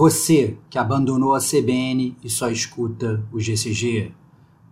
[0.00, 4.14] Você que abandonou a CBN e só escuta o GCG.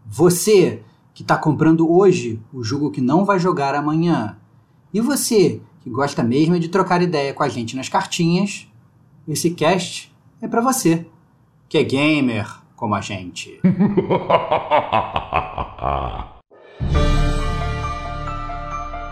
[0.07, 4.39] Você que está comprando hoje o jogo que não vai jogar amanhã.
[4.91, 8.67] E você que gosta mesmo de trocar ideia com a gente nas cartinhas,
[9.29, 10.11] esse cast
[10.41, 11.07] é para você,
[11.69, 13.61] que é gamer como a gente.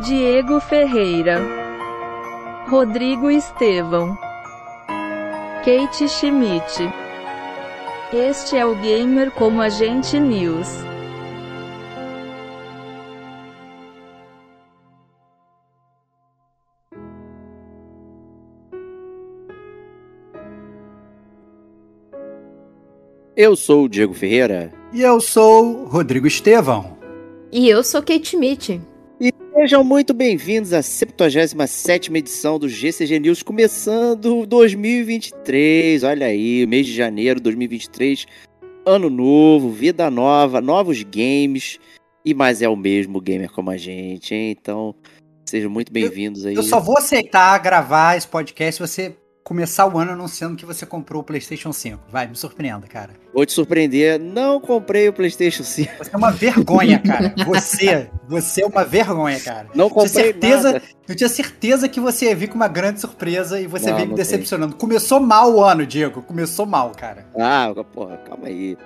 [0.02, 1.42] Diego Ferreira,
[2.70, 4.16] Rodrigo Estevão,
[5.66, 6.92] Kate Schmidt.
[8.12, 10.68] Este é o Gamer como a gente News.
[23.34, 24.72] Eu sou o Diego Ferreira.
[24.92, 26.96] E eu sou o Rodrigo Estevão.
[27.50, 28.80] E eu sou Kate Schmidt.
[29.58, 36.04] Sejam muito bem-vindos à 77 edição do GCG News, começando 2023.
[36.04, 38.26] Olha aí, mês de janeiro de 2023.
[38.84, 41.80] Ano novo, vida nova, novos games.
[42.22, 44.50] E mais é o mesmo gamer como a gente, hein?
[44.50, 44.94] Então,
[45.48, 46.54] sejam muito bem-vindos aí.
[46.54, 50.84] Eu só vou aceitar gravar esse podcast se você começar o ano anunciando que você
[50.84, 52.06] comprou o PlayStation 5.
[52.10, 53.10] Vai, me surpreenda, cara.
[53.32, 55.98] Vou te surpreender, não comprei o PlayStation 5.
[55.98, 57.32] Você é uma vergonha, cara.
[57.46, 59.68] Você, você é uma vergonha, cara.
[59.72, 60.82] Não comprei eu certeza, nada.
[61.06, 64.08] Eu tinha certeza que você ia vir com uma grande surpresa e você Não, veio
[64.08, 64.74] me decepcionando.
[64.74, 66.22] Começou mal o ano, Diego.
[66.22, 67.24] Começou mal, cara.
[67.38, 68.76] Ah, porra, calma aí.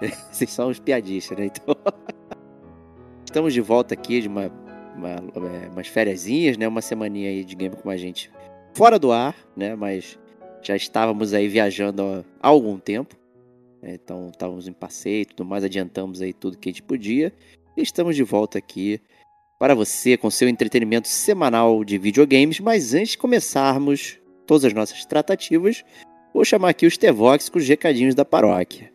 [0.32, 1.44] Vocês são uns piadistas, né?
[1.46, 1.76] Então.
[3.26, 4.50] Estamos de volta aqui de uma,
[4.96, 6.66] uma, é, umas fériasinhas, né?
[6.66, 8.30] Uma semaninha aí de game com a gente
[8.74, 9.74] fora do ar, né?
[9.74, 10.18] Mas
[10.62, 13.16] já estávamos aí viajando há algum tempo.
[13.80, 17.32] né, Então estávamos em passeio e tudo mais, adiantamos aí tudo que a gente podia.
[17.76, 19.00] E estamos de volta aqui
[19.58, 22.60] para você com seu entretenimento semanal de videogames.
[22.60, 25.84] Mas antes de começarmos todas as nossas tratativas,
[26.32, 28.92] vou chamar aqui os Tevox com os recadinhos da paróquia.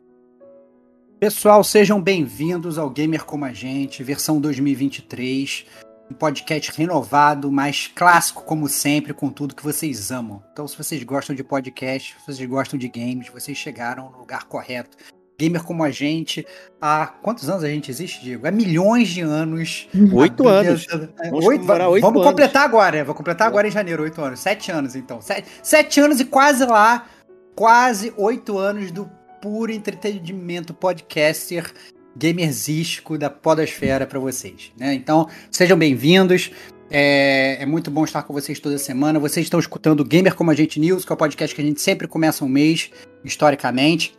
[1.19, 5.65] Pessoal, sejam bem-vindos ao Gamer Como a Gente, versão 2023.
[6.11, 10.41] Um podcast renovado, mais clássico, como sempre, com tudo que vocês amam.
[10.51, 14.45] Então, se vocês gostam de podcast, se vocês gostam de games, vocês chegaram no lugar
[14.45, 14.97] correto.
[15.39, 16.45] Gamer como a gente,
[16.81, 18.45] há quantos anos a gente existe, Diego?
[18.45, 19.87] Há milhões de anos.
[20.13, 20.85] Oito Há- anos.
[20.89, 22.23] É, Vamos oito- vamos anos.
[22.25, 24.39] completar agora, é, vou completar agora em janeiro, oito anos.
[24.41, 25.21] Sete anos, então.
[25.21, 27.07] Sete, sete anos e quase lá,
[27.55, 29.09] quase oito anos do
[29.41, 31.71] puro entretenimento podcaster
[32.19, 34.93] gamerzístico da podosfera para vocês, né?
[34.93, 36.51] Então, sejam bem-vindos.
[36.91, 39.19] É, é muito bom estar com vocês toda semana.
[39.19, 41.79] Vocês estão escutando Gamer Como a Gente News, que é o podcast que a gente
[41.79, 42.91] sempre começa um mês,
[43.23, 44.13] historicamente.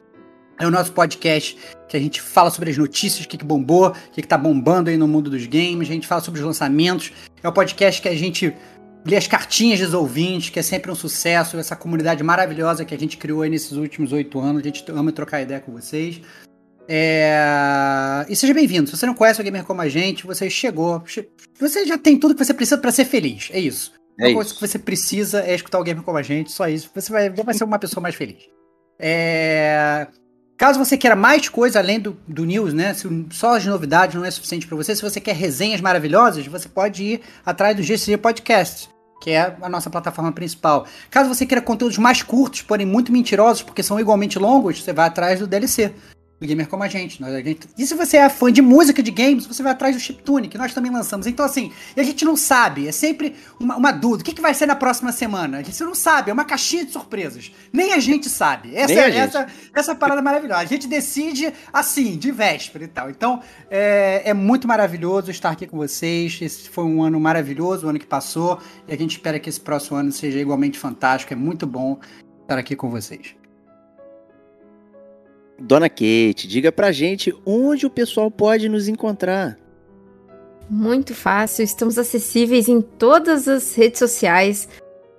[0.59, 3.88] É o nosso podcast que a gente fala sobre as notícias, o que, que bombou,
[3.88, 5.88] o que, que tá bombando aí no mundo dos games.
[5.88, 7.12] A gente fala sobre os lançamentos.
[7.43, 8.55] É o podcast que a gente
[9.05, 11.59] lê as cartinhas dos ouvintes, que é sempre um sucesso.
[11.59, 14.62] Essa comunidade maravilhosa que a gente criou aí nesses últimos oito anos.
[14.62, 16.21] A gente ama trocar ideia com vocês.
[16.92, 18.26] É...
[18.28, 18.90] E seja bem-vindo.
[18.90, 21.00] Se você não conhece o Gamer Como a Gente, você chegou.
[21.06, 21.28] che-
[21.60, 23.48] Você já tem tudo que você precisa para ser feliz.
[23.52, 23.92] É isso.
[24.18, 24.54] É coisa isso.
[24.60, 26.50] que você precisa é escutar o Gamer Como a Gente.
[26.50, 26.90] Só isso.
[26.94, 28.42] Você vai, vai ser uma pessoa mais feliz.
[28.98, 30.08] É...
[30.58, 32.92] Caso você queira mais coisa além do, do news, né?
[32.92, 36.68] Se só as novidades não é suficiente para você, se você quer resenhas maravilhosas, você
[36.68, 38.90] pode ir atrás do GCG Podcast,
[39.22, 40.86] que é a nossa plataforma principal.
[41.10, 45.06] Caso você queira conteúdos mais curtos, porém muito mentirosos, porque são igualmente longos, você vai
[45.06, 45.94] atrás do DLC.
[46.46, 47.20] Gamer Como a gente.
[47.20, 49.94] Nós- a gente- E se você é fã de música de games, você vai atrás
[49.94, 51.26] do Chiptune, que nós também lançamos.
[51.26, 54.22] Então, assim, a gente não sabe, é sempre uma, uma dúvida.
[54.22, 55.58] O que, que vai ser na próxima semana?
[55.58, 57.52] A gente não sabe, é uma caixinha de surpresas.
[57.72, 58.74] Nem a gente sabe.
[58.74, 59.18] Essa, é- gente.
[59.18, 60.60] essa, essa parada maravilhosa.
[60.62, 63.10] A gente decide assim, de véspera e tal.
[63.10, 63.40] Então,
[63.70, 66.38] é, é muito maravilhoso estar aqui com vocês.
[66.40, 68.58] Esse foi um ano maravilhoso, o ano que passou.
[68.88, 71.32] E a gente espera que esse próximo ano seja igualmente fantástico.
[71.32, 71.98] É muito bom
[72.42, 73.34] estar aqui com vocês.
[75.60, 79.59] Dona Kate, diga pra gente onde o pessoal pode nos encontrar.
[80.69, 84.69] Muito fácil, estamos acessíveis em todas as redes sociais.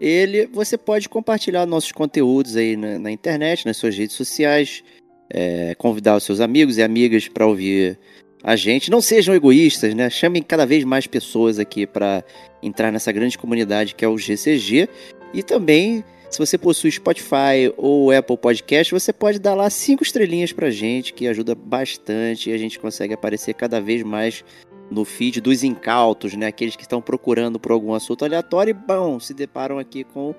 [0.00, 4.82] ele, você pode compartilhar nossos conteúdos aí na, na internet, nas suas redes sociais,
[5.30, 7.98] é, convidar os seus amigos e amigas para ouvir
[8.42, 8.90] a gente.
[8.90, 10.10] Não sejam egoístas, né?
[10.10, 12.24] Chamem cada vez mais pessoas aqui para
[12.62, 14.88] entrar nessa grande comunidade que é o GCG.
[15.32, 20.52] E também, se você possui Spotify ou Apple Podcast, você pode dar lá cinco estrelinhas
[20.52, 24.44] pra gente, que ajuda bastante e a gente consegue aparecer cada vez mais
[24.90, 26.46] no feed dos incautos, né?
[26.46, 30.34] Aqueles que estão procurando por algum assunto aleatório e, bom, se deparam aqui com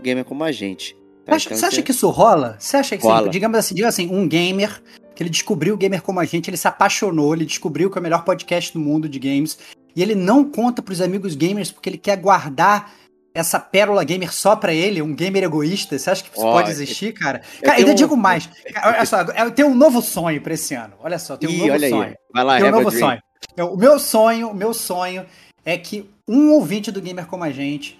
[0.00, 0.96] gamer como a gente.
[1.24, 1.34] Tá?
[1.34, 2.56] Acha, então, você acha que isso rola?
[2.58, 3.28] Você acha que, rola.
[3.28, 4.82] digamos assim, digamos assim, um gamer
[5.14, 8.00] que ele descobriu o gamer como a gente, ele se apaixonou, ele descobriu que é
[8.00, 9.58] o melhor podcast do mundo de games,
[9.96, 12.94] e ele não conta pros amigos gamers porque ele quer guardar
[13.34, 15.98] essa pérola gamer só pra ele, um gamer egoísta?
[15.98, 17.42] Você acha que isso oh, pode existir, cara?
[17.62, 17.94] Cara, ainda um...
[17.94, 18.48] digo mais.
[18.84, 20.94] Olha só, eu tenho um novo sonho pra esse ano.
[21.00, 22.02] Olha só, tem um Ih, novo sonho.
[22.02, 22.14] Aí.
[22.32, 23.20] Vai lá, tem um novo sonho.
[23.52, 25.26] Então, o meu sonho, o meu sonho
[25.64, 27.98] é que um ouvinte do Gamer Como a Gente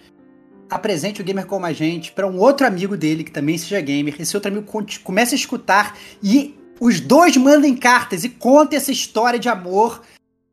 [0.70, 4.14] apresente o Gamer Como a Gente para um outro amigo dele que também seja gamer.
[4.19, 4.67] Esse outro amigo
[5.02, 10.02] comece a escutar e os dois mandem cartas e contem essa história de amor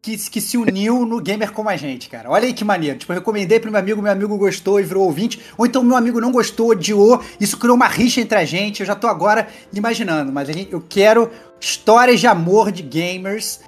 [0.01, 2.29] que, que se uniu no Gamer Como a Gente, cara.
[2.29, 2.97] Olha aí que maneiro.
[2.97, 5.41] Tipo, eu recomendei pro meu amigo, meu amigo gostou e virou ouvinte.
[5.57, 7.23] Ou então meu amigo não gostou, odiou.
[7.39, 8.81] Isso criou uma rixa entre a gente.
[8.81, 10.31] Eu já tô agora imaginando.
[10.31, 13.61] Mas eu quero histórias de amor de gamers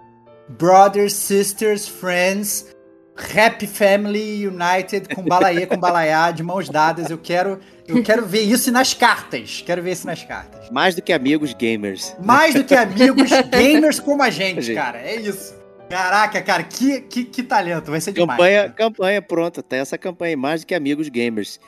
[0.49, 2.73] Brothers, Sisters, Friends,
[3.17, 7.09] Happy Family United, com balaê, com balaiá, de mãos dadas.
[7.09, 9.63] Eu quero, eu quero ver isso nas cartas.
[9.65, 10.69] Quero ver isso nas cartas.
[10.69, 12.15] Mais do que amigos gamers.
[12.23, 14.99] Mais do que amigos gamers como a gente, cara.
[14.99, 15.55] É isso.
[15.89, 17.89] Caraca, cara, que, que, que talento.
[17.89, 18.37] Vai ser demais.
[18.37, 18.73] Campanha, cara.
[18.73, 19.63] campanha pronta.
[19.63, 21.59] Tem essa campanha mais do que amigos gamers.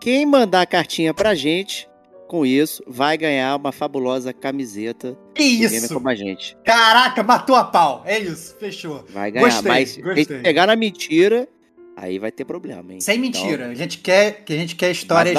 [0.00, 1.88] Quem mandar a cartinha pra gente
[2.26, 5.16] com isso, vai ganhar uma fabulosa camiseta.
[5.34, 5.94] Que isso?
[5.94, 6.56] Como a gente.
[6.64, 8.02] Caraca, matou a pau.
[8.04, 9.04] É isso, fechou.
[9.08, 10.24] Vai ganhar, gostei, mas gostei.
[10.24, 11.48] se pegar na mentira,
[11.96, 13.00] aí vai ter problema, hein?
[13.00, 13.64] Sem mentira.
[13.64, 15.36] Então, a gente quer, que a gente quer histórias,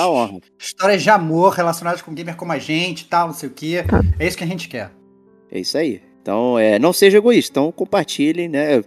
[0.60, 3.84] histórias de amor relacionadas com gamer como a gente, tal, não sei o quê.
[4.20, 4.92] É isso que a gente quer.
[5.52, 6.02] É isso aí.
[6.22, 8.84] Então, é, não seja egoísta, então compartilhem, né?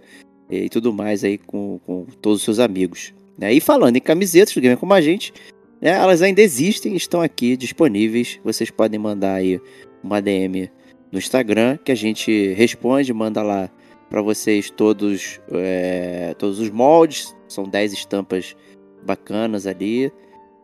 [0.49, 3.13] E tudo mais aí com, com todos os seus amigos.
[3.37, 3.53] Né?
[3.53, 5.33] E falando em camisetas do gamer como a gente,
[5.81, 8.39] é, elas ainda existem, estão aqui disponíveis.
[8.43, 9.59] Vocês podem mandar aí
[10.03, 10.69] uma DM
[11.11, 13.69] no Instagram que a gente responde, manda lá
[14.07, 17.35] para vocês todos, é, todos os moldes.
[17.47, 18.55] São 10 estampas
[19.03, 20.11] bacanas ali.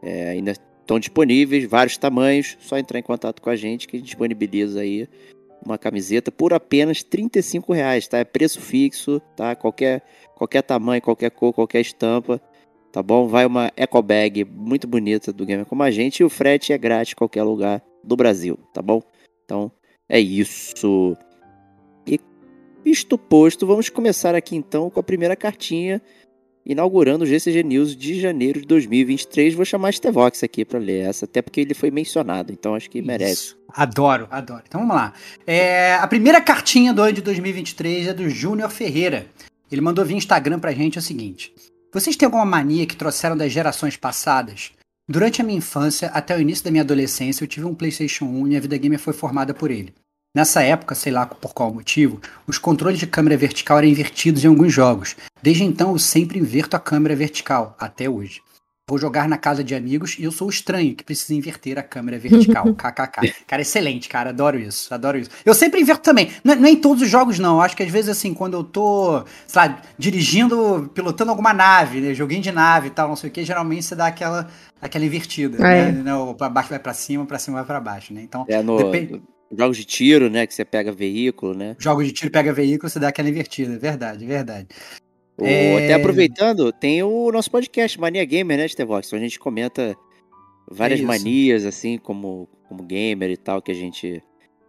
[0.04, 2.56] É, ainda estão disponíveis, vários tamanhos.
[2.60, 5.10] Só entrar em contato com a gente que a gente disponibiliza aí
[5.66, 8.20] uma camiseta por apenas 35 reais, tá?
[8.20, 9.56] É preço fixo, tá?
[9.56, 10.04] Qualquer,
[10.36, 12.40] qualquer tamanho, qualquer cor, qualquer estampa
[12.98, 13.28] tá bom?
[13.28, 16.78] Vai uma eco bag muito bonita do Gamer Como a Gente e o frete é
[16.80, 19.04] grátis em qualquer lugar do Brasil, tá bom?
[19.46, 19.72] Então
[20.10, 21.16] é isso.
[22.08, 22.20] E
[22.84, 26.02] isto posto, vamos começar aqui então com a primeira cartinha
[26.66, 29.54] inaugurando o GCG News de janeiro de 2023.
[29.54, 33.00] Vou chamar Stevox aqui para ler essa, até porque ele foi mencionado, então acho que
[33.00, 33.56] merece.
[33.70, 34.64] Adoro, adoro.
[34.68, 35.14] Então vamos lá.
[35.46, 39.28] É, a primeira cartinha do ano de 2023 é do Júnior Ferreira.
[39.72, 41.54] Ele mandou via Instagram pra gente é o seguinte:
[41.94, 44.72] vocês têm alguma mania que trouxeram das gerações passadas?
[45.10, 48.40] Durante a minha infância, até o início da minha adolescência, eu tive um PlayStation 1
[48.40, 49.94] e minha vida gamer foi formada por ele.
[50.36, 54.48] Nessa época, sei lá por qual motivo, os controles de câmera vertical eram invertidos em
[54.48, 55.16] alguns jogos.
[55.42, 58.42] Desde então, eu sempre inverto a câmera vertical, até hoje.
[58.90, 61.84] Vou jogar na casa de amigos e eu sou o estranho que precisa inverter a
[61.84, 62.64] câmera vertical.
[62.74, 63.36] KKK.
[63.46, 64.30] Cara, excelente, cara.
[64.30, 64.94] Adoro isso.
[64.94, 65.30] Adoro isso.
[65.44, 66.32] Eu sempre inverto também.
[66.42, 67.62] Não, não é em todos os jogos, não.
[67.62, 72.14] Acho que às vezes, assim, quando eu tô, sei lá, dirigindo, pilotando alguma nave, né?
[72.14, 74.48] Joguinho de nave e tal, não sei o que, geralmente você dá aquela,
[74.82, 75.58] aquela invertida.
[75.68, 75.92] É.
[75.92, 76.02] Né?
[76.02, 78.22] Não, pra baixo vai pra cima, pra cima vai pra baixo, né?
[78.22, 78.46] Então.
[78.48, 78.78] É no.
[78.78, 79.22] Depende...
[79.52, 80.48] Jogos de tiro, né?
[80.48, 81.76] Que você pega veículo, né?
[81.78, 83.78] Jogos de tiro pega veículo, você dá aquela invertida.
[83.78, 84.68] Verdade, verdade.
[85.42, 85.86] É.
[85.86, 89.12] Até aproveitando, tem o nosso podcast, Mania Gamer, né, Stevox?
[89.14, 89.96] Onde a gente comenta
[90.70, 91.08] várias É isso.
[91.08, 94.22] manias, assim, como, como gamer e tal, que a gente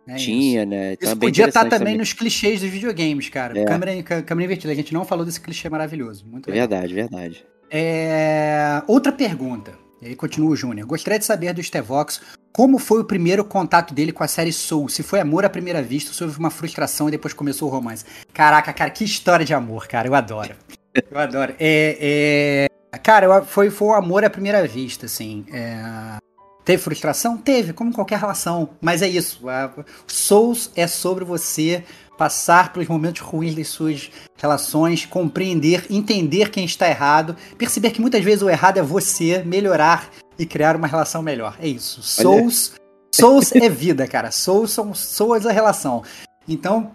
[0.06, 0.24] É isso.
[0.24, 0.92] tinha, né?
[0.92, 3.58] Então Isso é bem podia estar interessante também nos clichês dos videogames, cara.
[3.58, 3.64] É.
[3.64, 4.72] Câmera, câmera invertida.
[4.72, 6.26] A gente não falou desse clichê maravilhoso.
[6.26, 6.68] Muito legal.
[6.68, 7.46] verdade, verdade.
[7.70, 9.72] É, Outra pergunta.
[10.00, 10.86] E aí continua o Júnior.
[10.86, 12.20] Gostaria de saber do Stevox
[12.58, 14.88] como foi o primeiro contato dele com a série Soul.
[14.88, 18.04] Se foi amor à primeira vista, se houve uma frustração e depois começou o romance.
[18.34, 20.08] Caraca, cara, que história de amor, cara.
[20.08, 20.56] Eu adoro.
[21.08, 21.54] Eu adoro.
[21.60, 25.46] É, é, Cara, eu- foi, foi o amor à primeira vista, assim.
[25.52, 26.16] É,
[26.64, 27.36] Teve frustração?
[27.36, 28.70] Teve, como qualquer relação.
[28.80, 29.48] Mas é isso.
[29.48, 29.70] A...
[30.08, 31.84] Souls é sobre você
[32.18, 38.24] passar pelos momentos ruins das suas relações, compreender, entender quem está errado, perceber que muitas
[38.24, 41.56] vezes o errado é você, melhorar e criar uma relação melhor.
[41.60, 42.02] É isso.
[42.02, 42.74] Souls,
[43.14, 44.30] Souls é vida, cara.
[44.30, 46.02] Souls são Souls é relação.
[46.46, 46.92] Então,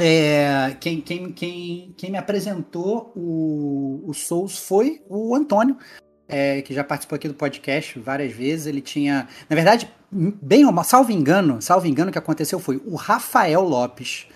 [0.00, 5.76] é, quem, quem, quem, quem me apresentou o, o Souls foi o Antônio,
[6.26, 8.66] é, que já participou aqui do podcast várias vezes.
[8.66, 12.80] Ele tinha, na verdade, bem ou mal, salvo engano, salvo engano, o que aconteceu foi
[12.86, 14.26] o Rafael Lopes,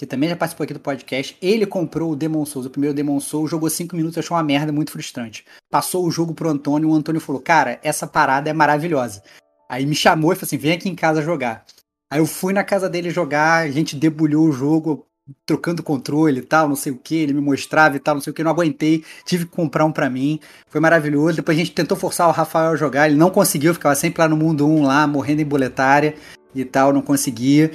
[0.00, 1.36] que também já participou aqui do podcast.
[1.42, 4.72] Ele comprou o Demon Souls, o primeiro Demon Souls, jogou 5 minutos, achou uma merda
[4.72, 5.44] muito frustrante.
[5.70, 9.22] Passou o jogo pro Antônio, o Antônio falou: Cara, essa parada é maravilhosa.
[9.68, 11.66] Aí me chamou e falou assim: Vem aqui em casa jogar.
[12.10, 15.06] Aí eu fui na casa dele jogar, a gente debulhou o jogo,
[15.44, 18.30] trocando controle e tal, não sei o que, ele me mostrava e tal, não sei
[18.30, 20.40] o que, não aguentei, tive que comprar um pra mim,
[20.70, 21.36] foi maravilhoso.
[21.36, 24.28] Depois a gente tentou forçar o Rafael a jogar, ele não conseguiu, ficava sempre lá
[24.30, 26.14] no mundo 1, lá, morrendo em boletária
[26.54, 27.70] e tal, não conseguia.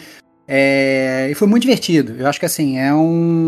[0.47, 2.13] É, e foi muito divertido.
[2.13, 3.47] Eu acho que assim, é um.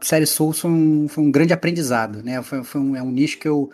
[0.00, 2.42] Série Souls foi um, foi um grande aprendizado, né?
[2.42, 3.70] Foi, foi um, é um nicho que eu.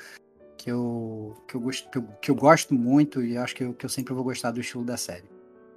[0.57, 3.73] Que eu, que, eu gosto, que, eu, que eu gosto muito e acho que eu,
[3.73, 5.25] que eu sempre vou gostar do estilo da série.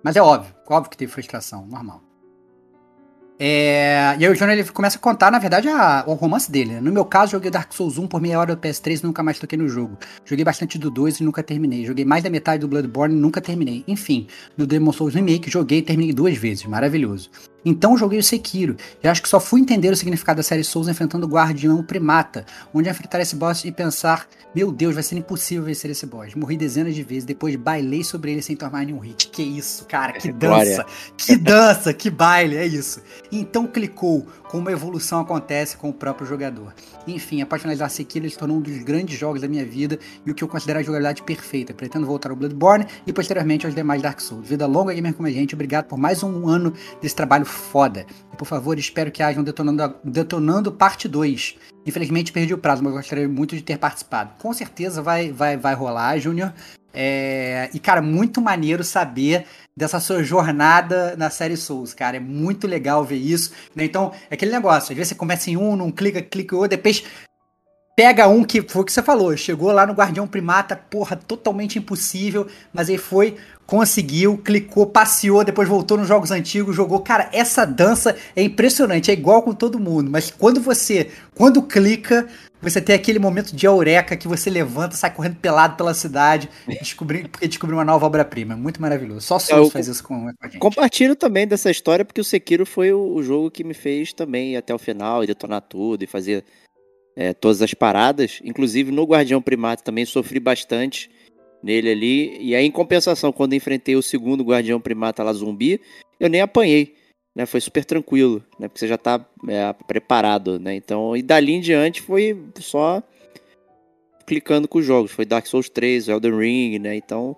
[0.04, 2.02] Mas é óbvio, óbvio que teve frustração, normal.
[3.44, 6.74] É, e aí o Júnior ele começa a contar, na verdade, a- o romance dele.
[6.74, 6.80] né?
[6.80, 9.40] No meu caso, joguei Dark Souls 1 por meia hora do PS3 e nunca mais
[9.40, 9.98] toquei no jogo.
[10.24, 11.84] Joguei bastante do 2 e nunca terminei.
[11.84, 13.84] Joguei mais da metade do Bloodborne e nunca terminei.
[13.88, 16.66] Enfim, no Demon Souls Remake joguei e terminei duas vezes.
[16.66, 17.32] Maravilhoso.
[17.64, 18.76] Então joguei o Sekiro.
[19.04, 22.46] E acho que só fui entender o significado da série Souls enfrentando o Guardião Primata,
[22.74, 26.34] onde enfrentar esse boss e pensar, meu Deus, vai ser impossível vencer esse boss.
[26.36, 29.28] Morri dezenas de vezes, depois bailei sobre ele sem tomar nenhum hit.
[29.28, 30.78] Que isso, cara, que Glória.
[30.78, 30.86] dança,
[31.18, 33.02] que dança, que baile, é isso.
[33.32, 36.74] Então clicou como a evolução acontece com o próprio jogador.
[37.08, 40.32] Enfim, após finalizar Sekiro, ele se tornou um dos grandes jogos da minha vida e
[40.32, 41.74] o que eu considero a jogabilidade perfeita.
[41.74, 44.48] Pretendo voltar ao Bloodborne e posteriormente aos demais Dark Souls.
[44.48, 45.56] Vida longa, gamer como a gente.
[45.56, 48.06] Obrigado por mais um ano desse trabalho foda.
[48.34, 51.56] E por favor, espero que hajam detonando, detonando parte 2.
[51.86, 54.32] Infelizmente perdi o prazo, mas gostaria muito de ter participado.
[54.40, 56.54] Com certeza vai, vai, vai rolar, Júnior.
[56.94, 62.18] É, E, cara, muito maneiro saber dessa sua jornada na série Souls, cara.
[62.18, 63.52] É muito legal ver isso.
[63.76, 63.86] né?
[63.86, 64.92] Então, é aquele negócio.
[64.92, 67.04] Às vezes você começa em um, não clica, clica em outro, depois
[67.96, 69.36] pega um que foi o que você falou.
[69.38, 72.48] Chegou lá no Guardião Primata, porra, totalmente impossível.
[72.74, 77.00] Mas aí foi, conseguiu, clicou, passeou, depois voltou nos jogos antigos, jogou.
[77.02, 80.10] Cara, essa dança é impressionante, é igual com todo mundo.
[80.10, 82.28] Mas quando você, quando clica,
[82.62, 86.50] você tem aquele momento de eureka que você levanta, sai correndo pelado pela cidade,
[86.82, 88.56] descobrir, porque descobriu uma nova obra-prima.
[88.56, 89.22] Muito maravilhoso.
[89.22, 90.60] Só Souls eu- faz isso com, com a gente.
[90.60, 94.54] Compartilho também dessa história, porque o Sekiro foi o, o jogo que me fez também
[94.54, 96.44] ir até o final e detonar tudo e fazer
[97.16, 98.40] é, todas as paradas.
[98.44, 101.10] Inclusive no Guardião Primata também sofri bastante
[101.62, 102.38] nele ali.
[102.40, 105.80] E aí, em compensação, quando enfrentei o segundo Guardião Primata lá zumbi,
[106.20, 106.96] eu nem apanhei.
[107.34, 108.68] Né, foi super tranquilo, né?
[108.68, 110.76] Porque você já tá é, preparado, né?
[110.76, 113.02] Então, e dali em diante foi só
[114.26, 115.12] clicando com os jogos.
[115.12, 116.94] Foi Dark Souls 3, Elden Ring, né?
[116.94, 117.38] Então,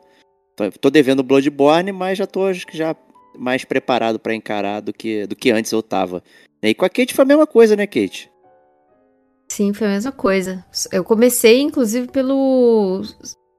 [0.55, 2.95] tô, tô devendo Bloodborne, mas já tô acho que já
[3.37, 6.23] mais preparado pra encarar do que, do que antes eu tava.
[6.61, 8.31] E com a Kate foi a mesma coisa, né, Kate?
[9.53, 10.65] Sim, foi a mesma coisa.
[10.91, 13.03] Eu comecei, inclusive, pelo.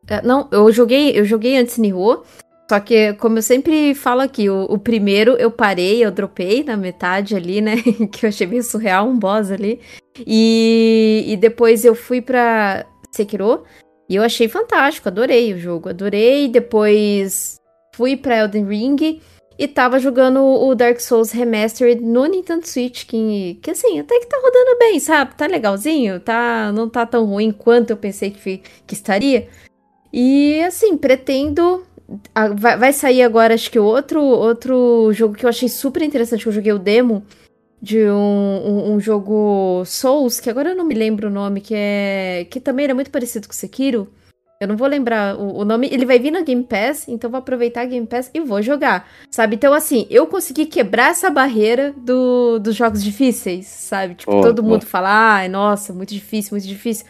[0.08, 2.24] É, Não, eu joguei, eu joguei antes Nioh.
[2.68, 6.76] Só que, como eu sempre falo aqui, o, o primeiro eu parei, eu dropei na
[6.76, 7.76] metade ali, né?
[8.10, 9.80] que eu achei meio surreal, um boss ali.
[10.26, 13.62] E, e depois eu fui pra Sekiro.
[14.08, 16.48] E eu achei fantástico, adorei o jogo, adorei.
[16.48, 17.60] Depois
[17.94, 19.20] fui pra Elden Ring.
[19.56, 24.26] E tava jogando o Dark Souls Remastered no Nintendo Switch, que, que assim, até que
[24.26, 25.36] tá rodando bem, sabe?
[25.36, 29.48] Tá legalzinho, tá, não tá tão ruim quanto eu pensei que, que estaria.
[30.12, 31.84] E assim, pretendo.
[32.34, 36.42] a- vai, vai sair agora, acho que outro, outro jogo que eu achei super interessante,
[36.42, 37.24] que eu joguei o demo
[37.80, 41.74] de um, um, um jogo Souls, que agora eu não me lembro o nome, que
[41.76, 42.46] é.
[42.50, 44.08] que também era muito parecido com Sekiro.
[44.64, 45.88] Eu não vou lembrar o, o, nome.
[45.92, 49.08] Ele vai vir na Game Pass, então vou aproveitar a Game Pass e vou jogar.
[49.30, 49.56] Sabe?
[49.56, 54.14] Então, assim, eu consegui quebrar essa barreira do, dos jogos difíceis, sabe?
[54.14, 54.62] Tipo, oh, todo oh.
[54.62, 57.04] mundo fala, ai, nossa, muito difícil, muito difícil.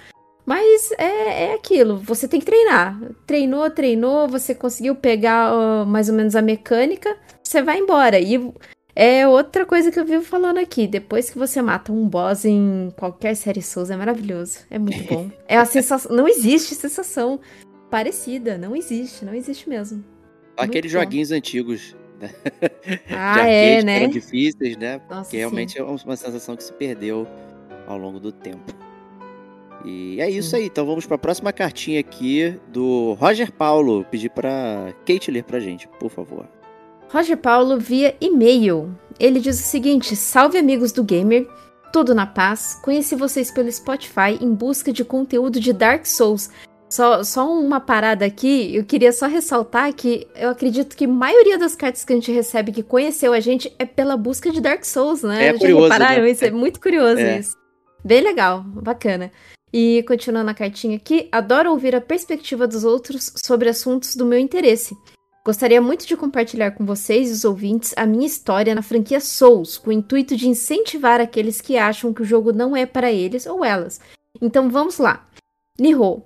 [0.45, 3.01] Mas é, é aquilo, você tem que treinar.
[3.27, 8.19] Treinou, treinou, você conseguiu pegar uh, mais ou menos a mecânica, você vai embora.
[8.21, 8.53] E
[8.97, 10.87] é outra coisa que eu vivo falando aqui.
[10.87, 14.61] Depois que você mata um boss em qualquer série Souls, é maravilhoso.
[14.71, 15.31] É muito bom.
[15.49, 16.15] É a sensação.
[16.15, 17.41] Não existe sensação
[17.91, 18.57] parecida.
[18.57, 20.05] Não existe, não existe mesmo.
[20.57, 21.97] Aqueles joguinhos antigos.
[22.21, 22.31] Né?
[23.11, 23.99] Ah, é, né?
[23.99, 25.01] Que eram difíceis, né?
[25.11, 25.81] Nossa, realmente sim.
[25.81, 27.27] é uma sensação que se perdeu
[27.87, 28.73] ao longo do tempo.
[29.85, 30.67] E é isso aí.
[30.67, 34.05] Então vamos para a próxima cartinha aqui do Roger Paulo.
[34.05, 36.49] Pedir para Kate ler para gente, por favor.
[37.15, 38.93] Roger Paulo via e-mail.
[39.21, 41.47] Ele diz o seguinte: Salve amigos do Gamer,
[41.93, 42.81] tudo na paz.
[42.83, 46.51] Conheci vocês pelo Spotify em busca de conteúdo de Dark Souls.
[46.91, 51.57] Só, só uma parada aqui, eu queria só ressaltar que eu acredito que a maioria
[51.57, 54.85] das cartas que a gente recebe que conheceu a gente é pela busca de Dark
[54.85, 55.47] Souls, né?
[55.47, 56.31] É curioso, repararam né?
[56.31, 56.45] isso?
[56.45, 57.39] É muito curioso é.
[57.39, 57.57] isso.
[58.05, 59.31] Bem legal, bacana.
[59.73, 64.39] E continuando a cartinha aqui, adoro ouvir a perspectiva dos outros sobre assuntos do meu
[64.39, 64.97] interesse.
[65.47, 69.91] Gostaria muito de compartilhar com vocês, os ouvintes, a minha história na franquia Souls, com
[69.91, 73.63] o intuito de incentivar aqueles que acham que o jogo não é para eles ou
[73.63, 74.01] elas.
[74.41, 75.29] Então vamos lá.
[75.79, 76.23] Nihon,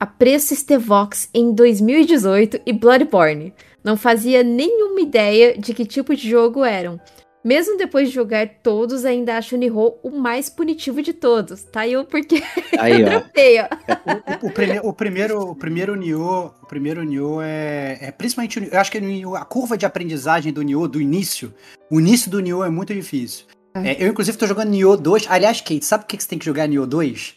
[0.00, 3.52] a preço Stevox em 2018 e Bloodborne.
[3.84, 6.98] Não fazia nenhuma ideia de que tipo de jogo eram.
[7.44, 11.62] Mesmo depois de jogar todos, ainda acho o Nihon o mais punitivo de todos.
[11.64, 12.42] Tá eu porque
[12.78, 13.64] Aí, eu dropei, ó.
[13.64, 18.68] O, o, o, primeiro, o primeiro, o primeiro Nioh, o primeiro Nioh é, é principalmente,
[18.70, 21.52] eu acho que a curva de aprendizagem do Nioh do início,
[21.90, 23.46] o início do Nioh é muito difícil.
[23.74, 23.92] É.
[23.92, 25.26] É, eu, inclusive, tô jogando Nioh 2.
[25.28, 27.36] Aliás, Kate, sabe por que você tem que jogar Nioh 2?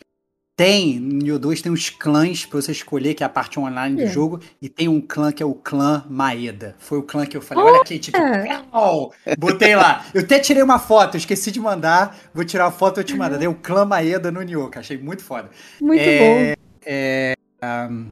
[0.55, 4.01] Tem, no Nioh 2 tem os clãs pra você escolher, que é a parte online
[4.01, 4.05] é.
[4.05, 6.75] do jogo, e tem um clã que é o clã Maeda.
[6.79, 8.17] Foi o clã que eu falei, olha aqui, tipo,
[9.37, 10.05] botei lá.
[10.13, 13.37] Eu até tirei uma foto, esqueci de mandar, vou tirar a foto e te mandar.
[13.37, 15.49] Dei o clã Maeda no Nioh, que achei muito foda.
[15.81, 16.61] Muito é, bom.
[16.85, 17.35] É,
[17.89, 18.07] um,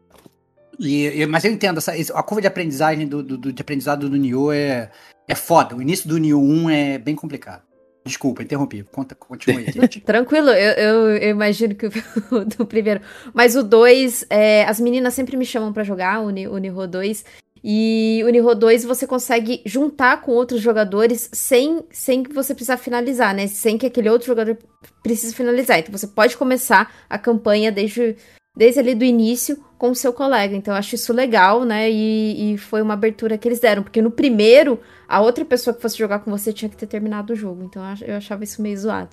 [0.77, 4.51] e, mas eu entendo, essa, a curva de aprendizagem do, do, de aprendizado do Nioh
[4.51, 4.91] é,
[5.29, 5.77] é foda.
[5.77, 7.61] O início do Nioh 1 é bem complicado.
[8.05, 8.83] Desculpa, interrompi.
[8.83, 9.65] Conta, continue.
[10.05, 11.91] Tranquilo, eu, eu, eu, imagino que o
[12.45, 13.01] do primeiro.
[13.33, 17.25] Mas o 2, é, as meninas sempre me chamam para jogar o, o Nihon 2.
[17.63, 22.75] E o Nihon 2 você consegue juntar com outros jogadores sem, sem que você precisar
[22.75, 23.47] finalizar, né?
[23.47, 24.57] Sem que aquele outro jogador
[25.01, 25.79] precise finalizar.
[25.79, 28.17] Então você pode começar a campanha desde,
[28.53, 30.53] desde ali do início com o seu colega.
[30.55, 31.89] Então eu acho isso legal, né?
[31.89, 34.79] E, e, foi uma abertura que eles deram, porque no primeiro,
[35.13, 37.63] a outra pessoa que fosse jogar com você tinha que ter terminado o jogo.
[37.63, 39.11] Então eu achava isso meio zoado.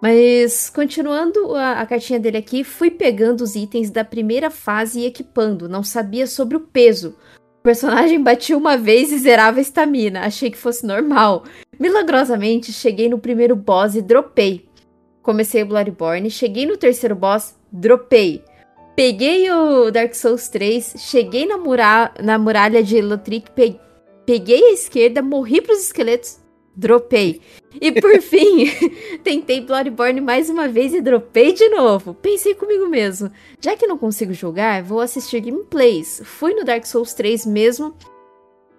[0.00, 5.06] Mas continuando a, a cartinha dele aqui, fui pegando os itens da primeira fase e
[5.06, 7.16] equipando, não sabia sobre o peso.
[7.60, 11.44] O personagem batia uma vez e zerava a estamina, achei que fosse normal.
[11.80, 14.68] Milagrosamente, cheguei no primeiro boss e dropei.
[15.22, 18.44] Comecei o Bloodborne, cheguei no terceiro boss, dropei.
[18.94, 23.78] Peguei o Dark Souls 3, cheguei na, mura na muralha de Lothric, pe
[24.28, 26.38] peguei a esquerda, morri pros esqueletos,
[26.76, 27.40] dropei.
[27.80, 28.66] E por fim,
[29.24, 32.12] tentei Bloodborne mais uma vez e dropei de novo.
[32.12, 36.20] Pensei comigo mesmo, já que não consigo jogar, vou assistir gameplays.
[36.26, 37.96] Fui no Dark Souls 3 mesmo,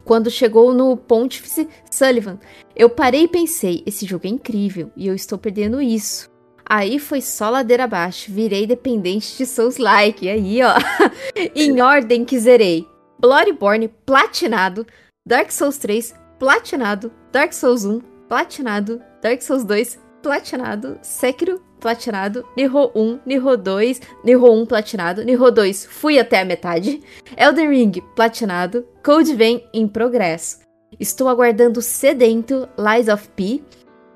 [0.05, 2.39] quando chegou no Pontífice Sullivan.
[2.75, 6.29] Eu parei e pensei, esse jogo é incrível e eu estou perdendo isso.
[6.63, 10.29] Aí foi só ladeira abaixo, virei dependente de Souls-like.
[10.29, 10.75] Aí, ó,
[11.55, 12.87] em ordem que zerei.
[13.19, 14.85] Bloodborne platinado,
[15.27, 22.91] Dark Souls 3 platinado, Dark Souls 1 platinado, Dark Souls 2 platinado, Sekiro platinado, Nihon
[22.95, 27.01] 1, Nihon 2, Nihon 1 platinado, Nihon 2 fui até a metade,
[27.37, 30.59] Elden Ring platinado, Code Vein em progresso.
[30.99, 33.61] Estou aguardando sedento Lies of P,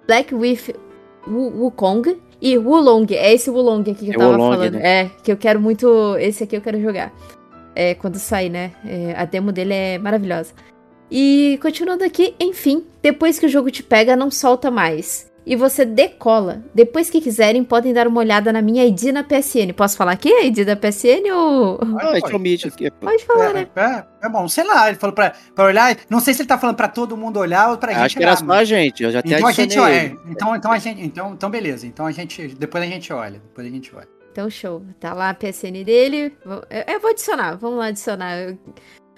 [0.08, 0.74] Black with
[1.28, 4.74] Wukong e Wulong, é esse Wulong aqui que eu é tava Wulong, falando.
[4.74, 5.02] Né?
[5.02, 6.18] É, que eu quero muito.
[6.18, 7.14] Esse aqui eu quero jogar.
[7.76, 8.72] É, quando sair, né?
[8.86, 10.54] É, a demo dele é maravilhosa.
[11.16, 15.86] E continuando aqui, enfim, depois que o jogo te pega, não solta mais e você
[15.86, 16.64] decola.
[16.74, 19.74] Depois que quiserem, podem dar uma olhada na minha ID na PSN.
[19.76, 21.76] Posso falar aqui a ID da PSN ou.
[21.76, 22.90] Ah, pode, pode, aqui.
[22.92, 23.68] pode falar, é, né?
[23.76, 25.96] É, é, bom, sei lá, ele falou pra, pra olhar.
[26.10, 28.06] Não sei se ele tá falando pra todo mundo olhar ou pra Acho gente.
[28.06, 30.18] Acho que era só a gente, eu já então a gente olha.
[30.28, 31.00] Então, então a gente.
[31.00, 31.86] Então, então, beleza.
[31.86, 32.48] Então a gente.
[32.48, 33.40] Depois a gente olha.
[33.40, 34.08] Depois a gente olha.
[34.32, 34.84] Então, show.
[35.00, 36.36] Tá lá a PSN dele.
[36.44, 37.56] Eu, eu vou adicionar.
[37.56, 38.56] Vamos lá adicionar.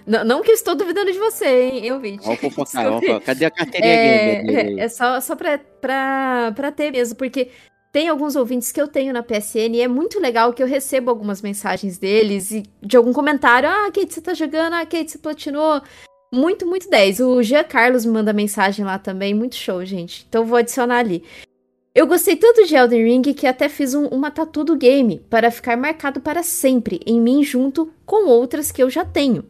[0.05, 2.23] Não, não, que eu estou duvidando de você, hein, ouvinte.
[2.23, 4.79] Vamos fofocar, vamos Cadê a carteirinha é, gamer?
[4.79, 7.49] É, é só, só pra, pra, pra ter mesmo, porque
[7.91, 11.09] tem alguns ouvintes que eu tenho na PSN e é muito legal que eu recebo
[11.09, 13.69] algumas mensagens deles e de algum comentário.
[13.69, 14.73] Ah, Kate, você tá jogando?
[14.73, 15.81] Ah, Kate, você platinou?
[16.31, 17.21] Muito, muito 10.
[17.21, 19.33] O Jean Carlos me manda mensagem lá também.
[19.33, 20.25] Muito show, gente.
[20.27, 21.23] Então vou adicionar ali.
[21.95, 25.49] Eu gostei tanto de Elden Ring que até fiz um, uma tatu do game para
[25.49, 29.45] ficar marcado para sempre em mim junto com outras que eu já tenho.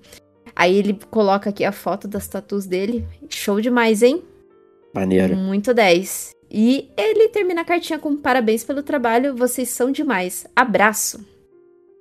[0.55, 3.05] Aí ele coloca aqui a foto das tatus dele.
[3.29, 4.23] Show demais, hein?
[4.93, 5.35] Maneiro.
[5.35, 6.33] Muito 10.
[6.49, 10.45] E ele termina a cartinha com parabéns pelo trabalho, vocês são demais.
[10.55, 11.19] Abraço.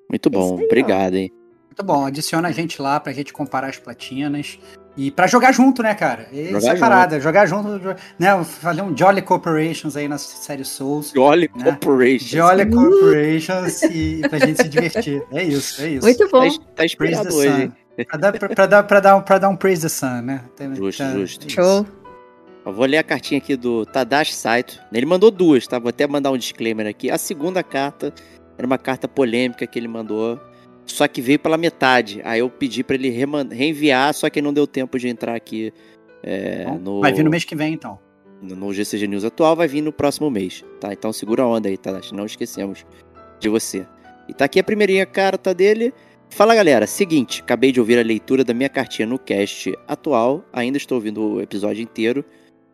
[0.09, 1.33] Muito bom, aí, obrigado, hein?
[1.67, 4.61] Muito bom, adiciona a gente lá pra gente comparar as platinas.
[4.97, 6.29] E pra jogar junto, né, cara?
[6.33, 7.69] Essa é a parada, jogar junto,
[8.17, 8.45] né?
[8.45, 11.11] Fazer um Jolly Corporations aí na série Souls.
[11.12, 11.64] Jolly né?
[11.64, 12.31] Corporations.
[12.31, 15.21] Jolly Corporations e pra gente se divertir.
[15.33, 16.07] É isso, é isso.
[16.07, 16.49] Muito bom.
[16.49, 17.73] Tá, tá inspirado hoje?
[18.09, 20.44] Pra dar, pra, pra, dar, pra, dar, pra dar um praise the sun, né?
[20.74, 21.50] Justo, tá, justo.
[21.50, 21.87] Show.
[22.66, 24.80] Eu vou ler a cartinha aqui do Tadashi Saito.
[24.92, 25.78] Ele mandou duas, tá?
[25.78, 27.11] Vou até mandar um disclaimer aqui.
[27.11, 28.12] A segunda carta
[28.57, 30.40] era uma carta polêmica que ele mandou,
[30.87, 32.20] só que veio pela metade.
[32.24, 35.72] Aí eu pedi para ele reenviar, só que não deu tempo de entrar aqui
[36.22, 37.00] é, no...
[37.00, 37.98] Vai vir no mês que vem, então.
[38.40, 40.92] No GCG News atual, vai vir no próximo mês, tá?
[40.92, 42.14] Então segura a onda aí, Tadashi.
[42.14, 42.85] Não esquecemos
[43.38, 43.87] de você.
[44.26, 45.92] E tá aqui a primeirinha carta dele.
[46.35, 50.77] Fala galera, seguinte, acabei de ouvir a leitura da minha cartinha no cast atual, ainda
[50.77, 52.25] estou ouvindo o episódio inteiro,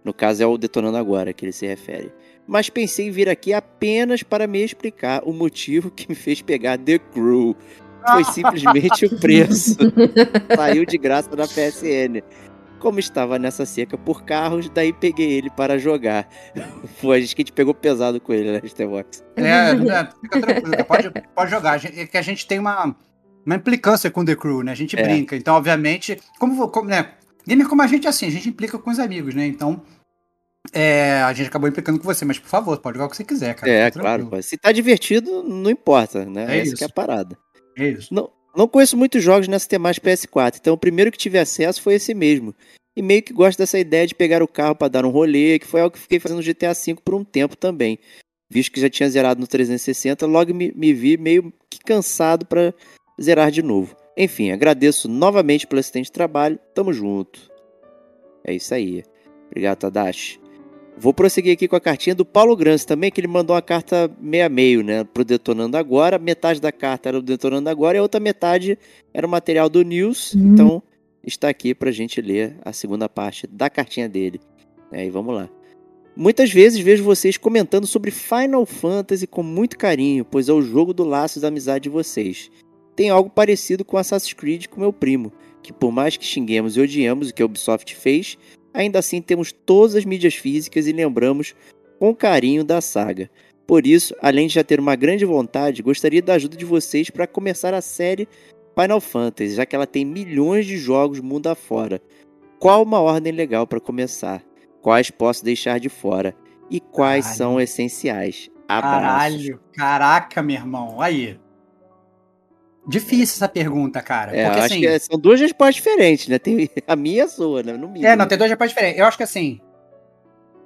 [0.03, 2.11] no caso é o Detonando Agora que ele se refere.
[2.49, 6.79] Mas pensei em vir aqui apenas para me explicar o motivo que me fez pegar
[6.79, 7.55] The Crew.
[8.11, 9.77] Foi simplesmente o preço.
[10.57, 12.23] Saiu de graça da PSN.
[12.79, 16.27] Como estava nessa seca por carros, daí peguei ele para jogar.
[16.99, 19.23] Pô, a gente que a gente pegou pesado com ele, né, Starbox?
[19.37, 21.85] É, é, fica tranquilo, pode, pode jogar.
[21.85, 22.97] É que a gente tem uma,
[23.51, 24.73] uma implicância com The Crew, né?
[24.73, 25.03] A gente é.
[25.03, 25.37] brinca.
[25.37, 27.13] Então, obviamente, como, como né?
[27.47, 29.47] Gamer como a gente é assim, a gente implica com os amigos, né?
[29.47, 29.83] Então,
[30.73, 33.25] é, a gente acabou implicando com você, mas por favor, pode jogar o que você
[33.25, 33.73] quiser, cara.
[33.73, 34.31] É, claro.
[34.43, 36.47] Se tá divertido, não importa, né?
[36.49, 36.77] É Essa isso.
[36.77, 37.37] que é a parada.
[37.77, 38.15] É isso.
[38.15, 41.95] Não, não conheço muitos jogos nessa temática PS4, então o primeiro que tive acesso foi
[41.95, 42.55] esse mesmo.
[42.97, 45.67] E meio que gosto dessa ideia de pegar o carro para dar um rolê, que
[45.67, 47.99] foi algo que fiquei fazendo no GTA V por um tempo também.
[48.51, 52.75] Visto que já tinha zerado no 360, logo me, me vi meio que cansado para
[53.23, 53.95] zerar de novo.
[54.17, 56.59] Enfim, agradeço novamente pelo excelente trabalho.
[56.75, 57.51] Tamo junto.
[58.45, 59.03] É isso aí.
[59.47, 60.41] Obrigado, Tadashi.
[60.97, 64.11] Vou prosseguir aqui com a cartinha do Paulo Grans também, que ele mandou uma carta
[64.21, 66.19] meia meio, né, pro Detonando Agora.
[66.19, 68.79] Metade da carta era o Detonando Agora e a outra metade
[69.15, 70.35] era o material do News.
[70.35, 70.53] Uhum.
[70.53, 70.83] Então,
[71.25, 74.41] está aqui pra gente ler a segunda parte da cartinha dele.
[74.93, 75.49] É, e vamos lá.
[76.15, 80.93] Muitas vezes vejo vocês comentando sobre Final Fantasy com muito carinho, pois é o jogo
[80.93, 82.51] do laço da amizade de vocês
[83.01, 85.33] tem algo parecido com Assassin's Creed com meu primo,
[85.63, 88.37] que por mais que xinguemos e odiemos o que a Ubisoft fez,
[88.75, 91.55] ainda assim temos todas as mídias físicas e lembramos
[91.99, 93.31] com carinho da saga.
[93.67, 97.27] Por isso, além de já ter uma grande vontade, gostaria da ajuda de vocês para
[97.27, 98.29] começar a série
[98.79, 102.03] Final Fantasy, já que ela tem milhões de jogos mundo afora.
[102.59, 104.45] Qual uma ordem legal para começar?
[104.83, 106.37] Quais posso deixar de fora?
[106.71, 107.39] E quais Caralho.
[107.39, 108.51] são essenciais?
[108.69, 109.01] Abraços.
[109.01, 111.40] Caralho, caraca, meu irmão, aí.
[112.91, 114.37] Difícil essa pergunta, cara.
[114.37, 116.39] É, porque, acho assim, que são duas respostas diferentes, né?
[116.41, 117.75] Tem a minha e a sua, né?
[117.75, 118.07] No mínimo.
[118.07, 118.99] É, não, tem duas respostas diferentes.
[118.99, 119.61] Eu acho que assim.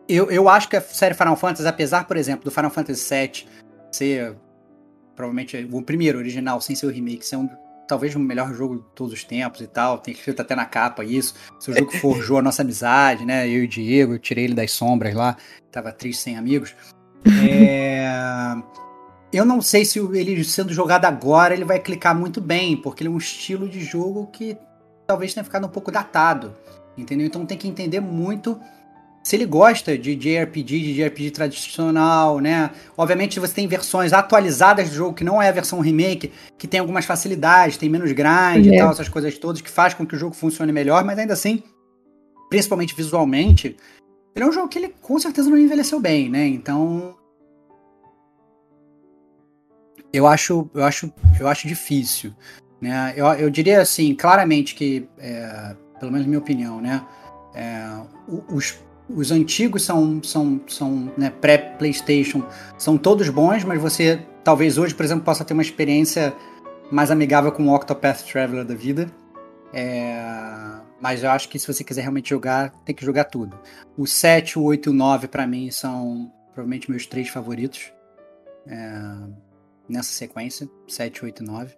[0.08, 3.46] Eu, eu acho que a série Final Fantasy, apesar, por exemplo, do Final Fantasy VII
[3.92, 4.36] ser
[5.14, 7.48] provavelmente o primeiro original, sem ser o remake, ser um,
[7.86, 9.98] talvez o melhor jogo de todos os tempos e tal.
[9.98, 11.34] Tem escrito até na capa isso.
[11.60, 13.46] Se o jogo forjou a nossa amizade, né?
[13.46, 15.36] Eu e o Diego, eu tirei ele das sombras lá,
[15.70, 16.74] tava triste sem amigos.
[17.26, 18.06] É.
[19.34, 23.08] Eu não sei se ele sendo jogado agora ele vai clicar muito bem, porque ele
[23.08, 24.56] é um estilo de jogo que
[25.08, 26.54] talvez tenha ficado um pouco datado,
[26.96, 27.26] entendeu?
[27.26, 28.56] Então tem que entender muito
[29.24, 32.70] se ele gosta de JRPG, de JRPG tradicional, né?
[32.96, 36.78] Obviamente você tem versões atualizadas do jogo que não é a versão remake, que tem
[36.78, 38.76] algumas facilidades, tem menos grind é.
[38.76, 41.32] e tal, essas coisas todas que faz com que o jogo funcione melhor, mas ainda
[41.32, 41.60] assim,
[42.48, 43.76] principalmente visualmente,
[44.36, 46.46] ele é um jogo que ele com certeza não envelheceu bem, né?
[46.46, 47.16] Então
[50.14, 52.32] eu acho, eu acho, eu acho difícil.
[52.80, 53.12] Né?
[53.16, 57.04] Eu, eu diria assim, claramente que, é, pelo menos minha opinião, né?
[57.52, 57.84] É,
[58.48, 62.44] os, os antigos são, são, são né, pré-PlayStation,
[62.78, 66.32] são todos bons, mas você talvez hoje, por exemplo, possa ter uma experiência
[66.92, 69.10] mais amigável com o Octopath Traveler da vida.
[69.72, 70.16] É,
[71.00, 73.58] mas eu acho que se você quiser realmente jogar, tem que jogar tudo.
[73.96, 77.92] O 7, o 8 e o 9, para mim, são provavelmente meus três favoritos.
[78.68, 79.44] É,
[79.88, 81.74] nessa sequência, 7, 8 9.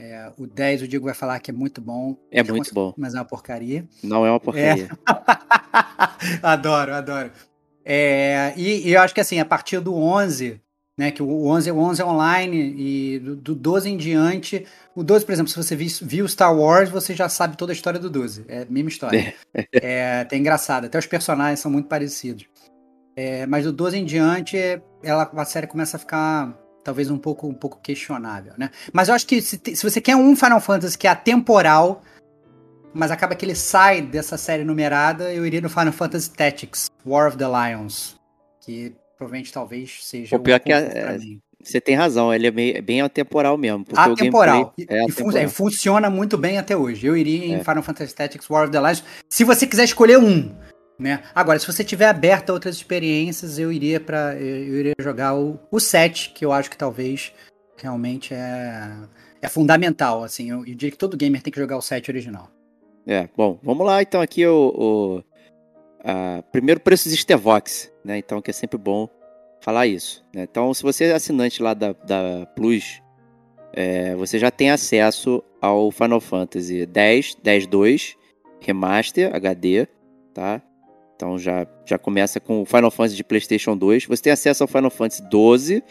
[0.00, 2.16] É, o 10 o Diego vai falar que é muito bom.
[2.30, 2.94] É muito bom.
[2.96, 3.84] Mas é uma porcaria.
[4.02, 4.88] Não é uma porcaria.
[4.88, 6.38] É.
[6.40, 7.32] adoro, adoro.
[7.84, 10.60] É, e, e, eu acho que assim, a partir do 11,
[10.96, 14.64] né, que o 11, o 11 é online e do, do 12 em diante,
[14.94, 17.74] o 12, por exemplo, se você viu, viu Star Wars, você já sabe toda a
[17.74, 18.44] história do 12.
[18.46, 19.34] É a mesma história.
[19.72, 22.46] é, é engraçado, até os personagens são muito parecidos.
[23.16, 24.56] É, mas do 12 em diante,
[25.02, 28.70] ela, a série começa a ficar talvez um pouco, um pouco questionável, né?
[28.92, 32.02] Mas eu acho que se, se você quer um Final Fantasy que é atemporal,
[32.94, 37.28] mas acaba que ele sai dessa série numerada, eu iria no Final Fantasy Tactics, War
[37.28, 38.16] of the Lions,
[38.60, 41.18] que provavelmente talvez seja o pior que é,
[41.62, 43.84] você tem razão, ele é bem, bem atemporal mesmo.
[43.94, 44.72] Atemporal.
[44.78, 45.42] E, é atemporal.
[45.42, 47.06] E funciona muito bem até hoje.
[47.06, 47.64] Eu iria em é.
[47.64, 49.04] Final Fantasy Tactics War of the Lions.
[49.28, 50.54] Se você quiser escolher um,
[50.98, 51.22] né?
[51.34, 55.58] Agora, se você tiver aberto a outras experiências, eu iria para eu iria jogar o,
[55.70, 57.32] o 7, que eu acho que talvez
[57.76, 58.90] realmente é,
[59.40, 60.24] é fundamental.
[60.24, 62.50] Assim, eu, eu diria que todo gamer tem que jogar o 7 original.
[63.06, 65.24] É, bom, vamos lá então aqui o, o
[66.04, 68.18] a, primeiro preços Stevox, né?
[68.18, 69.08] Então que é sempre bom
[69.60, 70.24] falar isso.
[70.34, 70.46] Né?
[70.50, 73.02] Então, se você é assinante lá da, da Plus,
[73.72, 78.16] é, você já tem acesso ao Final Fantasy 10, 10 2
[78.60, 79.86] Remaster HD,
[80.34, 80.62] tá?
[81.18, 84.06] Então já, já começa com o Final Fantasy de PlayStation 2.
[84.06, 85.82] Você tem acesso ao Final Fantasy 12,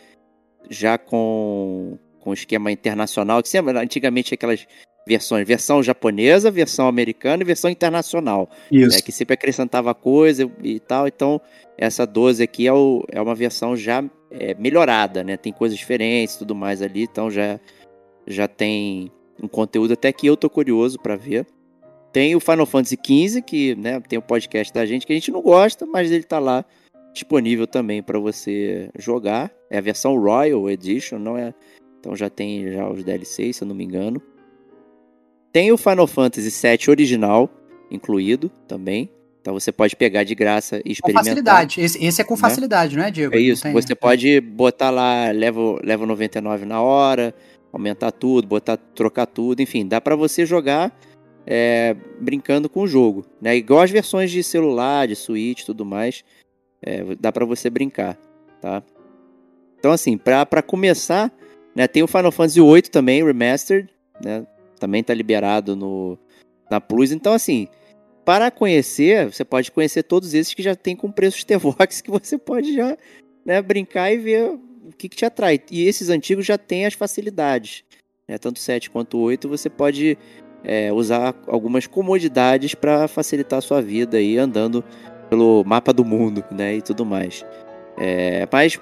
[0.70, 4.66] já com, com esquema internacional, que sempre, antigamente aquelas
[5.06, 8.50] versões, versão japonesa, versão americana e versão internacional.
[8.72, 8.96] Isso.
[8.96, 11.10] Né, que sempre acrescentava coisa e tal.
[11.10, 11.42] Então,
[11.78, 15.36] essa 12 aqui é, o, é uma versão já é, melhorada, né?
[15.36, 17.60] Tem coisas diferentes e tudo mais ali, então já,
[18.26, 19.12] já tem
[19.44, 21.46] um conteúdo até que eu tô curioso para ver.
[22.18, 25.30] Tem o Final Fantasy XV, que né, tem o podcast da gente que a gente
[25.30, 26.66] não gosta, mas ele tá lá
[27.14, 29.52] disponível também para você jogar.
[29.70, 31.54] É a versão Royal Edition, não é?
[32.00, 34.20] Então já tem já os DLCs, se eu não me engano.
[35.54, 37.52] Tem o Final Fantasy VII original
[37.92, 39.12] incluído também.
[39.40, 41.24] Então você pode pegar de graça e experimentar.
[41.24, 41.82] Com facilidade.
[41.82, 42.40] Esse, esse é com né?
[42.40, 43.02] facilidade, né?
[43.04, 43.36] não é, Diego?
[43.36, 43.62] É isso.
[43.62, 43.74] Tem...
[43.74, 47.32] Você pode botar lá level, level 99 na hora,
[47.72, 50.92] aumentar tudo, botar, trocar tudo, enfim, dá para você jogar
[51.48, 53.26] é, brincando com o jogo.
[53.42, 53.56] Né?
[53.56, 56.26] Igual as versões de celular, de Switch tudo mais,
[56.82, 58.18] é, dá para você brincar.
[58.62, 58.84] Tá?
[59.80, 61.32] Então, assim, para começar,
[61.74, 63.90] né, tem o Final Fantasy VIII também, Remastered,
[64.22, 64.46] né?
[64.78, 66.18] também tá liberado no,
[66.70, 67.12] na Plus.
[67.12, 67.68] Então, assim,
[68.26, 72.38] para conhecer, você pode conhecer todos esses que já tem com preço Stevox, que você
[72.38, 72.98] pode já
[73.46, 75.62] né, brincar e ver o que, que te atrai.
[75.72, 77.84] E esses antigos já têm as facilidades.
[78.28, 78.38] Né?
[78.38, 80.18] Tanto 7 quanto 8, você pode
[80.68, 84.84] é, usar algumas comodidades para facilitar a sua vida aí andando
[85.30, 87.46] pelo mapa do mundo, né, e tudo mais.
[87.98, 88.78] É, mas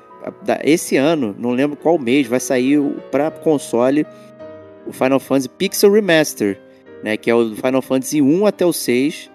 [0.63, 4.05] esse ano, não lembro qual mês, vai sair para console
[4.87, 6.59] o Final Fantasy Pixel Remaster,
[7.03, 9.29] né, que é o Final Fantasy 1 até o 6,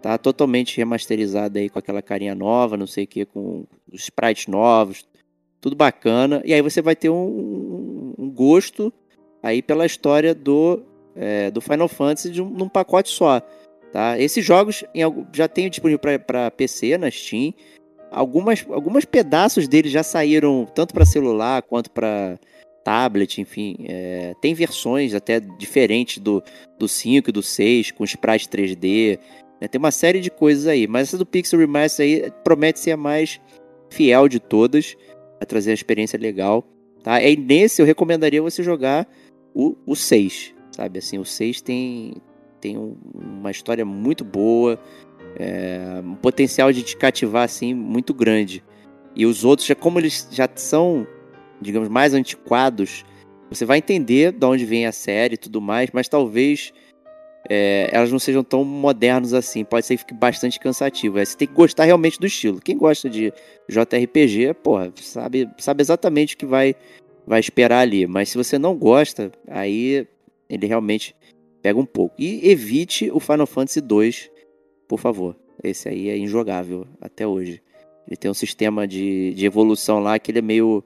[0.00, 4.46] tá totalmente remasterizado aí com aquela carinha nova, não sei o que, com os sprites
[4.46, 5.04] novos,
[5.60, 6.40] tudo bacana.
[6.44, 8.92] E aí você vai ter um, um gosto
[9.42, 10.80] aí pela história do
[11.16, 13.40] é, do Final Fantasy de um, num pacote só.
[13.92, 14.18] Tá?
[14.18, 15.00] Esses jogos em,
[15.32, 17.54] já tem disponível para PC na Steam.
[18.10, 22.38] Algumas, algumas pedaços deles já saíram tanto para celular quanto para
[22.84, 23.76] tablet, enfim.
[23.88, 26.42] É, tem versões até diferentes do,
[26.78, 29.18] do 5 e do 6, com sprite 3D.
[29.60, 29.68] Né?
[29.68, 30.86] Tem uma série de coisas aí.
[30.86, 33.40] Mas essa do Pixel Remaster aí promete ser a mais
[33.90, 34.96] fiel de todas.
[35.38, 36.64] Vai trazer uma experiência legal.
[37.02, 37.22] Tá?
[37.22, 39.08] E nesse eu recomendaria você jogar
[39.54, 40.98] o, o 6 sabe?
[40.98, 42.14] Assim, o 6 tem,
[42.60, 44.78] tem um, uma história muito boa,
[45.38, 48.62] é, um potencial de te cativar, assim, muito grande.
[49.14, 51.06] E os outros, já como eles já são,
[51.60, 53.04] digamos, mais antiquados,
[53.48, 56.72] você vai entender de onde vem a série e tudo mais, mas talvez
[57.48, 59.64] é, elas não sejam tão modernos assim.
[59.64, 61.18] Pode ser que fique bastante cansativo.
[61.18, 62.60] É, você tem que gostar realmente do estilo.
[62.60, 63.32] Quem gosta de
[63.68, 66.74] JRPG, porra, sabe, sabe exatamente o que vai,
[67.26, 68.06] vai esperar ali.
[68.06, 70.06] Mas se você não gosta, aí
[70.48, 71.14] ele realmente
[71.62, 72.14] pega um pouco.
[72.18, 74.30] E evite o Final Fantasy 2,
[74.88, 75.36] por favor.
[75.62, 77.62] Esse aí é injogável até hoje.
[78.06, 80.84] Ele tem um sistema de, de evolução lá que ele é meio.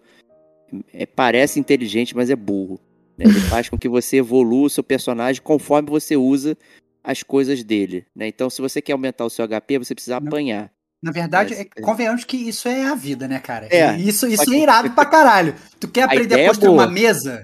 [0.92, 2.80] É, parece inteligente, mas é burro.
[3.18, 3.26] Né?
[3.26, 6.56] Ele faz com que você evolua o seu personagem conforme você usa
[7.02, 8.06] as coisas dele.
[8.14, 8.28] Né?
[8.28, 10.70] Então, se você quer aumentar o seu HP, você precisa apanhar.
[11.02, 13.66] Na verdade, mas, é, convenhamos que isso é a vida, né, cara?
[13.70, 15.54] É, isso isso é irado pra caralho.
[15.78, 17.42] Tu quer aprender a, a construir é uma mesa?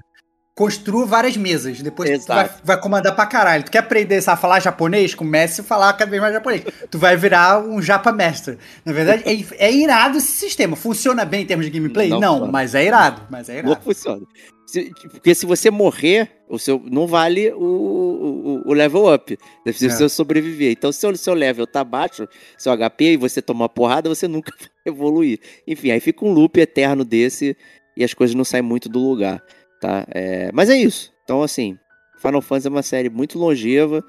[0.57, 1.79] Construa várias mesas.
[1.79, 3.63] Depois tu vai, vai, comandar pra caralho.
[3.63, 5.13] Tu quer aprender a falar japonês?
[5.13, 6.63] Comece a falar cada vez mais japonês.
[6.89, 8.57] tu vai virar um japa mestre.
[8.83, 10.75] Na verdade, é, é, irado esse sistema.
[10.75, 12.09] Funciona bem em termos de gameplay?
[12.09, 13.21] Não, Não mas é irado.
[13.29, 13.75] Mas é irado.
[13.75, 14.25] Não funciona.
[14.65, 19.37] Se, porque se você morrer, o seu não vale o, o, o level up.
[19.63, 20.09] Precisa é.
[20.09, 20.71] sobreviver.
[20.71, 24.51] Então, se o seu level tá baixo, seu HP, e você tomar porrada, você nunca
[24.59, 25.39] vai evoluir.
[25.67, 27.55] Enfim, aí fica um loop eterno desse
[27.95, 29.43] e as coisas não saem muito do lugar,
[29.79, 30.05] tá?
[30.09, 31.13] É, mas é isso.
[31.23, 31.77] Então, assim,
[32.17, 34.03] Final Fantasy é uma série muito longeva.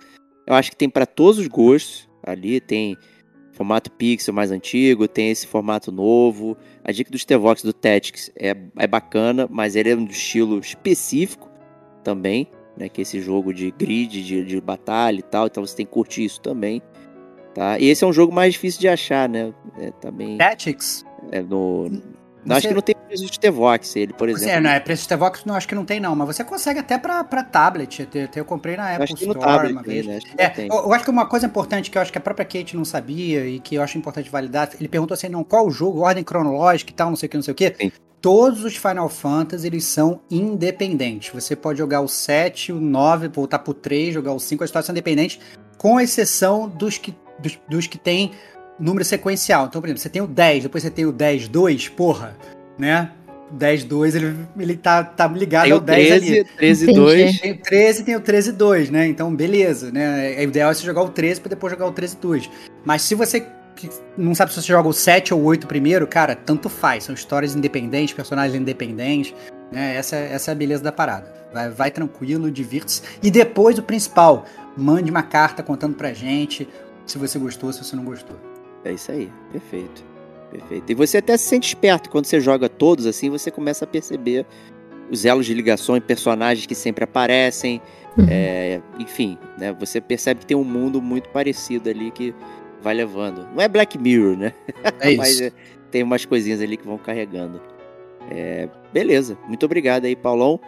[0.46, 2.08] Eu acho que tem para todos os gostos.
[2.24, 2.96] Ali tem
[3.52, 6.56] formato pixel mais antigo, tem esse formato novo.
[6.84, 11.50] A dica do Stevox do Tactics é, é bacana, mas ele é um estilo específico
[12.04, 12.88] também, né?
[12.88, 15.46] Que é esse jogo de grid, de, de batalha e tal.
[15.46, 16.80] Então você tem que curtir isso também.
[17.54, 17.78] Tá?
[17.78, 19.52] E esse é um jogo mais difícil de achar, né?
[19.78, 20.38] É, também.
[20.38, 21.04] Tactics?
[21.32, 21.90] É no,
[22.48, 24.54] não, acho que não tem preço de Tevox, ele, por exemplo.
[24.54, 26.16] É, não, é preço de Tevox, não, acho que não tem, não.
[26.16, 28.08] Mas você consegue até pra, pra tablet.
[28.14, 30.06] Eu, eu comprei na Apple Store tablet, uma vez.
[30.06, 30.18] Né?
[30.36, 32.76] É, eu, eu, acho que uma coisa importante que eu acho que a própria Kate
[32.76, 36.00] não sabia e que eu acho importante validar, ele perguntou assim, não, qual o jogo,
[36.00, 37.74] ordem cronológica e tal, não sei o que, não sei o que.
[37.78, 37.92] Sim.
[38.20, 41.32] Todos os Final Fantasy, eles são independentes.
[41.32, 44.86] Você pode jogar o 7, o 9, voltar pro 3, jogar o 5, as histórias
[44.86, 45.38] são independentes,
[45.76, 48.32] com exceção dos que, dos, dos que tem
[48.78, 49.66] número sequencial.
[49.66, 52.36] Então, por exemplo, você tem o 10, depois você tem o 10, 2, porra,
[52.78, 53.10] né?
[53.50, 56.44] 10, 2, ele, ele tá, tá ligado tem ao 10 13, ali.
[56.44, 57.40] 13, 2.
[57.40, 59.06] Tem o 13 tem o 13, 2, né?
[59.06, 60.34] Então, beleza, né?
[60.34, 62.50] É, o ideal é você jogar o 13 pra depois jogar o 13, 2.
[62.84, 63.46] Mas se você
[64.16, 67.04] não sabe se você joga o 7 ou o 8 primeiro, cara, tanto faz.
[67.04, 69.34] São histórias independentes, personagens independentes.
[69.70, 69.96] Né?
[69.96, 71.32] Essa, essa é a beleza da parada.
[71.52, 73.02] Vai, vai tranquilo, divirta-se.
[73.22, 74.44] E depois, o principal,
[74.76, 76.68] mande uma carta contando pra gente
[77.06, 78.36] se você gostou, se você não gostou.
[78.84, 80.04] É isso aí, perfeito.
[80.50, 80.90] Perfeito.
[80.90, 84.46] E você até se sente esperto quando você joga todos assim, você começa a perceber
[85.10, 87.80] os elos de ligação personagens que sempre aparecem.
[88.16, 88.26] Uhum.
[88.30, 89.72] É, enfim, né?
[89.78, 92.34] Você percebe que tem um mundo muito parecido ali que
[92.82, 93.46] vai levando.
[93.54, 94.52] Não é Black Mirror, né?
[95.00, 95.18] É isso.
[95.18, 95.52] Mas é,
[95.90, 97.60] tem umas coisinhas ali que vão carregando.
[98.30, 99.38] É, beleza.
[99.46, 100.60] Muito obrigado aí, Paulão.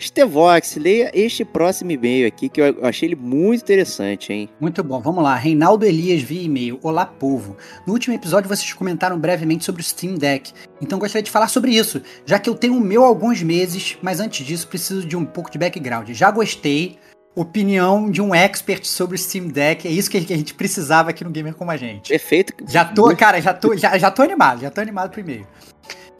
[0.00, 4.48] Stevox, leia este próximo e-mail aqui que eu achei ele muito interessante, hein?
[4.60, 5.34] Muito bom, vamos lá.
[5.36, 6.78] Reinaldo Elias via e-mail.
[6.82, 7.56] Olá, povo.
[7.86, 11.70] No último episódio vocês comentaram brevemente sobre o Steam Deck, então gostaria de falar sobre
[11.70, 15.16] isso, já que eu tenho o meu há alguns meses, mas antes disso preciso de
[15.16, 16.10] um pouco de background.
[16.10, 16.98] Já gostei,
[17.34, 21.24] opinião de um expert sobre o Steam Deck, é isso que a gente precisava aqui
[21.24, 22.08] no Gamer Como a Gente.
[22.08, 22.52] Perfeito.
[22.68, 25.46] Já tô, cara, já tô, já, já tô animado, já tô animado pro e-mail.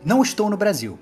[0.04, 0.98] Não estou no Brasil.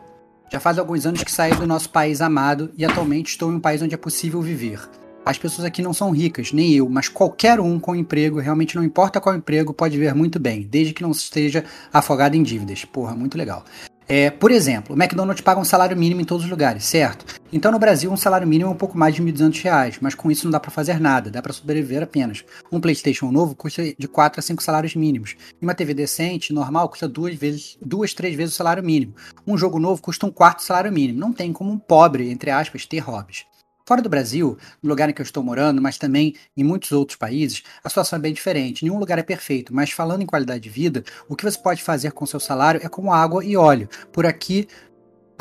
[0.53, 3.61] Já faz alguns anos que saí do nosso país amado e atualmente estou em um
[3.61, 4.79] país onde é possível viver.
[5.25, 8.85] As pessoas aqui não são ricas, nem eu, mas qualquer um com emprego, realmente não
[8.85, 12.85] importa qual emprego, pode viver muito bem, desde que não esteja afogado em dívidas.
[12.85, 13.65] Porra, muito legal.
[14.07, 17.32] É, por exemplo, o McDonald's paga um salário mínimo em todos os lugares, certo?
[17.55, 20.31] Então no Brasil um salário mínimo é um pouco mais de R$ 1.200, mas com
[20.31, 22.43] isso não dá para fazer nada, dá para sobreviver apenas.
[22.73, 25.37] Um PlayStation novo custa de 4 a 5 salários mínimos.
[25.61, 29.15] E uma TV decente, normal, custa duas vezes, duas, três vezes o salário mínimo.
[29.47, 31.21] Um jogo novo custa um quarto salário mínimo.
[31.21, 33.45] Não tem como um pobre, entre aspas, ter hobbies.
[33.85, 37.19] Fora do Brasil, no lugar em que eu estou morando, mas também em muitos outros
[37.19, 38.85] países, a situação é bem diferente.
[38.85, 42.13] Nenhum lugar é perfeito, mas falando em qualidade de vida, o que você pode fazer
[42.13, 43.89] com seu salário é como água e óleo.
[44.13, 44.69] Por aqui,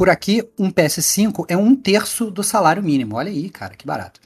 [0.01, 3.17] por aqui, um PS5 é um terço do salário mínimo.
[3.17, 4.19] Olha aí, cara, que barato.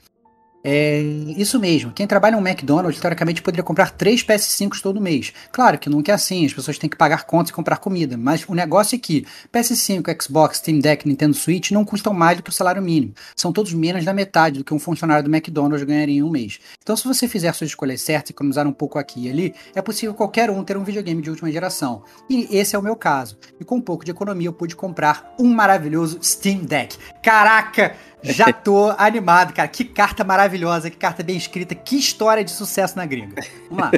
[0.62, 1.00] É
[1.36, 1.92] isso mesmo.
[1.92, 5.32] Quem trabalha um McDonald's, teoricamente, poderia comprar três PS5 todo mês.
[5.52, 8.16] Claro que nunca é assim, as pessoas têm que pagar contas e comprar comida.
[8.16, 12.42] Mas o negócio é que PS5, Xbox, Steam Deck, Nintendo Switch não custam mais do
[12.42, 13.14] que o salário mínimo.
[13.36, 16.58] São todos menos da metade do que um funcionário do McDonald's ganharia em um mês.
[16.82, 19.80] Então, se você fizer suas escolhas certas e economizar um pouco aqui e ali, é
[19.80, 22.02] possível qualquer um ter um videogame de última geração.
[22.28, 23.38] E esse é o meu caso.
[23.60, 26.96] E com um pouco de economia, eu pude comprar um maravilhoso Steam Deck.
[27.22, 27.94] Caraca!
[28.32, 29.68] Já tô animado, cara.
[29.68, 33.42] Que carta maravilhosa, que carta bem escrita, que história de sucesso na gringa.
[33.70, 33.90] Vamos lá.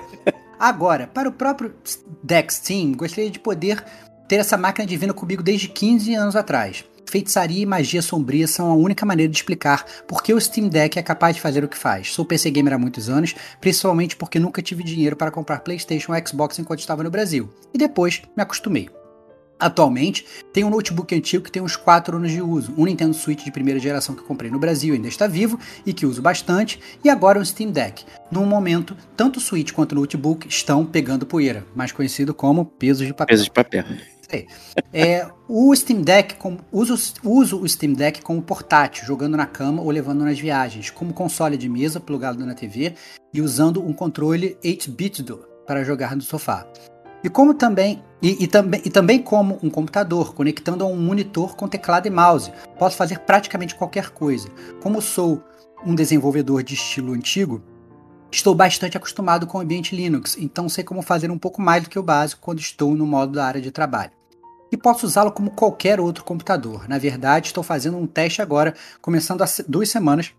[0.58, 1.74] Agora, para o próprio
[2.22, 3.84] Dex Team, gostaria de poder
[4.28, 6.84] ter essa máquina divina comigo desde 15 anos atrás.
[7.06, 10.98] Feitiçaria e magia sombria são a única maneira de explicar por que o Steam Deck
[10.98, 12.12] é capaz de fazer o que faz.
[12.12, 16.26] Sou PC gamer há muitos anos, principalmente porque nunca tive dinheiro para comprar PlayStation ou
[16.26, 17.50] Xbox enquanto estava no Brasil.
[17.72, 18.90] E depois me acostumei.
[19.58, 23.44] Atualmente, tem um notebook antigo que tem uns 4 anos de uso, um Nintendo Switch
[23.44, 27.08] de primeira geração que comprei no Brasil ainda está vivo e que uso bastante, e
[27.08, 28.04] agora um Steam Deck.
[28.30, 33.06] No momento, tanto o Switch quanto o notebook estão pegando poeira, mais conhecido como pesos
[33.06, 33.26] de papel.
[33.26, 33.84] Pesos de papel.
[34.92, 36.36] É, o Steam Deck,
[36.70, 41.14] uso, uso o Steam Deck como portátil, jogando na cama ou levando nas viagens, como
[41.14, 42.94] console de mesa plugado na TV
[43.32, 45.24] e usando um controle 8-bit
[45.66, 46.66] para jogar no sofá.
[47.22, 51.54] E como também e, e, também, e também como um computador, conectando a um monitor
[51.54, 52.52] com teclado e mouse.
[52.78, 54.48] Posso fazer praticamente qualquer coisa.
[54.82, 55.42] Como sou
[55.86, 57.62] um desenvolvedor de estilo antigo,
[58.30, 61.90] estou bastante acostumado com o ambiente Linux, então sei como fazer um pouco mais do
[61.90, 64.10] que o básico quando estou no modo da área de trabalho.
[64.70, 66.86] e posso usá-lo como qualquer outro computador.
[66.88, 70.34] Na verdade, estou fazendo um teste agora, começando há duas semanas.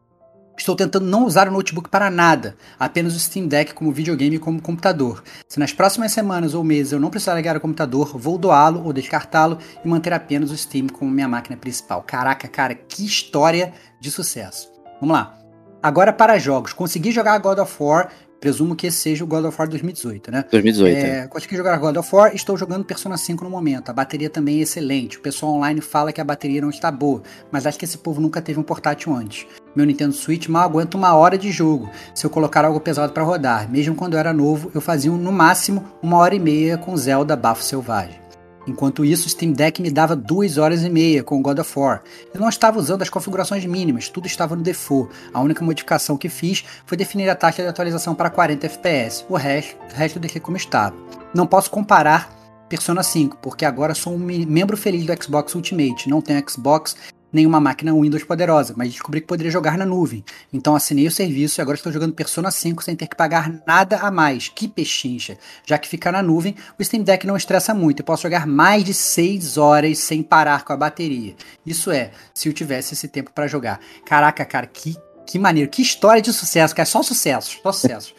[0.59, 4.39] Estou tentando não usar o notebook para nada, apenas o Steam Deck como videogame e
[4.39, 5.23] como computador.
[5.47, 8.91] Se nas próximas semanas ou meses eu não precisar ligar o computador, vou doá-lo ou
[8.91, 12.03] descartá-lo e manter apenas o Steam como minha máquina principal.
[12.05, 14.69] Caraca, cara, que história de sucesso.
[14.99, 15.37] Vamos lá.
[15.81, 16.73] Agora para jogos.
[16.73, 18.09] Consegui jogar God of War
[18.39, 20.45] Presumo que esse seja o God of War 2018, né?
[20.49, 20.97] 2018.
[20.97, 21.27] É, é.
[21.27, 23.89] Consegui jogar God of War, estou jogando Persona 5 no momento.
[23.89, 25.17] A bateria também é excelente.
[25.17, 27.21] O pessoal online fala que a bateria não está boa,
[27.51, 29.45] mas acho que esse povo nunca teve um portátil antes.
[29.75, 33.23] Meu Nintendo Switch mal aguenta uma hora de jogo se eu colocar algo pesado para
[33.23, 33.69] rodar.
[33.69, 37.35] Mesmo quando eu era novo, eu fazia no máximo uma hora e meia com Zelda
[37.35, 38.28] Bafo Selvagem.
[38.67, 41.79] Enquanto isso, o Steam Deck me dava 2 horas e meia com o God of
[41.79, 42.03] War.
[42.33, 45.11] Eu não estava usando as configurações mínimas, tudo estava no default.
[45.33, 49.25] A única modificação que fiz foi definir a taxa de atualização para 40 FPS.
[49.29, 50.95] O resto, o resto deixei como estava.
[51.33, 52.37] Não posso comparar
[52.69, 56.07] Persona 5, porque agora sou um membro feliz do Xbox Ultimate.
[56.07, 56.95] Não tenho Xbox
[57.31, 60.23] nenhuma máquina Windows poderosa, mas descobri que poderia jogar na nuvem.
[60.51, 63.97] Então assinei o serviço e agora estou jogando Persona 5 sem ter que pagar nada
[63.97, 64.49] a mais.
[64.49, 65.37] Que pechincha!
[65.65, 68.83] Já que ficar na nuvem, o Steam Deck não estressa muito e posso jogar mais
[68.83, 71.35] de 6 horas sem parar com a bateria.
[71.65, 73.79] Isso é, se eu tivesse esse tempo para jogar.
[74.05, 78.13] Caraca, cara, que, que maneiro, que história de sucesso, cara, só sucesso, só sucesso.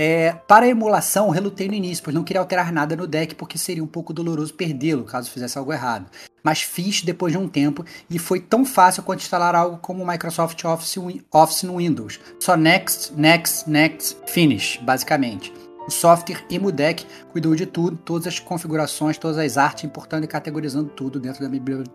[0.00, 3.58] É, para a emulação, relutei no início, pois não queria alterar nada no deck porque
[3.58, 6.08] seria um pouco doloroso perdê-lo caso fizesse algo errado.
[6.40, 10.06] Mas fiz depois de um tempo e foi tão fácil quanto instalar algo como o
[10.06, 10.94] Microsoft Office,
[11.32, 12.20] Office no Windows.
[12.38, 15.52] Só next, next, next, finish, basicamente.
[15.84, 20.90] O software EmuDeck cuidou de tudo, todas as configurações, todas as artes, importando e categorizando
[20.90, 21.42] tudo dentro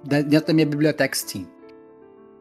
[0.03, 1.47] da, dentro da minha biblioteca Steam.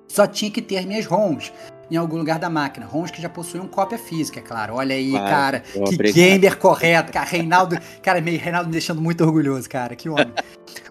[0.08, 1.52] Só tinha que ter minhas ROMs,
[1.90, 2.86] em algum lugar da máquina.
[2.86, 4.74] ROMs que já possuíam cópia física, é claro.
[4.74, 6.14] Olha aí, claro, cara, que obrigado.
[6.14, 7.12] gamer correto.
[7.12, 10.32] Cara, Reinaldo, cara, meio Reinaldo me deixando muito orgulhoso, cara, que homem.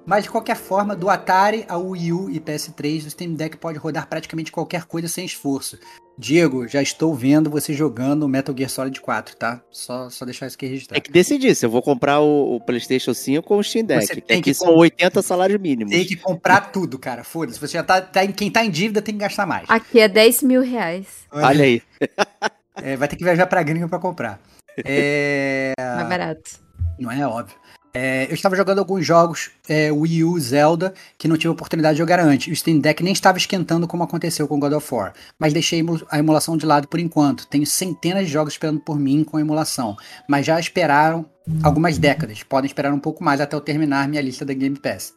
[0.05, 3.77] Mas de qualquer forma, do Atari ao Wii U e PS3, o Steam Deck pode
[3.77, 5.77] rodar praticamente qualquer coisa sem esforço.
[6.17, 9.59] Diego, já estou vendo você jogando Metal Gear Solid 4, tá?
[9.71, 10.99] Só, só deixar isso aqui registrado.
[10.99, 14.05] É que decidir se eu vou comprar o, o PlayStation 5 ou o Steam Deck.
[14.05, 15.91] Você tem que, que são 80 salários mínimos.
[15.91, 17.23] Tem que comprar tudo, cara.
[17.23, 17.59] Foda-se.
[17.59, 19.65] Você já tá, tá, Quem tá em dívida tem que gastar mais.
[19.67, 20.80] Aqui é 10 mil reais.
[21.31, 21.81] Olha aí.
[22.75, 24.39] É, vai ter que viajar pra gringa pra comprar.
[24.83, 25.73] É.
[25.79, 26.59] Mais barato.
[26.99, 27.55] Não é óbvio.
[27.93, 31.99] É, eu estava jogando alguns jogos é, Wii U, Zelda, que não tive oportunidade de
[31.99, 32.51] jogar antes.
[32.51, 35.13] O Steam Deck nem estava esquentando como aconteceu com God of War.
[35.37, 37.47] Mas deixei a emulação de lado por enquanto.
[37.47, 39.97] Tenho centenas de jogos esperando por mim com a emulação.
[40.27, 41.25] Mas já esperaram
[41.61, 42.43] algumas décadas.
[42.43, 45.13] Podem esperar um pouco mais até eu terminar minha lista da Game Pass.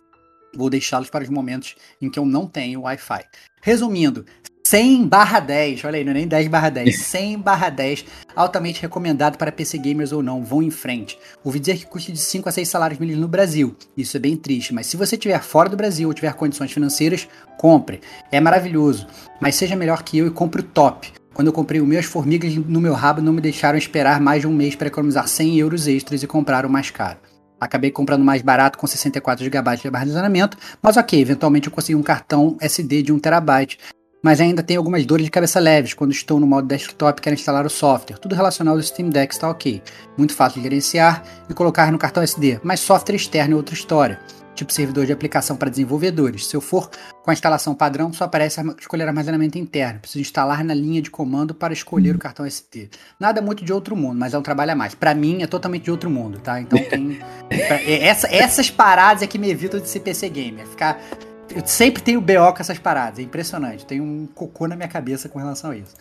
[0.57, 3.25] Vou deixá-los para os momentos em que eu não tenho Wi-Fi.
[3.63, 4.25] Resumindo,
[4.67, 8.81] 100 barra 10, olha aí, não é nem 10 barra 10, 100 barra 10, altamente
[8.81, 11.19] recomendado para PC gamers ou não, vão em frente.
[11.45, 14.37] Ouvi dizer que custa de 5 a 6 salários mínimos no Brasil, isso é bem
[14.37, 18.01] triste, mas se você estiver fora do Brasil ou tiver condições financeiras, compre,
[18.33, 19.07] é maravilhoso,
[19.39, 21.13] mas seja melhor que eu e compre o top.
[21.35, 24.41] Quando eu comprei o meu, as formigas no meu rabo não me deixaram esperar mais
[24.41, 27.19] de um mês para economizar 100 euros extras e comprar o mais caro.
[27.61, 32.03] Acabei comprando mais barato com 64 GB de armazenamento, mas ok, eventualmente eu consegui um
[32.03, 33.77] cartão SD de 1TB
[34.25, 37.35] mas ainda tem algumas dores de cabeça leves quando estou no modo desktop e quero
[37.35, 38.17] instalar o software.
[38.17, 39.83] Tudo relacionado ao Steam Deck está ok.
[40.17, 44.19] Muito fácil de gerenciar e colocar no cartão SD, mas software externo é outra história.
[44.55, 46.47] Tipo servidor de aplicação para desenvolvedores.
[46.47, 46.89] Se eu for
[47.23, 50.01] com a instalação padrão, só aparece escolher armazenamento interno.
[50.01, 52.89] Preciso instalar na linha de comando para escolher o cartão SD.
[53.21, 54.95] Nada muito de outro mundo, mas é um trabalho a mais.
[54.95, 56.59] Para mim é totalmente de outro mundo, tá?
[56.63, 57.19] Então tem.
[57.51, 60.67] É, essa, essas paradas é que me evitam de ser PC gamer.
[60.67, 60.99] Ficar
[61.51, 63.87] eu sempre tenho BO com essas paradas, é impressionante.
[63.87, 65.95] Tem um cocô na minha cabeça com relação a isso.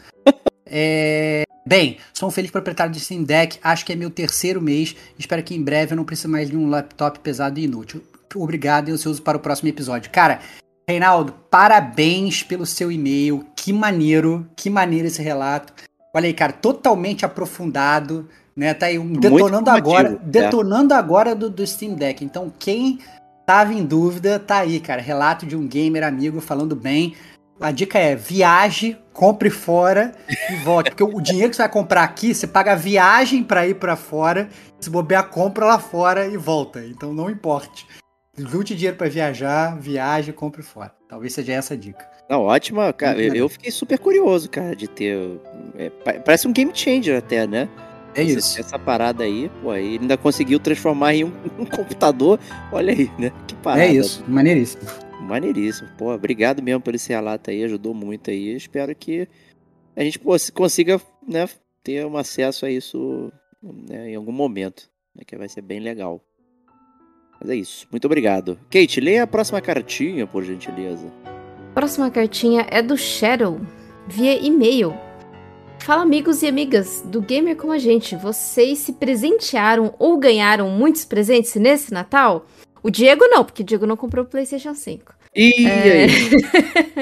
[0.65, 1.43] é...
[1.65, 4.95] Bem, sou um feliz proprietário de Steam Deck, acho que é meu terceiro mês.
[5.17, 8.03] Espero que em breve eu não precise mais de um laptop pesado e inútil.
[8.35, 10.11] Obrigado e ansioso para o próximo episódio.
[10.11, 10.39] Cara,
[10.87, 13.45] Reinaldo, parabéns pelo seu e-mail.
[13.55, 15.73] Que maneiro, que maneiro esse relato.
[16.13, 18.73] Olha aí, cara, totalmente aprofundado, né?
[18.73, 20.17] Tá aí um detonando agora, é.
[20.25, 22.23] detonando agora do, do Steam Deck.
[22.23, 22.99] Então, quem
[23.45, 25.01] Tava em dúvida, tá aí, cara.
[25.01, 27.15] Relato de um gamer amigo falando bem.
[27.59, 30.13] A dica é viaje, compre fora
[30.49, 30.89] e volte.
[30.89, 33.95] Porque o dinheiro que você vai comprar aqui, você paga a viagem para ir para
[33.95, 34.49] fora.
[34.79, 36.83] Se bobear, compra lá fora e volta.
[36.85, 37.85] Então não importe.
[38.37, 40.91] Lute dinheiro para viajar, viaje, compre fora.
[41.07, 42.09] Talvez seja essa a dica.
[42.29, 43.21] Não, ótima, cara.
[43.21, 45.39] Eu, fiquei super curioso, cara, de ter.
[45.77, 45.89] É,
[46.19, 47.69] parece um game changer até, né?
[48.15, 48.59] É isso.
[48.59, 52.39] Essa parada aí, pô, aí ele ainda conseguiu transformar em um, um, computador.
[52.71, 53.31] Olha aí, né?
[53.47, 53.85] Que parada.
[53.85, 54.83] É isso, maneiríssimo.
[55.21, 55.89] Maneiríssimo.
[55.97, 58.55] Pô, obrigado mesmo por esse relato aí, ajudou muito aí.
[58.55, 59.27] Espero que
[59.95, 61.47] a gente pô, consiga, né,
[61.83, 66.21] ter um acesso a isso né, em algum momento, né, que vai ser bem legal.
[67.39, 67.87] Mas é isso.
[67.91, 68.59] Muito obrigado.
[68.69, 71.11] Kate, leia a próxima cartinha, por gentileza.
[71.73, 73.59] Próxima cartinha é do Shadow,
[74.07, 74.93] via e-mail.
[75.83, 81.03] Fala amigos e amigas do Gamer como a gente, vocês se presentearam ou ganharam muitos
[81.03, 82.45] presentes nesse Natal?
[82.81, 85.13] O Diego não, porque o Diego não comprou o PlayStation 5.
[85.35, 86.07] E É.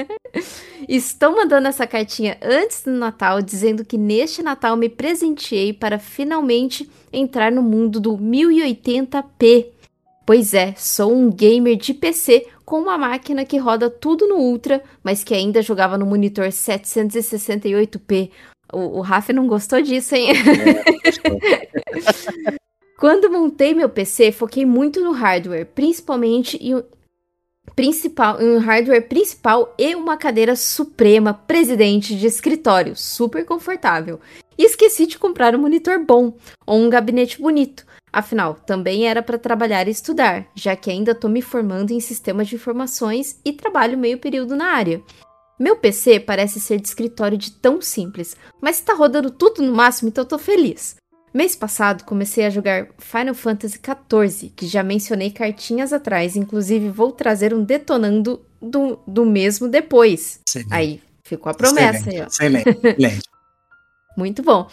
[0.88, 6.90] Estou mandando essa cartinha antes do Natal, dizendo que neste Natal me presenteei para finalmente
[7.12, 9.66] entrar no mundo do 1080p.
[10.26, 14.82] Pois é, sou um gamer de PC com uma máquina que roda tudo no Ultra,
[15.04, 18.30] mas que ainda jogava no monitor 768p.
[18.72, 20.32] O, o Rafa não gostou disso, hein?
[22.98, 26.82] Quando montei meu PC, foquei muito no hardware, principalmente em,
[27.74, 34.20] principal, em um hardware principal e uma cadeira suprema presidente de escritório, super confortável.
[34.56, 37.84] E esqueci de comprar um monitor bom ou um gabinete bonito.
[38.12, 42.46] Afinal, também era para trabalhar e estudar, já que ainda estou me formando em sistemas
[42.46, 45.02] de informações e trabalho meio período na área.
[45.58, 50.08] Meu PC parece ser de escritório de tão simples, mas está rodando tudo no máximo,
[50.08, 50.96] então eu tô feliz.
[51.32, 57.10] Mês passado comecei a jogar Final Fantasy XIV, que já mencionei cartinhas atrás, inclusive vou
[57.10, 60.40] trazer um detonando do, do mesmo depois.
[60.46, 60.74] Excelente.
[60.74, 62.26] Aí, ficou a promessa aí, ó.
[62.26, 63.22] Excelente, excelente.
[64.16, 64.68] Muito bom.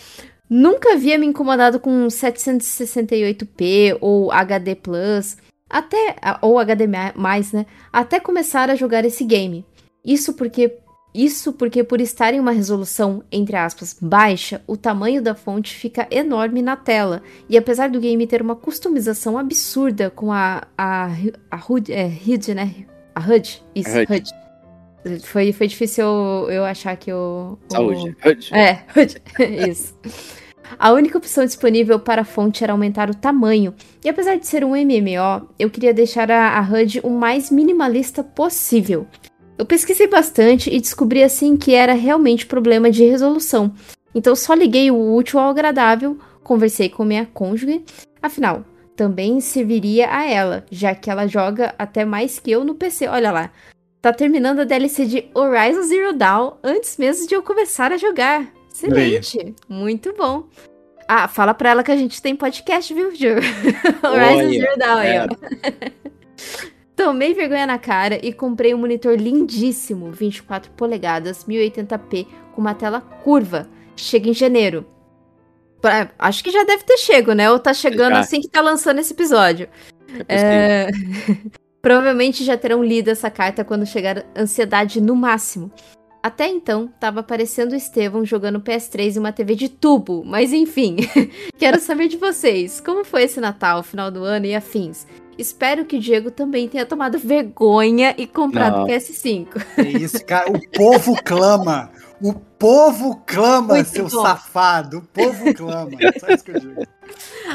[0.50, 5.38] Nunca havia me incomodado com 768p ou HD Plus,
[5.70, 7.66] até ou HD mais, né?
[7.94, 9.64] Até começar a jogar esse game.
[10.06, 10.78] Isso porque
[11.14, 16.08] isso porque por estar em uma resolução entre aspas baixa, o tamanho da fonte fica
[16.12, 17.22] enorme na tela.
[17.50, 21.10] E apesar do game ter uma customização absurda com a a,
[21.50, 22.74] a HUD, é, HUD, né?
[23.16, 24.14] A HUD, isso, A HUD.
[25.06, 25.22] HUD.
[25.24, 28.16] Foi, foi difícil eu, eu achar que o, o- Saúde.
[28.54, 28.84] é,
[29.70, 29.96] isso.
[30.78, 33.74] A única opção disponível para a fonte era aumentar o tamanho,
[34.04, 38.24] e apesar de ser um MMO, eu queria deixar a, a HUD o mais minimalista
[38.24, 39.08] possível.
[39.60, 43.74] Eu pesquisei bastante e descobri assim que era realmente problema de resolução.
[44.16, 47.84] Então só liguei o útil ao agradável, conversei com minha cônjuge,
[48.22, 48.64] afinal,
[48.96, 53.10] também serviria a ela, já que ela joga até mais que eu no PC.
[53.10, 53.52] Olha lá,
[54.02, 58.48] tá terminando a DLC de Horizon Zero Dawn antes mesmo de eu começar a jogar.
[58.74, 60.46] Excelente, muito bom.
[61.06, 63.28] Ah, fala pra ela que a gente tem podcast, viu, Ju?
[64.08, 65.28] Horizon Olha, Zero Dawn aí, é.
[67.00, 73.00] Tomei vergonha na cara e comprei um monitor lindíssimo, 24 polegadas, 1080p, com uma tela
[73.00, 73.70] curva.
[73.96, 74.86] Chega em janeiro.
[75.82, 77.50] Pra- acho que já deve ter chego, né?
[77.50, 78.20] Ou tá chegando Já.
[78.20, 79.70] assim que tá lançando esse episódio.
[80.28, 80.88] É.
[80.88, 80.88] É,
[81.82, 85.72] Provavelmente já terão lido essa carta quando chegar ansiedade no máximo.
[86.22, 90.98] Até então, tava aparecendo o Estevão jogando PS3 em uma TV de tubo, mas enfim.
[91.58, 95.08] Quero saber de vocês, como foi esse Natal, final do ano e afins?
[95.40, 98.88] Espero que o Diego também tenha tomado vergonha e comprado Não.
[98.88, 99.48] PS5.
[99.78, 100.52] É isso, cara.
[100.52, 101.90] O povo clama.
[102.22, 104.22] O povo clama, Muito seu bom.
[104.22, 104.98] safado.
[104.98, 105.92] O povo clama.
[106.20, 106.86] Só isso que eu digo.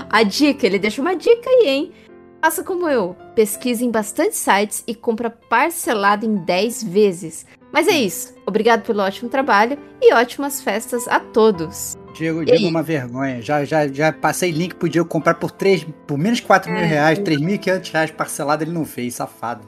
[0.08, 1.92] A dica, ele deixa uma dica aí, hein?
[2.40, 7.44] Faça como eu, pesquise em bastante sites e compra parcelado em 10 vezes.
[7.70, 8.34] Mas é isso.
[8.46, 11.96] Obrigado pelo ótimo trabalho e ótimas festas a todos.
[12.14, 13.42] Diego, Diego é uma vergonha.
[13.42, 16.86] Já, já, já passei link pro Diego comprar por, 3, por menos 4 mil É.
[16.86, 19.62] reais, 3.500 reais parcelado, ele não fez, safado.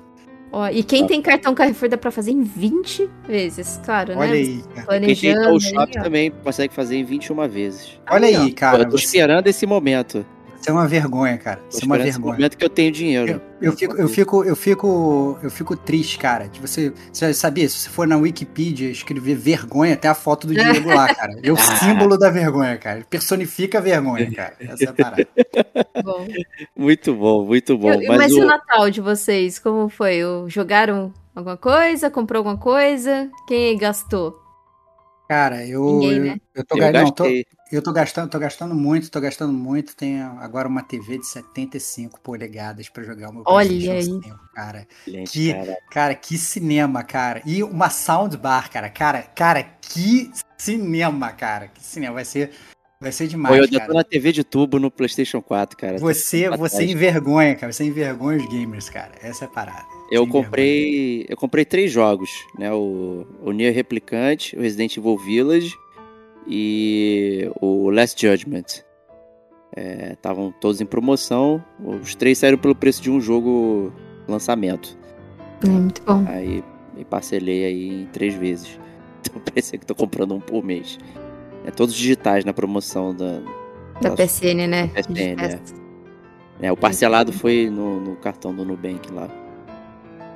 [0.53, 4.37] Ó, e quem tem cartão Carrefour dá pra fazer em 20 vezes, claro, Olha né?
[4.39, 5.01] aí, cara.
[5.01, 5.49] Quem tem Planejando.
[5.55, 8.01] Aí, Shop também consegue fazer em 21 vezes.
[8.09, 8.79] Olha Aí, aí, cara.
[8.83, 10.25] eu tô Você, esperando esse momento.
[10.57, 11.61] você é uma vergonha, cara.
[11.69, 12.33] Você é uma vergonha.
[12.35, 13.43] momento que eu tenho dinheiro.
[13.61, 16.47] Eu, eu fico, eu fico, eu fico, eu fico triste, cara.
[16.47, 17.67] De você, você sabia?
[17.69, 21.33] Se você for na Wikipedia escrever vergonha, tem a foto do Diego lá, cara.
[21.43, 23.05] É o símbolo da vergonha, cara.
[23.09, 24.57] Personifica a vergonha, cara.
[24.61, 25.27] Essa é a parada.
[26.05, 26.27] Bom.
[26.77, 27.93] Muito bom, muito bom.
[27.95, 28.47] E- mas mas o o...
[28.47, 29.59] Natal de vocês?
[29.59, 30.21] Como foi?
[30.49, 32.11] Jogaram alguma coisa?
[32.11, 33.31] Comprou alguma coisa?
[33.49, 34.39] Quem gastou?
[35.29, 36.37] Cara, eu, Ninguém, eu, né?
[36.55, 37.47] eu tô, eu não, tô, gastei.
[37.73, 39.97] Eu tô gastando, tô gastando muito, tô gastando muito.
[39.97, 44.23] Tenho agora uma TV de 75 polegadas pra jogar o meu Olha PlayStation aí.
[44.23, 44.87] 5, cara.
[45.07, 47.43] Gente, Que- cara, Cara, que cinema, cara.
[47.45, 48.89] E uma soundbar, cara.
[48.89, 51.69] Cara, cara, que cinema, cara.
[51.69, 52.15] Que cinema.
[52.15, 52.51] Vai ser,
[53.01, 53.93] vai ser Pô, demais, eu ainda cara.
[53.95, 55.99] na TV de tubo no PlayStation 4, cara.
[55.99, 57.73] Você, Pra você envergonha, cara.
[57.73, 59.13] Você envergonha os gamers, cara.
[59.23, 59.87] Essa é a parada.
[60.11, 62.73] Eu Sem comprei, eu comprei três jogos, né?
[62.73, 65.75] O, o Nier Replicante, o Resident Evil Village
[66.47, 68.85] e o Last Judgment.
[70.13, 71.63] Estavam todos em promoção.
[71.85, 73.93] Os três saíram pelo preço de um jogo
[74.27, 74.97] lançamento.
[75.63, 76.25] É muito bom.
[76.27, 76.65] Aí
[76.97, 78.79] me parcelei aí em três vezes.
[79.29, 81.01] Então pensei que tô comprando um por mês.
[81.65, 83.41] É todos digitais na promoção da.
[84.01, 84.23] Da Nossa.
[84.25, 84.87] PSN, né?
[84.87, 85.61] PSN, De é.
[86.61, 89.29] É, o parcelado foi no, no cartão do Nubank lá.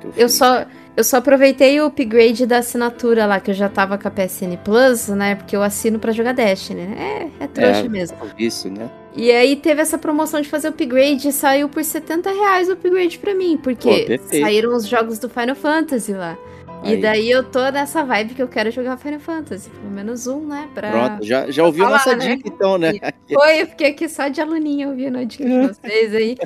[0.03, 3.97] Eu, eu só, eu só aproveitei o upgrade da assinatura lá, que eu já tava
[3.97, 5.35] com a PSN Plus, né?
[5.35, 7.29] Porque eu assino para jogar Destiny, né?
[7.39, 8.17] É, é trouxa é, mesmo.
[8.37, 8.89] Isso, né?
[9.15, 13.19] E aí teve essa promoção de fazer upgrade e saiu por 70 reais o upgrade
[13.19, 16.37] pra mim, porque Pô, saíram os jogos do Final Fantasy lá.
[16.83, 16.93] Aí.
[16.93, 20.47] E daí eu tô nessa vibe que eu quero jogar Final Fantasy, pelo menos um,
[20.47, 20.67] né?
[20.73, 20.91] Pra...
[20.91, 22.35] Pronto, já, já ouviu falar, nossa né?
[22.35, 22.93] dica então, né?
[23.31, 26.37] Foi, eu fiquei aqui só de aluninha ouvindo a dica de vocês aí.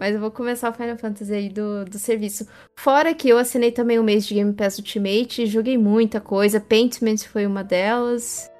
[0.00, 2.46] Mas eu vou começar o Final Fantasy aí do, do serviço.
[2.74, 6.58] Fora que eu assinei também o um mês de Game Pass Ultimate, joguei muita coisa.
[6.58, 8.50] Paintment foi uma delas.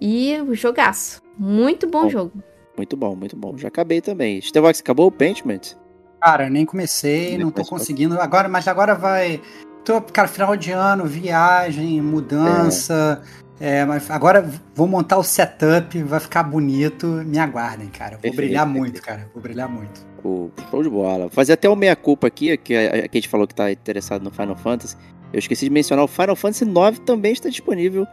[0.00, 1.20] E o jogaço.
[1.38, 2.42] Muito bom, bom, jogo.
[2.74, 3.58] Muito bom, muito bom.
[3.58, 4.40] Já acabei também.
[4.40, 5.76] Stevox, acabou o Paintment?
[6.18, 8.18] Cara, nem comecei, nem não tô conseguindo.
[8.18, 9.42] Agora, mas agora vai.
[9.84, 13.22] Tô, cara, final de ano, viagem, mudança.
[13.42, 13.46] É.
[13.58, 17.06] É, mas agora vou montar o setup, vai ficar bonito.
[17.06, 18.12] Me aguardem, cara.
[18.12, 18.82] Vou perfeito, brilhar perfeito.
[18.82, 19.30] muito, cara.
[19.32, 20.15] Vou brilhar muito.
[20.26, 21.30] O show de bola.
[21.30, 24.56] Fazer até o meia-culpa aqui, que a, a gente falou que tá interessado no Final
[24.56, 24.96] Fantasy.
[25.32, 28.06] Eu esqueci de mencionar, o Final Fantasy 9 também está disponível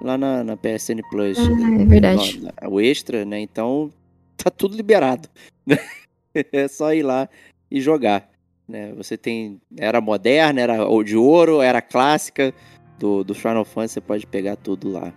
[0.00, 1.36] lá na, na PSN Plus.
[1.38, 2.40] Ah, é verdade.
[2.40, 3.40] No, o extra, né?
[3.40, 3.92] Então
[4.36, 5.28] tá tudo liberado.
[6.34, 7.28] é só ir lá
[7.70, 8.28] e jogar.
[8.68, 8.92] Né?
[8.94, 12.54] Você tem era moderna, era de ouro, era clássica
[12.98, 15.12] do, do Final Fantasy, você pode pegar tudo lá.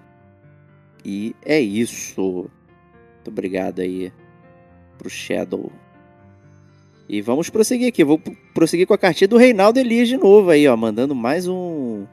[1.05, 2.49] E é isso.
[3.15, 4.11] Muito obrigado aí
[4.97, 5.71] pro Shadow.
[7.12, 8.05] E vamos prosseguir aqui.
[8.05, 8.18] Vou
[8.53, 10.78] prosseguir com a cartinha do Reinaldo Elias de novo aí, ó.
[10.78, 12.05] Mandando mais um,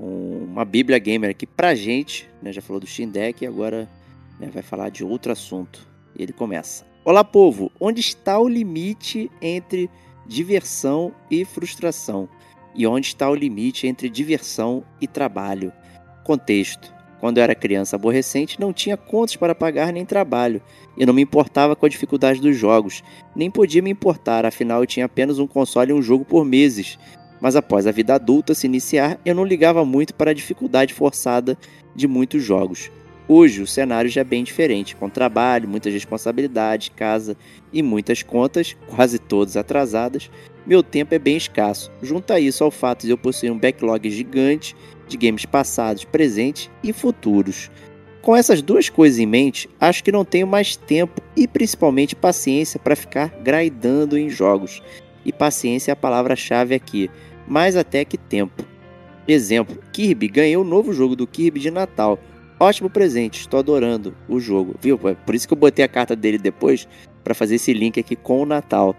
[0.00, 2.26] um uma Bíblia Gamer aqui pra gente.
[2.40, 2.50] Né?
[2.50, 3.86] Já falou do Steam Deck e agora
[4.40, 5.86] né, vai falar de outro assunto.
[6.18, 6.86] E ele começa.
[7.04, 7.70] Olá, povo.
[7.78, 9.90] Onde está o limite entre
[10.26, 12.26] diversão e frustração?
[12.74, 15.72] e onde está o limite entre diversão e trabalho.
[16.24, 16.92] Contexto:
[17.24, 20.60] quando eu era criança aborrecente, não tinha contas para pagar nem trabalho,
[20.94, 23.02] e não me importava com a dificuldade dos jogos,
[23.34, 26.98] nem podia me importar, afinal eu tinha apenas um console e um jogo por meses.
[27.40, 31.56] Mas após a vida adulta se iniciar, eu não ligava muito para a dificuldade forçada
[31.96, 32.90] de muitos jogos.
[33.26, 37.38] Hoje o cenário já é bem diferente, com trabalho, muitas responsabilidades, casa
[37.72, 40.30] e muitas contas, quase todas atrasadas,
[40.66, 41.90] meu tempo é bem escasso.
[42.02, 44.74] Junta isso ao fato de eu possuir um backlog gigante
[45.08, 47.70] de games passados, presentes e futuros.
[48.22, 52.80] Com essas duas coisas em mente, acho que não tenho mais tempo e principalmente paciência
[52.80, 54.82] para ficar grindando em jogos.
[55.24, 57.10] E paciência é a palavra-chave aqui,
[57.46, 58.64] mais até que tempo.
[59.28, 62.18] Exemplo: Kirby ganhei o novo jogo do Kirby de Natal.
[62.58, 64.98] Ótimo presente, estou adorando o jogo, viu?
[65.04, 66.88] É por isso que eu botei a carta dele depois
[67.22, 68.94] para fazer esse link aqui com o Natal.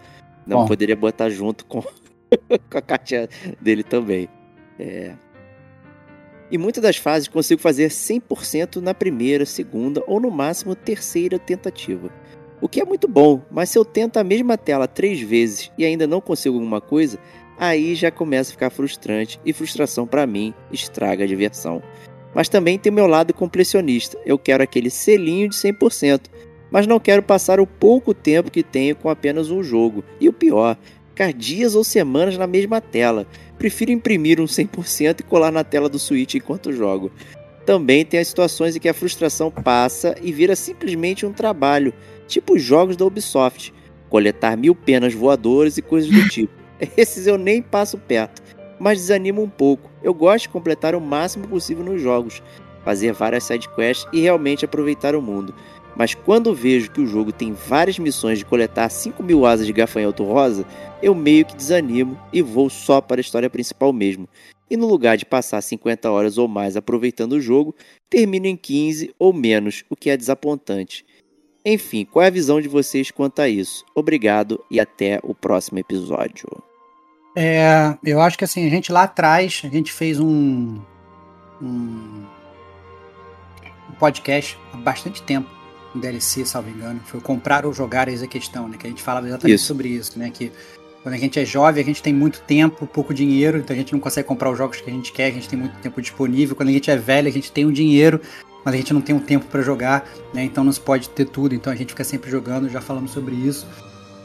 [0.45, 0.67] Não Bom.
[0.67, 1.81] poderia botar junto com,
[2.69, 3.27] com a cartinha
[3.61, 4.27] dele também.
[4.79, 5.13] É.
[6.51, 12.09] E muitas das fases consigo fazer 100% na primeira, segunda ou no máximo terceira tentativa.
[12.61, 15.85] O que é muito bom, mas se eu tento a mesma tela três vezes e
[15.85, 17.19] ainda não consigo alguma coisa,
[17.57, 21.81] aí já começa a ficar frustrante e frustração para mim estraga a diversão.
[22.33, 24.17] Mas também tem meu lado completionista.
[24.25, 26.21] Eu quero aquele selinho de 100%,
[26.69, 30.03] mas não quero passar o pouco tempo que tenho com apenas um jogo.
[30.19, 30.77] E o pior,
[31.09, 33.25] ficar dias ou semanas na mesma tela.
[33.57, 37.11] Prefiro imprimir um 100% e colar na tela do Switch enquanto jogo.
[37.65, 41.93] Também tem as situações em que a frustração passa e vira simplesmente um trabalho,
[42.27, 43.73] tipo os jogos da Ubisoft,
[44.09, 46.53] coletar mil penas voadoras e coisas do tipo.
[46.95, 48.43] Esses eu nem passo perto,
[48.79, 49.89] mas desanimo um pouco.
[50.03, 52.43] Eu gosto de completar o máximo possível nos jogos,
[52.83, 55.55] fazer várias sidequests e realmente aproveitar o mundo.
[55.95, 59.71] Mas quando vejo que o jogo tem várias missões de coletar 5 mil asas de
[59.71, 60.65] gafanhoto rosa,
[61.01, 64.27] eu meio que desanimo e vou só para a história principal mesmo.
[64.69, 67.73] E no lugar de passar 50 horas ou mais aproveitando o jogo,
[68.09, 71.05] termino em 15 ou menos, o que é desapontante.
[71.63, 73.85] Enfim, qual é a visão de vocês quanto a isso?
[73.95, 76.47] Obrigado e até o próximo episódio.
[77.37, 80.79] É, eu acho que assim, a gente lá atrás, a gente fez um,
[81.61, 82.23] um
[83.99, 85.54] podcast há bastante tempo
[85.95, 86.99] um DLC, salvo engano.
[87.05, 88.77] Foi comprar ou jogar essa questão, né?
[88.77, 89.65] Que a gente falava exatamente isso.
[89.65, 90.29] sobre isso, né?
[90.29, 90.51] Que
[91.01, 93.93] quando a gente é jovem, a gente tem muito tempo, pouco dinheiro, então a gente
[93.93, 96.55] não consegue comprar os jogos que a gente quer, a gente tem muito tempo disponível.
[96.55, 98.19] Quando a gente é velho, a gente tem o dinheiro,
[98.63, 100.43] mas a gente não tem o tempo para jogar, né?
[100.43, 103.35] Então não se pode ter tudo, então a gente fica sempre jogando, já falamos sobre
[103.35, 103.67] isso.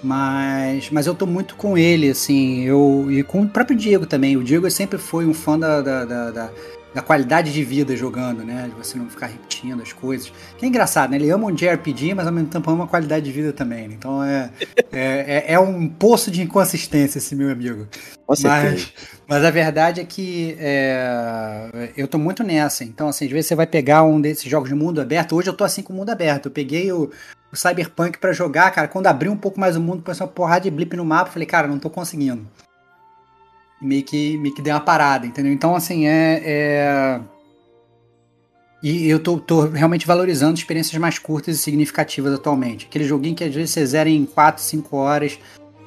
[0.02, 4.38] Mas, mas eu tô muito com ele, assim, eu e com o próprio Diego também.
[4.38, 6.50] O Diego sempre foi um fã da, da, da, da
[6.94, 8.68] da qualidade de vida jogando, né?
[8.68, 10.32] De você não ficar repetindo as coisas.
[10.58, 11.16] Que é engraçado, né?
[11.16, 13.88] Ele ama um JRPG, mas ao mesmo tempo ama a qualidade de vida também.
[13.88, 13.94] Né?
[13.94, 14.50] Então é,
[14.92, 17.86] é, é, é, um poço de inconsistência esse meu amigo.
[18.28, 18.92] Mas,
[19.28, 22.84] mas a verdade é que é, eu tô muito nessa.
[22.84, 25.36] Então, assim, às vezes você vai pegar um desses jogos de mundo aberto.
[25.36, 26.46] Hoje eu tô assim com o mundo aberto.
[26.46, 27.10] Eu peguei o,
[27.52, 30.62] o Cyberpunk para jogar, cara, quando abriu um pouco mais o mundo, começou uma porrada
[30.62, 32.46] de blip no mapa, falei, cara, não tô conseguindo.
[33.80, 35.52] Meio que, meio que deu uma parada, entendeu?
[35.52, 36.42] Então, assim, é.
[36.44, 37.20] é...
[38.82, 42.86] E eu tô, tô, realmente valorizando experiências mais curtas e significativas atualmente.
[42.86, 45.38] Aquele joguinho que às vezes você zera em 4, 5 horas,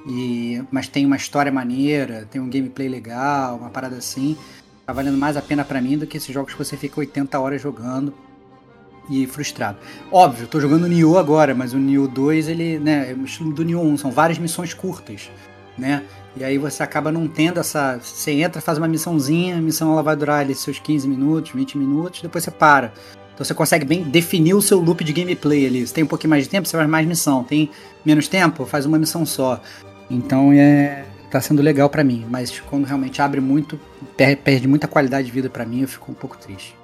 [0.08, 4.38] e mas tem uma história maneira, tem um gameplay legal, uma parada assim.
[4.86, 7.40] Tá valendo mais a pena para mim do que esses jogos que você fica 80
[7.40, 8.14] horas jogando
[9.10, 9.78] e frustrado.
[10.12, 13.54] Óbvio, tô jogando o Nioh agora, mas o Nioh 2, ele, né, é o estilo
[13.54, 15.30] do Nioh 1, são várias missões curtas,
[15.78, 16.04] né?
[16.36, 18.00] E aí você acaba não tendo essa.
[18.02, 21.78] Você entra, faz uma missãozinha, a missão ela vai durar ali seus 15 minutos, 20
[21.78, 22.94] minutos, depois você para.
[23.34, 25.86] Então você consegue bem definir o seu loop de gameplay ali.
[25.86, 27.44] Você tem um pouquinho mais de tempo, você faz mais missão.
[27.44, 27.70] Tem
[28.06, 29.62] menos tempo, faz uma missão só.
[30.10, 31.06] Então é.
[31.30, 32.26] tá sendo legal para mim.
[32.30, 33.80] Mas quando realmente abre muito,
[34.16, 36.76] perde muita qualidade de vida para mim, eu fico um pouco triste.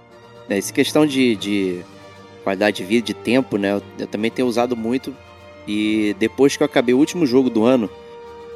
[0.48, 1.82] É, essa questão de, de
[2.44, 3.74] qualidade de vida, de tempo, né?
[3.74, 5.16] Eu, eu também tenho usado muito.
[5.68, 7.88] E depois que eu acabei o último jogo do ano,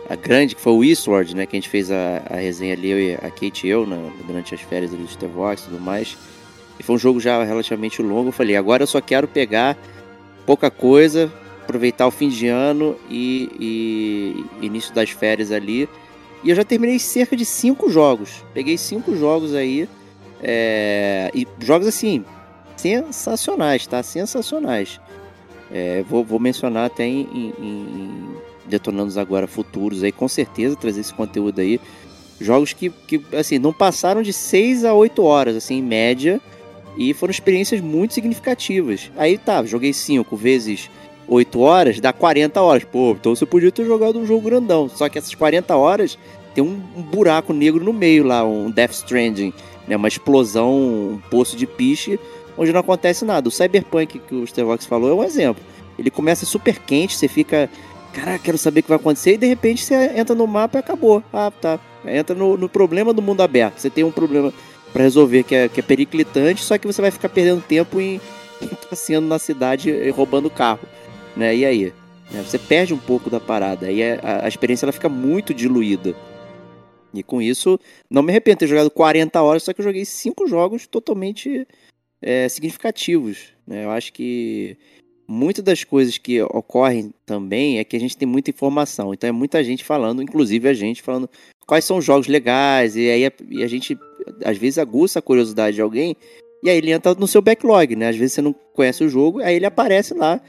[0.10, 1.46] a grande, que foi o Eastward, né?
[1.46, 4.12] Que a gente fez a, a resenha ali, eu e a Kate e eu, né,
[4.28, 6.18] durante as férias do Stevox e tudo mais.
[6.80, 8.30] E foi um jogo já relativamente longo.
[8.30, 9.78] Eu falei, agora eu só quero pegar
[10.46, 11.32] pouca coisa,
[11.62, 15.88] aproveitar o fim de ano e, e início das férias ali.
[16.44, 18.44] E eu já terminei cerca de cinco jogos.
[18.54, 19.88] Peguei cinco jogos aí.
[20.42, 22.26] É, e jogos assim,
[22.76, 24.04] sensacionais, tá?
[24.04, 25.00] Sensacionais.
[25.72, 28.36] É, vou, vou mencionar até em, em, em
[28.66, 31.80] detonando agora futuros aí, com certeza trazer esse conteúdo aí.
[32.40, 36.42] Jogos que, que assim, não passaram de 6 a 8 horas, assim, em média,
[36.98, 39.12] e foram experiências muito significativas.
[39.18, 40.90] Aí tá, joguei 5 vezes
[41.28, 42.84] 8 horas, dá 40 horas.
[42.84, 44.90] Pô, então você podia ter jogado um jogo grandão.
[44.90, 46.18] Só que essas 40 horas
[46.54, 49.54] tem um, um buraco negro no meio lá, um Death Stranding,
[49.88, 49.96] né?
[49.96, 52.20] Uma explosão, um poço de piche,
[52.58, 53.48] onde não acontece nada.
[53.48, 55.64] O Cyberpunk que o Stevox falou é um exemplo.
[55.98, 57.70] Ele começa super quente, você fica
[58.14, 59.34] Caraca, quero saber o que vai acontecer.
[59.34, 61.24] E de repente você entra no mapa e acabou.
[61.34, 61.80] Ah, tá.
[62.06, 63.80] Entra no, no problema do mundo aberto.
[63.80, 64.54] Você tem um problema
[64.94, 68.22] para resolver que é, que é periclitante, só que você vai ficar perdendo tempo em,
[68.62, 70.88] em passeando na cidade e roubando carro.
[71.36, 71.56] Né?
[71.56, 71.94] E aí?
[72.32, 72.44] Né?
[72.44, 73.88] Você perde um pouco da parada.
[73.88, 76.16] Aí é, a, a experiência ela fica muito diluída.
[77.14, 80.04] E com isso, não me arrependo de ter jogado 40 horas, só que eu joguei
[80.04, 81.68] cinco jogos totalmente
[82.22, 83.54] é, significativos.
[83.68, 83.86] Né?
[83.86, 84.78] Eu acho que
[85.28, 89.14] muitas das coisas que ocorrem também é que a gente tem muita informação.
[89.14, 91.30] Então é muita gente falando, inclusive a gente falando
[91.66, 93.98] quais são os jogos legais, e aí a, e a gente
[94.44, 96.16] às vezes aguça a curiosidade de alguém,
[96.64, 98.10] e aí ele entra no seu backlog, né?
[98.10, 100.40] Às vezes você não conhece o jogo, aí ele aparece lá.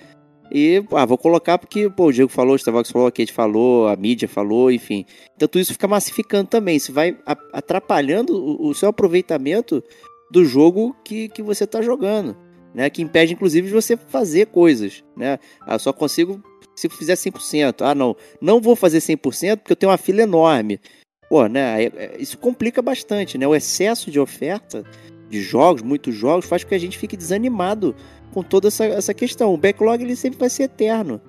[0.52, 3.88] E, ah, vou colocar porque, pô, o Diego falou, o Starbucks falou, a Kate falou,
[3.88, 5.04] a mídia falou, enfim.
[5.34, 6.76] Então tudo isso fica massificando também.
[6.76, 7.16] Isso vai
[7.52, 9.82] atrapalhando o, o seu aproveitamento
[10.30, 12.36] do jogo que, que você está jogando
[12.74, 12.90] né?
[12.90, 15.38] Que impede, inclusive, de você fazer coisas, né?
[15.60, 16.42] Ah, só consigo
[16.74, 17.82] se fizer 100%.
[17.82, 20.80] Ah, não, não vou fazer 100% porque eu tenho uma fila enorme.
[21.28, 21.84] Pô, né?
[21.84, 23.46] É, isso complica bastante, né?
[23.46, 24.84] O excesso de oferta
[25.30, 27.94] de jogos, muitos jogos, faz com que a gente fique desanimado
[28.32, 29.54] com toda essa, essa questão.
[29.54, 31.20] O backlog ele sempre vai ser eterno.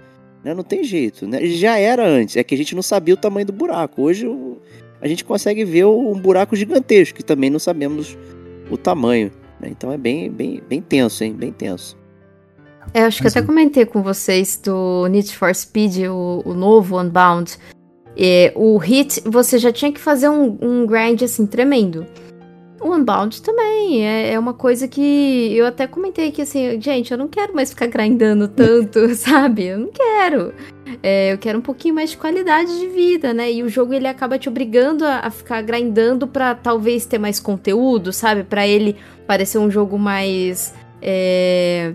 [0.43, 0.53] Né?
[0.53, 1.27] Não tem jeito.
[1.27, 1.45] Né?
[1.47, 4.01] Já era antes, é que a gente não sabia o tamanho do buraco.
[4.01, 4.27] Hoje
[5.01, 8.17] a gente consegue ver um buraco gigantesco, que também não sabemos
[8.69, 9.31] o tamanho.
[9.59, 9.69] Né?
[9.71, 11.33] Então é bem, bem, bem tenso, hein?
[11.33, 11.97] Bem tenso.
[12.93, 17.57] É, acho que até comentei com vocês do Need for Speed, o, o novo Unbound.
[18.17, 22.05] É, o Hit, você já tinha que fazer um, um grind assim tremendo.
[22.79, 27.17] O Unbound também é, é, uma coisa que eu até comentei que assim, gente, eu
[27.17, 29.65] não quero mais ficar grindando tanto, sabe?
[29.65, 30.53] Eu não quero.
[31.01, 33.51] É, eu quero um pouquinho mais de qualidade de vida, né?
[33.51, 37.39] E o jogo ele acaba te obrigando a, a ficar grindando para talvez ter mais
[37.39, 38.43] conteúdo, sabe?
[38.43, 41.93] Para ele parecer um jogo mais é,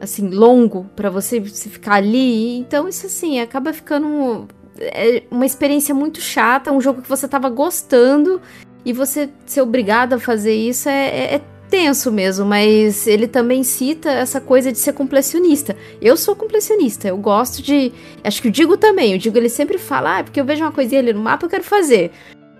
[0.00, 2.58] assim longo para você, você ficar ali.
[2.58, 4.46] Então isso assim acaba ficando
[4.80, 8.40] é uma experiência muito chata, um jogo que você tava gostando
[8.84, 13.62] e você ser obrigado a fazer isso é, é, é tenso mesmo, mas ele também
[13.62, 15.76] cita essa coisa de ser completionista.
[16.00, 17.92] Eu sou completionista, eu gosto de.
[18.24, 19.14] Acho que o Digo também.
[19.14, 21.50] O Digo ele sempre fala, ah, porque eu vejo uma coisinha ali no mapa, eu
[21.50, 22.10] quero fazer.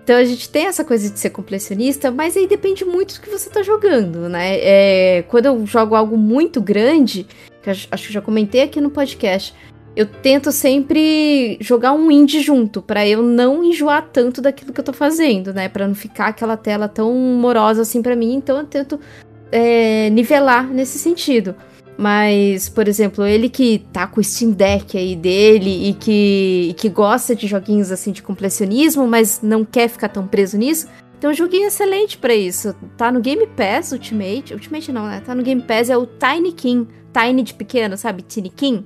[0.03, 3.29] Então a gente tem essa coisa de ser completionista, mas aí depende muito do que
[3.29, 4.57] você tá jogando, né?
[4.59, 7.27] É, quando eu jogo algo muito grande,
[7.61, 9.53] que acho que já comentei aqui no podcast,
[9.95, 14.85] eu tento sempre jogar um indie junto, para eu não enjoar tanto daquilo que eu
[14.85, 15.67] tô fazendo, né?
[15.67, 18.35] Para não ficar aquela tela tão morosa assim para mim.
[18.35, 18.99] Então eu tento
[19.51, 21.55] é, nivelar nesse sentido.
[21.97, 26.73] Mas, por exemplo, ele que tá com o Steam Deck aí dele e que, e
[26.73, 30.87] que gosta de joguinhos assim de completionismo, mas não quer ficar tão preso nisso,
[31.19, 32.73] tem um joguinho excelente para isso.
[32.95, 34.53] Tá no Game Pass Ultimate.
[34.53, 35.21] Ultimate não, né?
[35.25, 36.87] Tá no Game Pass, é o Tiny King.
[37.11, 38.21] Tiny de pequeno, sabe?
[38.21, 38.85] Tiny King.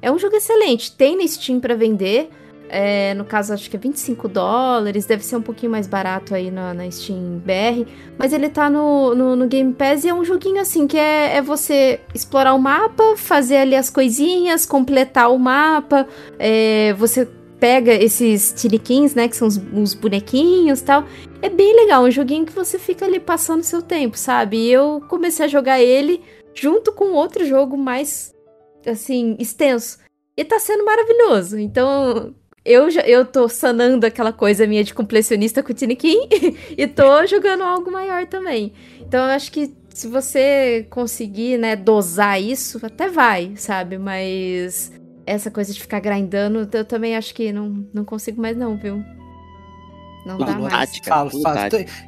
[0.00, 0.92] É um jogo excelente.
[0.92, 2.30] Tem na Steam para vender.
[2.68, 6.50] É, no caso, acho que é 25 dólares, deve ser um pouquinho mais barato aí
[6.50, 7.88] na, na Steam BR.
[8.18, 11.36] Mas ele tá no, no, no, Game Pass e é um joguinho assim que é,
[11.36, 16.08] é você explorar o mapa, fazer ali as coisinhas, completar o mapa.
[16.38, 17.28] É, você
[17.60, 19.28] pega esses tiriquins, né?
[19.28, 21.04] Que são os, os bonequinhos tal.
[21.40, 24.56] É bem legal, um joguinho que você fica ali passando seu tempo, sabe?
[24.56, 26.22] E eu comecei a jogar ele
[26.54, 28.34] junto com outro jogo mais,
[28.86, 29.98] assim, extenso.
[30.36, 31.58] E tá sendo maravilhoso.
[31.58, 32.34] Então,
[32.66, 36.28] eu, já, eu tô sanando aquela coisa minha de completionista com o Tinikin
[36.76, 38.72] e tô jogando algo maior também.
[39.00, 43.96] Então eu acho que se você conseguir, né, dosar isso, até vai, sabe?
[43.96, 44.92] Mas
[45.24, 49.02] essa coisa de ficar grindando, eu também acho que não, não consigo mais não, viu?
[50.26, 50.72] Não dá mais.
[50.72, 51.58] Tática, falo, falo.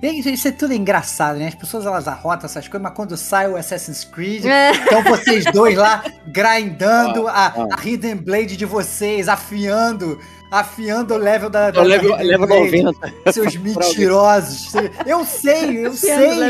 [0.03, 1.47] Isso é tudo engraçado, né?
[1.47, 4.73] As pessoas elas arrotam essas coisas, mas quando sai o Assassin's Creed, é.
[4.73, 7.67] estão vocês dois lá grindando ah, a, ah.
[7.79, 10.19] a Hidden Blade de vocês, afiando
[10.51, 11.71] afiando o level da.
[11.71, 13.15] da, level, da level 90.
[13.33, 14.73] Seus mentirosos.
[15.07, 16.41] eu sei, eu sei.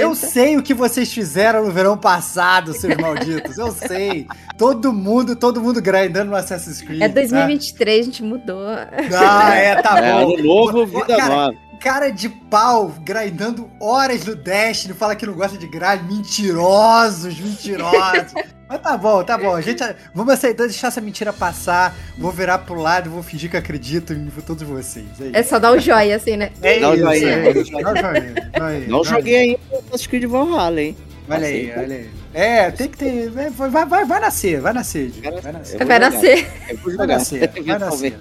[0.00, 3.58] Eu sei o que vocês fizeram no verão passado, seus malditos.
[3.58, 4.26] Eu sei.
[4.56, 7.02] Todo mundo, todo mundo grindando no Assassin's Creed.
[7.02, 8.00] É 2023, né?
[8.00, 8.66] a gente mudou.
[8.66, 10.34] Ah, é, tá é, bom.
[10.34, 11.58] Ano novo, vida cara, nova.
[11.84, 16.00] Cara de pau, grindando horas no Destiny, fala que não gosta de grind.
[16.10, 18.32] Mentirosos, mentirosos.
[18.66, 19.54] Mas tá bom, tá bom.
[19.54, 21.94] A gente, vamos aceitar, deixar essa mentira passar.
[22.16, 25.04] Vou virar pro lado e vou fingir que acredito em todos vocês.
[25.20, 26.52] É, é só dar o um joia, assim, né?
[26.62, 27.28] É dá o joia.
[27.28, 28.88] É isso, dá o joinha.
[28.88, 30.96] Não joguei ainda o Assassin's Creed Valhalla, hein?
[31.28, 32.10] Olha aí, olha aí.
[32.32, 33.28] É, tem que ter.
[33.28, 35.10] Vai, vai, vai, vai nascer, vai nascer.
[35.10, 35.84] Vai nascer.
[35.84, 36.48] Vai nascer.
[36.96, 37.50] Vai nascer.
[37.62, 38.18] Vai nascer.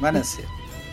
[0.00, 0.44] Vai nascer.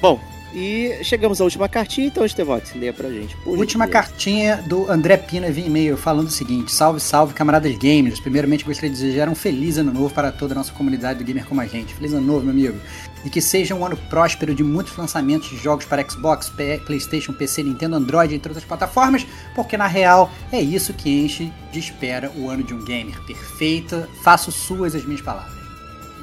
[0.02, 0.20] Bom,
[0.54, 3.38] e chegamos à última cartinha, então, Estevox, leia pra gente.
[3.46, 8.20] última cartinha do André Pina via e-mail falando o seguinte: Salve, salve, camaradas gamers.
[8.20, 11.46] Primeiramente, gostaria de desejar um feliz ano novo para toda a nossa comunidade do Gamer
[11.46, 11.94] como a gente.
[11.94, 12.78] Feliz ano novo, meu amigo.
[13.24, 16.52] E que seja um ano próspero de muitos lançamentos de jogos para Xbox,
[16.86, 21.80] PlayStation, PC, Nintendo, Android, entre outras plataformas, porque na real é isso que enche de
[21.80, 23.20] espera o ano de um gamer.
[23.26, 25.59] Perfeita, faço suas as minhas palavras.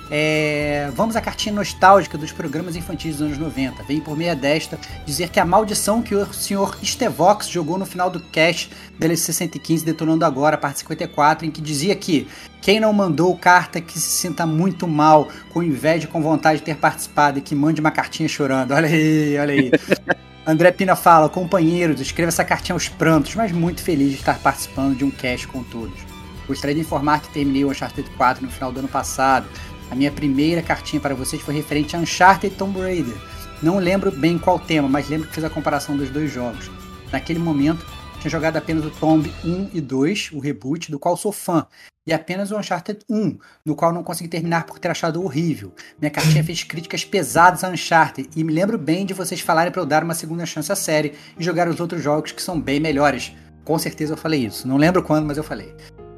[0.09, 3.83] É, vamos à cartinha nostálgica dos programas infantis dos anos 90.
[3.83, 8.09] Vem por meia desta dizer que a maldição que o senhor Stevox jogou no final
[8.09, 12.29] do cast DLC 115 detonando agora, parte 54, em que dizia que
[12.63, 16.65] quem não mandou carta que se sinta muito mal, com inveja e com vontade de
[16.65, 18.73] ter participado e que mande uma cartinha chorando.
[18.73, 19.71] Olha aí, olha aí.
[20.47, 24.97] André Pina fala, companheiros, escreva essa cartinha aos prantos, mas muito feliz de estar participando
[24.97, 25.99] de um cast com todos.
[26.47, 29.49] Gostaria de informar que terminei o Uncharted 4 no final do ano passado.
[29.91, 33.16] A minha primeira cartinha para vocês foi referente a Uncharted e Tomb Raider.
[33.62, 36.70] Não lembro bem qual tema, mas lembro que fiz a comparação dos dois jogos.
[37.12, 37.87] Naquele momento,
[38.20, 41.66] tinha jogado apenas o Tomb 1 e 2, o reboot, do qual sou fã,
[42.07, 45.72] e apenas o Uncharted 1, no qual não consegui terminar por ter achado horrível.
[46.01, 49.80] Minha cartinha fez críticas pesadas a Uncharted, e me lembro bem de vocês falarem para
[49.80, 52.80] eu dar uma segunda chance à série e jogar os outros jogos que são bem
[52.80, 53.32] melhores.
[53.64, 54.66] Com certeza eu falei isso.
[54.66, 55.74] Não lembro quando, mas eu falei.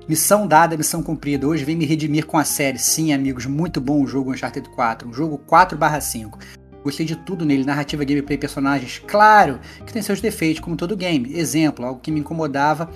[0.08, 1.46] Missão dada, missão cumprida.
[1.46, 2.78] Hoje vem me redimir com a série.
[2.78, 5.06] Sim, amigos, muito bom o jogo Uncharted 4.
[5.06, 6.38] Um jogo 4/5.
[6.82, 9.02] Gostei de tudo nele, narrativa, gameplay, personagens.
[9.06, 11.36] Claro que tem seus defeitos, como todo game.
[11.36, 12.90] Exemplo, algo que me incomodava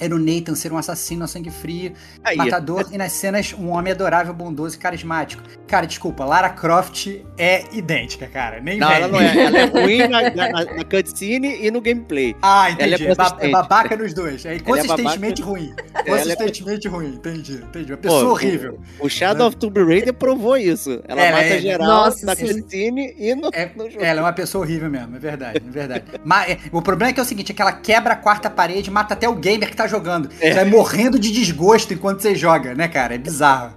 [0.00, 1.92] era o Nathan ser um assassino a sangue frio,
[2.22, 2.94] Aí, matador, é...
[2.94, 5.42] e nas cenas um homem adorável, bondoso e carismático.
[5.66, 8.60] Cara, desculpa, Lara Croft é idêntica, cara.
[8.60, 9.36] Nem não, ela não é.
[9.36, 12.36] Ela é ruim na, na, na, cutscene e no gameplay.
[12.42, 13.06] Ah, entendi.
[13.06, 14.44] Ela é, é babaca nos dois.
[14.44, 15.74] É consistentemente é ruim.
[16.06, 16.90] Consistentemente é...
[16.90, 17.92] ruim, entendi, entendi.
[17.92, 18.78] Uma pessoa Pô, horrível.
[19.00, 19.48] O Shadow né?
[19.48, 21.02] of Tomb Raider provou isso.
[21.08, 21.58] Ela, ela mata é...
[21.58, 24.04] geral Nossa, na cutscene e no, é, no jogo.
[24.04, 26.04] Ela é uma pessoa horrível mesmo, é verdade, é verdade.
[26.24, 28.48] Mas é, o problema é que é o seguinte, é que ela quebra a quarta
[28.48, 30.28] parede, mata até o gamer que tá jogando.
[30.40, 30.48] É.
[30.48, 33.14] Você vai morrendo de desgosto enquanto você joga, né, cara?
[33.14, 33.74] É bizarro.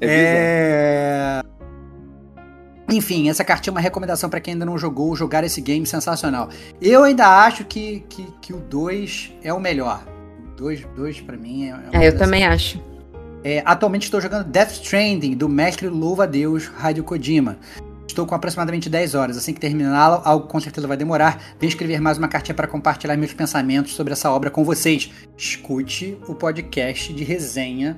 [0.00, 1.48] É, é...
[2.90, 6.48] Enfim, essa cartinha é uma recomendação para quem ainda não jogou, jogar esse game sensacional.
[6.80, 10.02] Eu ainda acho que, que, que o 2 é o melhor.
[10.52, 12.04] O 2, dois para mim é.
[12.04, 12.80] é eu também acho.
[13.44, 17.58] É, atualmente estou jogando Death Stranding, do mestre Louva Deus, Hideo Kojima.
[18.18, 19.36] Estou com aproximadamente 10 horas.
[19.36, 23.16] Assim que terminá-la, algo com certeza vai demorar, venho escrever mais uma cartinha para compartilhar
[23.16, 25.08] meus pensamentos sobre essa obra com vocês.
[25.36, 27.96] Escute o podcast de resenha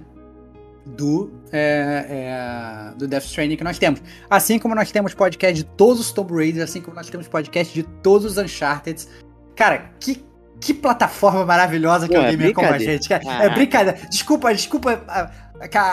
[0.85, 4.03] do, é, é, do Death Stranding que nós temos.
[4.29, 7.73] Assim como nós temos podcast de todos os Tomb Raiders, assim como nós temos podcast
[7.73, 9.09] de todos os Uncharted.
[9.57, 10.23] Cara, que,
[10.61, 13.08] que plataforma maravilhosa que Pô, é gamer como a gente.
[13.08, 13.22] Cara.
[13.26, 13.44] Ah.
[13.44, 13.98] É brincadeira.
[14.08, 15.30] Desculpa, desculpa a,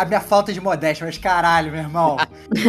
[0.01, 2.17] a, minha falta de modéstia, mas caralho, meu irmão.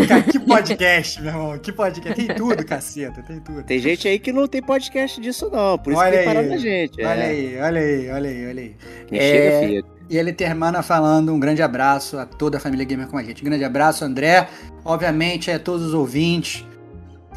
[0.08, 1.58] Cara, que podcast, meu irmão.
[1.58, 2.26] Que podcast.
[2.26, 3.62] Tem tudo, caceta, tem tudo.
[3.64, 5.76] Tem gente aí que não tem podcast disso, não.
[5.76, 7.02] Por isso olha que tem parado a gente.
[7.02, 7.26] Olha é.
[7.26, 8.76] aí, olha aí, olha aí, olha aí.
[9.06, 9.22] Quem é...
[9.22, 9.98] chega, filho.
[10.10, 13.42] E ele termina falando um grande abraço a toda a família Gamer com a gente.
[13.42, 14.48] Um grande abraço, André.
[14.82, 16.64] Obviamente, a todos os ouvintes.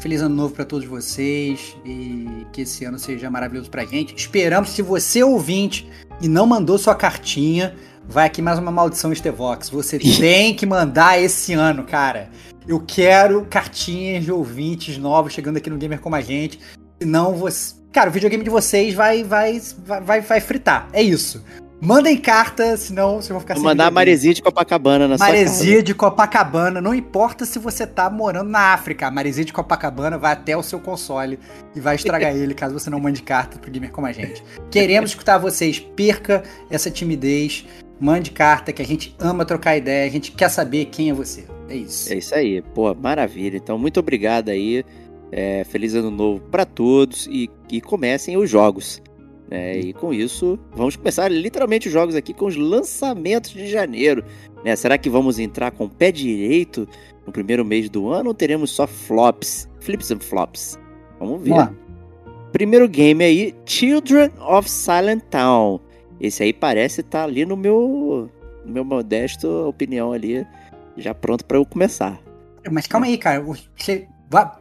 [0.02, 4.16] Feliz ano novo para todos vocês e que esse ano seja maravilhoso pra gente.
[4.16, 5.88] Esperamos, se você é ouvinte
[6.20, 7.76] e não mandou sua cartinha,
[8.08, 9.70] vai aqui mais uma maldição Estevox.
[9.70, 12.30] Você tem que mandar esse ano, cara.
[12.66, 16.58] Eu quero cartinhas de ouvintes novos chegando aqui no Gamer Como a Gente.
[17.00, 17.76] Senão você.
[17.92, 19.60] Cara, o videogame de vocês vai, vai,
[20.04, 20.88] vai, vai fritar.
[20.92, 21.44] É isso.
[21.84, 25.66] Mandem carta, senão vocês vão ficar Vou mandar a Maresia de Copacabana na Maresia sua
[25.66, 25.82] casa.
[25.82, 30.32] de Copacabana, não importa se você tá morando na África, a Maresia de Copacabana vai
[30.32, 31.40] até o seu console
[31.74, 34.44] e vai estragar ele caso você não mande carta pro gamer como a gente.
[34.70, 37.66] Queremos escutar vocês, perca essa timidez,
[37.98, 41.46] mande carta que a gente ama trocar ideia, a gente quer saber quem é você.
[41.68, 42.12] É isso.
[42.12, 43.56] É isso aí, pô, maravilha.
[43.56, 44.84] Então, muito obrigado aí.
[45.32, 49.02] É, feliz ano novo para todos e que comecem os jogos.
[49.52, 49.78] Né?
[49.78, 54.24] e com isso, vamos começar literalmente os jogos aqui com os lançamentos de janeiro.
[54.64, 54.74] né?
[54.74, 56.88] Será que vamos entrar com o pé direito
[57.26, 59.68] no primeiro mês do ano ou teremos só flops?
[59.80, 60.78] Flips and flops?
[61.20, 61.70] Vamos ver.
[62.50, 65.78] Primeiro game aí, Children of Silent Town.
[66.18, 68.30] Esse aí parece estar ali no meu,
[68.64, 70.46] no meu modesto opinião ali,
[70.96, 72.18] já pronto para eu começar.
[72.70, 73.44] Mas calma aí, cara.
[73.76, 74.08] Você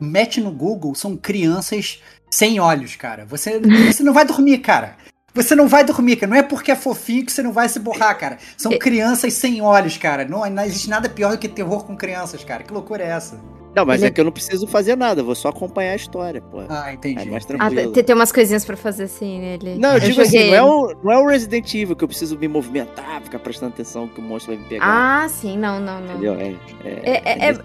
[0.02, 2.02] mete no Google, são crianças
[2.32, 3.26] sem olhos, cara.
[3.26, 4.96] Você, você não vai dormir, cara.
[5.34, 6.30] Você não vai dormir, cara.
[6.30, 8.38] Não é porque é fofinho que você não vai se borrar, cara.
[8.58, 10.26] São É- crianças sem olhos, cara.
[10.26, 12.64] Não, não existe nada pior do que terror com crianças, cara.
[12.64, 13.40] Que loucura é essa?
[13.76, 15.96] Não, mas Ele- é que eu não preciso fazer nada, eu vou só acompanhar a
[15.96, 16.62] história, pô.
[16.68, 17.22] Ah, entendi.
[17.28, 17.92] É mais Ah, tranquilo.
[17.94, 19.76] tem, tem umas coisinhas pra fazer assim nele.
[19.78, 22.38] Não, eu, digo assim, não é, o, não é o Resident Evil que eu preciso
[22.38, 25.24] me movimentar, ficar prestando atenção que o monstro vai me pegar.
[25.24, 26.12] Ah, sim, não, não, não.
[26.12, 26.34] entendeu?
[26.36, 27.56] É, é, É- é-.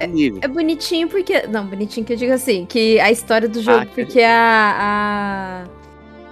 [0.43, 1.47] É bonitinho porque.
[1.49, 5.86] Não, bonitinho que eu digo assim, que a história do jogo, Ah, porque a, a.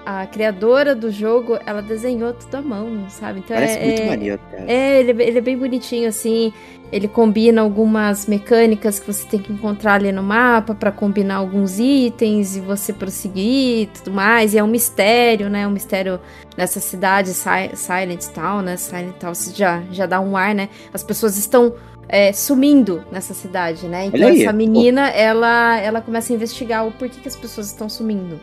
[0.06, 3.38] A criadora do jogo, ela desenhou tudo à mão, sabe?
[3.40, 4.64] Então Parece é, muito é- maneiro, cara.
[4.70, 6.52] É, ele, é bem- ele é bem bonitinho, assim.
[6.92, 11.78] Ele combina algumas mecânicas que você tem que encontrar ali no mapa pra combinar alguns
[11.78, 14.52] itens e você prosseguir e tudo mais.
[14.54, 15.66] E é um mistério, né?
[15.66, 16.20] Um mistério
[16.56, 18.76] nessa cidade, Si- Silent Town, né?
[18.76, 20.68] Silent Town já, já dá um ar, né?
[20.92, 21.72] As pessoas estão
[22.06, 24.06] é, sumindo nessa cidade, né?
[24.06, 24.56] Então essa pô.
[24.56, 28.38] menina, ela, ela começa a investigar o porquê que as pessoas estão sumindo.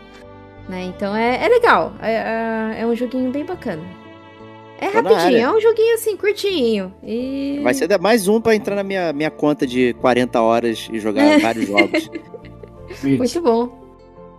[0.70, 0.84] Né?
[0.86, 1.94] Então é, é legal.
[2.02, 3.84] É, é- é um joguinho bem bacana.
[4.80, 6.92] É Tô rapidinho, é um joguinho assim, curtinho.
[7.04, 7.60] E.
[7.62, 11.22] Vai ser mais um pra entrar na minha, minha conta de 40 horas e jogar
[11.24, 11.38] É.
[11.40, 12.10] vários jogos.
[13.04, 13.70] Muito bom.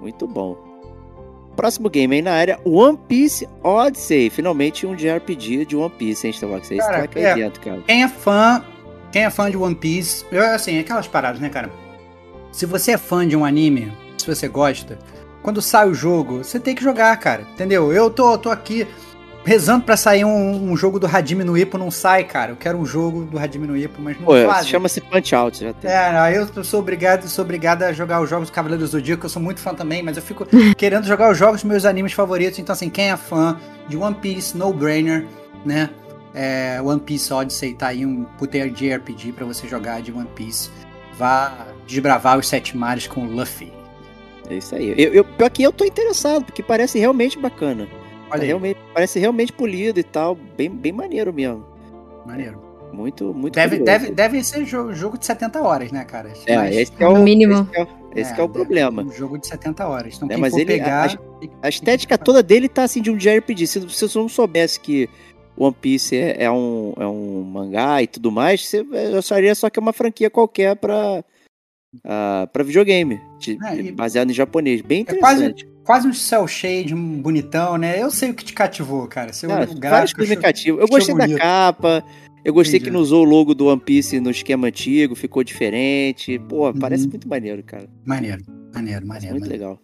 [0.00, 0.56] Muito bom.
[1.54, 4.30] Próximo game aí na área, One Piece Odyssey.
[4.30, 6.66] Finalmente um JRPG de One Piece, hein, Starbucks?
[6.68, 7.34] Você Cara, está aqui é.
[7.34, 7.80] dentro, cara.
[7.86, 8.64] Quem é fã,
[9.12, 11.70] quem é fã de One Piece, eu, assim, aquelas paradas, né, cara?
[12.50, 14.98] Se você é fã de um anime, se você gosta,
[15.42, 17.42] quando sai o jogo, você tem que jogar, cara.
[17.52, 17.92] Entendeu?
[17.92, 18.86] Eu tô, tô aqui
[19.44, 22.52] rezando pra sair um, um jogo do Hajime no Ippo, não sai, cara.
[22.52, 24.70] Eu quero um jogo do Hajime no Ippo, mas não Pô, fazem.
[24.70, 25.90] chama-se Punch Out, já tem.
[25.90, 29.26] É, aí eu sou obrigado, sou obrigado a jogar os jogos do Cavaleiro do Zodíaco,
[29.26, 32.12] eu sou muito fã também, mas eu fico querendo jogar os jogos dos meus animes
[32.12, 32.58] favoritos.
[32.58, 35.26] Então, assim, quem é fã de One Piece, No Brainer,
[35.64, 35.90] né?
[36.34, 40.70] É, One Piece Odyssey tá aí um puta JRPG pra você jogar de One Piece.
[41.18, 43.81] Vá desbravar os sete mares com o Luffy.
[44.52, 44.90] É isso aí.
[44.96, 47.88] Eu, eu, pior que eu tô interessado, porque parece realmente bacana.
[48.30, 50.34] Olha aí, realmente, parece realmente polido e tal.
[50.56, 51.64] Bem, bem maneiro mesmo.
[52.26, 52.60] maneiro.
[52.92, 53.84] Muito, muito Deve, curioso.
[54.00, 56.30] deve, deve ser jogo, jogo de 70 horas, né, cara?
[56.46, 57.66] É, Mas- esse é o, mínimo.
[57.72, 59.02] Esse, é, o- esse que é o deve- problema.
[59.02, 60.16] Um jogo de 70 horas.
[60.16, 61.18] Então, É, quem mas for ele- pegar...
[61.62, 63.66] A estética toda dele tá assim de um JRPG.
[63.66, 65.08] Se, se você não soubesse que
[65.56, 69.70] One Piece é, é um, é um mangá e tudo mais, você eu acharia só
[69.70, 71.24] que é uma franquia qualquer pra,
[72.04, 73.20] ah, pra videogame.
[73.38, 74.80] de- É, baseado em japonês.
[74.82, 75.72] Bem É quase- interessante.
[75.84, 78.00] Quase um cel shade, um bonitão, né?
[78.00, 79.32] Eu sei o que te cativou, cara.
[79.32, 80.80] Você Ah, olhou o vários gráfico, coisas me cativam.
[80.80, 81.38] Eu gostei da bonito.
[81.40, 82.04] capa.
[82.44, 82.90] Eu gostei Entendi.
[82.90, 86.38] que não usou o logo do One Piece no esquema antigo, ficou diferente.
[86.48, 86.78] Pô, Uhum.
[86.78, 87.88] parece muito maneiro, cara.
[88.06, 89.34] Maneiro, maneiro, maneiro.
[89.34, 89.50] muito maneiro.
[89.50, 89.82] legal.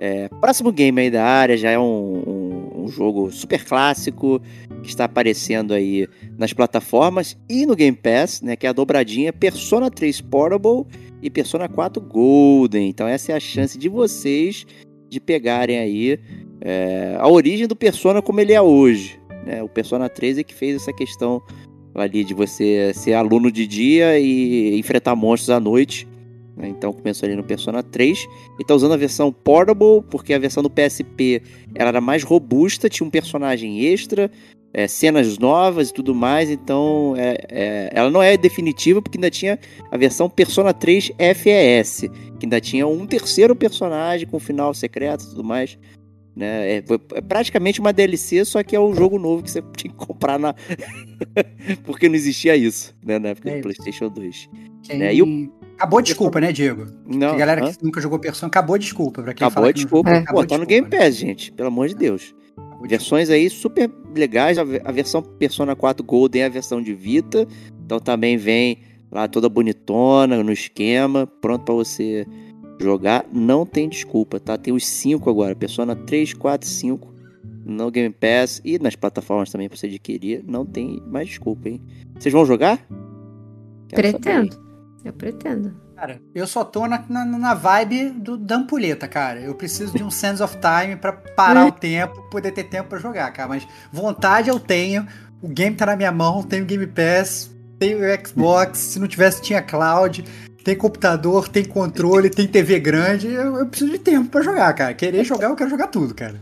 [0.00, 4.40] É, próximo game aí da área já é um, um- um jogo super clássico
[4.82, 6.06] que está aparecendo aí
[6.38, 8.54] nas plataformas e no Game Pass, né?
[8.56, 10.84] Que é a dobradinha Persona 3 Portable
[11.20, 12.88] e Persona 4 Golden.
[12.88, 14.64] Então essa é a chance de vocês
[15.10, 16.18] de pegarem aí
[16.60, 19.20] é, a origem do Persona como ele é hoje.
[19.44, 19.62] Né?
[19.62, 21.42] O Persona 3 é que fez essa questão
[21.94, 26.06] ali de você ser aluno de dia e enfrentar monstros à noite.
[26.58, 26.68] Né?
[26.68, 28.26] Então começou ali no Persona 3
[28.58, 31.40] e tá usando a versão Portable, porque a versão do PSP
[31.74, 34.30] ela era mais robusta, tinha um personagem extra,
[34.72, 39.30] é, cenas novas e tudo mais, então é, é, ela não é definitiva, porque ainda
[39.30, 39.58] tinha
[39.90, 45.28] a versão Persona 3 FES, que ainda tinha um terceiro personagem com final secreto e
[45.28, 45.78] tudo mais.
[46.38, 46.76] Né?
[46.76, 46.84] É,
[47.16, 50.38] é praticamente uma DLC, só que é o jogo novo que você tinha que comprar
[50.38, 50.54] na.
[51.84, 53.18] Porque não existia isso, né?
[53.18, 53.62] Na época É do.
[53.62, 54.48] PlayStation 2.
[54.84, 56.86] Quem- né, e o- Acabou a desculpa, né, Diego?
[57.06, 57.72] Não, a galera hã?
[57.72, 59.22] que nunca jogou Persona, acabou a desculpa.
[59.22, 60.08] Pra quem Acabou a não desculpa.
[60.10, 60.96] jogou, Pô, acabou tá no Game né?
[60.98, 61.52] Pass, gente.
[61.52, 62.34] Pelo amor de Deus.
[62.56, 64.58] Acabou Versões aí super legais.
[64.58, 67.46] A, ve- a versão Persona 4 Golden é a versão de Vita.
[67.84, 68.78] Então também vem
[69.10, 72.26] lá toda bonitona, no esquema, pronto pra você
[72.80, 73.24] jogar.
[73.32, 74.56] Não tem desculpa, tá?
[74.56, 75.54] Tem os 5 agora.
[75.54, 77.14] Persona 3, 4, 5
[77.64, 80.42] no Game Pass e nas plataformas também pra você adquirir.
[80.46, 81.80] Não tem mais desculpa, hein?
[82.18, 82.78] Vocês vão jogar?
[83.88, 84.22] Quero saber?
[84.22, 84.68] Pretendo.
[85.04, 85.88] Eu pretendo.
[85.94, 89.40] Cara, eu só tô na, na, na vibe do da ampulheta, cara.
[89.40, 92.98] Eu preciso de um sense of time pra parar o tempo, poder ter tempo pra
[92.98, 93.48] jogar, cara.
[93.48, 95.06] Mas vontade eu tenho.
[95.42, 98.78] O game tá na minha mão, tenho Game Pass, tenho Xbox.
[98.78, 100.24] Se não tivesse, tinha cloud.
[100.64, 103.28] Tem computador, tem controle, tem TV grande.
[103.28, 104.92] Eu, eu preciso de tempo pra jogar, cara.
[104.94, 106.40] Querer jogar, eu quero jogar tudo, cara.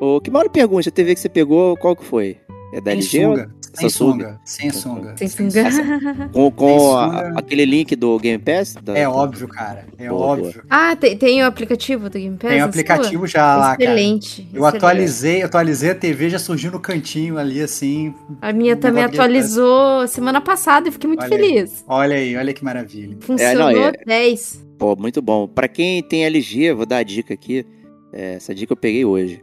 [0.00, 2.38] Ô, que mal pergunta, a TV que você pegou, qual que foi?
[2.72, 3.26] É da LG?
[3.26, 3.36] ou-
[3.80, 4.12] Samsung?
[4.12, 4.40] sunga.
[4.44, 5.14] Sem sunga.
[5.16, 6.28] Sem Sem sunga.
[6.32, 8.74] Com, com a- aquele link do Game Pass?
[8.82, 9.86] Da- É óbvio, cara.
[9.98, 10.62] É Boa, óbvio.
[10.68, 12.50] ah, tem, tem o aplicativo do Game Pass?
[12.50, 13.56] Tem o aplicativo já sua?
[13.56, 13.84] lá, cara.
[13.84, 14.42] Excelente.
[14.52, 14.76] Eu excelente.
[14.76, 18.14] atualizei, atualizei a TV, já surgiu no cantinho ali, assim.
[18.40, 21.40] A minha também atualizou semana passada e fiquei muito Olha aí.
[21.42, 21.84] feliz.
[21.88, 23.16] Olha aí, olha que maravilha.
[23.20, 24.64] Funcionou é- 10.
[24.78, 25.46] Pô, muito bom.
[25.46, 27.64] Pra quem tem LG, eu vou dar a dica aqui.
[28.12, 29.42] É, essa dica eu peguei hoje.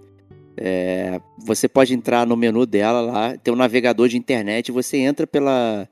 [0.62, 5.26] É, você pode entrar no menu dela lá, tem um navegador de internet, você entra
[5.26, 5.88] pela,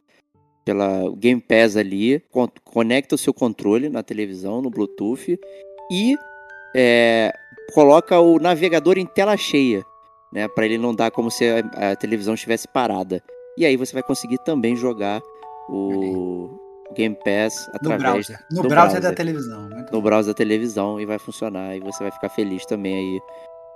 [0.66, 5.40] pela Game Pass ali, con- conecta o seu controle na televisão, no Bluetooth,
[5.90, 6.18] e
[6.76, 7.32] é,
[7.74, 9.84] coloca o navegador em tela cheia,
[10.34, 10.50] né?
[10.50, 13.24] Pra ele não dar como se a, a televisão estivesse parada.
[13.58, 15.22] E aí você vai conseguir também jogar
[15.70, 16.60] o
[16.94, 18.40] Game Pass No através browser.
[18.52, 19.16] No do browser, da browser.
[19.16, 19.70] televisão.
[19.70, 23.20] Muito no browser da televisão e vai funcionar e você vai ficar feliz também aí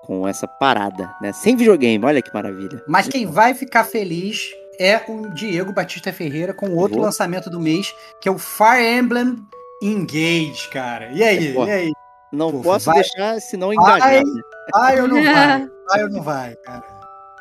[0.03, 1.31] com essa parada, né?
[1.33, 2.83] Sem videogame, olha que maravilha.
[2.87, 4.49] Mas quem vai ficar feliz
[4.79, 7.05] é o Diego Batista Ferreira com outro Vou.
[7.05, 9.35] lançamento do mês, que é o Fire Emblem
[9.81, 11.11] Engage, cara.
[11.11, 11.53] E aí?
[11.53, 11.91] Pô, E aí?
[12.31, 13.99] Não Pô, posso vai- deixar senão engajar.
[13.99, 14.41] Vai, né?
[14.73, 15.69] vai ou não vai?
[15.87, 16.83] Vai ou não vai, cara?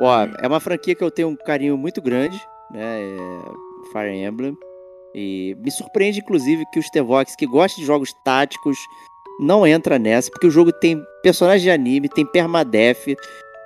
[0.01, 2.37] Ó, é uma franquia que eu tenho um carinho muito grande,
[2.73, 3.01] né?
[3.01, 4.57] É Fire Emblem.
[5.15, 8.79] E me surpreende, inclusive, que o Stevox, que gosta de jogos táticos,
[9.41, 13.17] não entra nessa, porque o jogo tem personagem de anime, tem permadeath,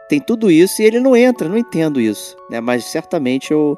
[0.09, 2.61] tem tudo isso, e ele não entra, não entendo isso, né?
[2.61, 3.77] Mas certamente eu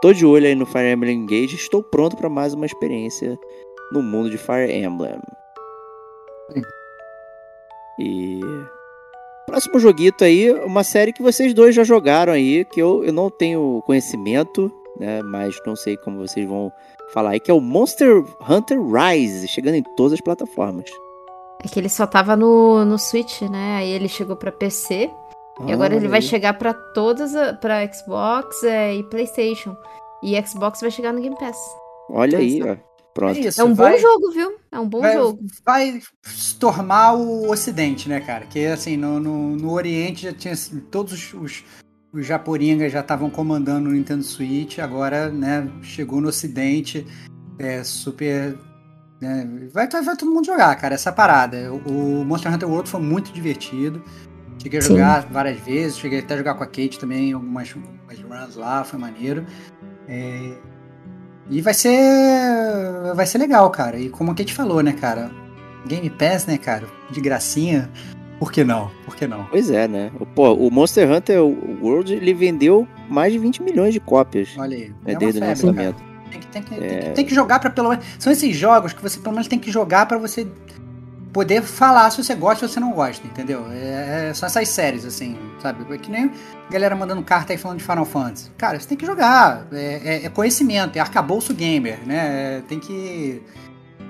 [0.00, 3.36] tô de olho aí no Fire Emblem Engage, estou pronto para mais uma experiência
[3.90, 5.20] no mundo de Fire Emblem.
[7.98, 8.40] E
[9.46, 13.28] próximo joguito aí, uma série que vocês dois já jogaram aí, que eu, eu não
[13.28, 15.20] tenho conhecimento, né?
[15.22, 16.72] Mas não sei como vocês vão
[17.12, 20.88] falar aí, que é o Monster Hunter Rise, chegando em todas as plataformas.
[21.64, 23.76] É que ele só tava no, no Switch, né?
[23.76, 25.10] Aí ele chegou pra PC.
[25.66, 29.76] e agora ele vai chegar pra todas, a- pra Xbox é, e PlayStation.
[30.22, 31.56] E Xbox vai chegar no Game Pass.
[32.10, 32.68] Olha aí, ó.
[32.68, 32.80] É
[33.14, 33.38] Pronto.
[33.38, 33.60] isso.
[33.60, 34.52] É um vai, bom jogo, viu?
[34.72, 35.38] É um bom vai, jogo.
[35.64, 38.46] vai stormar o Ocidente, né, cara?
[38.46, 41.64] Que assim, no, no, no Oriente já tinha assim, todos os, os,
[42.12, 47.06] os japoringas já estavam comandando o Nintendo Switch, agora, né, chegou no Ocidente,
[47.58, 48.56] é super.
[49.22, 51.72] Né, vai, vai, vai todo mundo jogar, cara, essa parada.
[51.72, 54.02] O, o Monster Hunter World foi muito divertido.
[54.60, 54.88] Cheguei a Sim.
[54.88, 58.82] jogar várias vezes, cheguei até a jogar com a Kate também, algumas, algumas runs lá,
[58.82, 59.46] foi maneiro.
[60.08, 60.54] É,
[61.48, 63.14] e vai ser.
[63.14, 63.96] Vai ser legal, cara.
[63.96, 65.30] E como a Kate falou, né, cara?
[65.86, 66.86] Game Pass, né, cara?
[67.10, 67.88] De gracinha.
[68.40, 68.90] Por que não?
[69.04, 69.44] Por que não?
[69.46, 70.10] Pois é, né?
[70.34, 71.40] Pô, o Monster Hunter
[71.80, 74.88] World ele vendeu mais de 20 milhões de cópias Olha aí.
[75.04, 75.96] né, é desde o lançamento.
[75.96, 76.11] cara.
[76.32, 76.78] Tem que, tem, que, É.
[76.78, 78.04] tem, que, tem que jogar pra pelo menos.
[78.18, 80.46] São esses jogos que você pelo menos tem que jogar pra você
[81.32, 83.66] poder falar se você gosta ou se você não gosta, entendeu?
[83.70, 85.84] É, é- são essas séries, assim, sabe?
[85.94, 86.30] É que nem
[86.70, 88.50] galera mandando carta aí falando de Final Fantasy.
[88.58, 89.66] Cara, você tem que jogar.
[89.72, 92.58] É, é- é conhecimento, é arcabouço gamer, né?
[92.58, 93.42] É, tem que.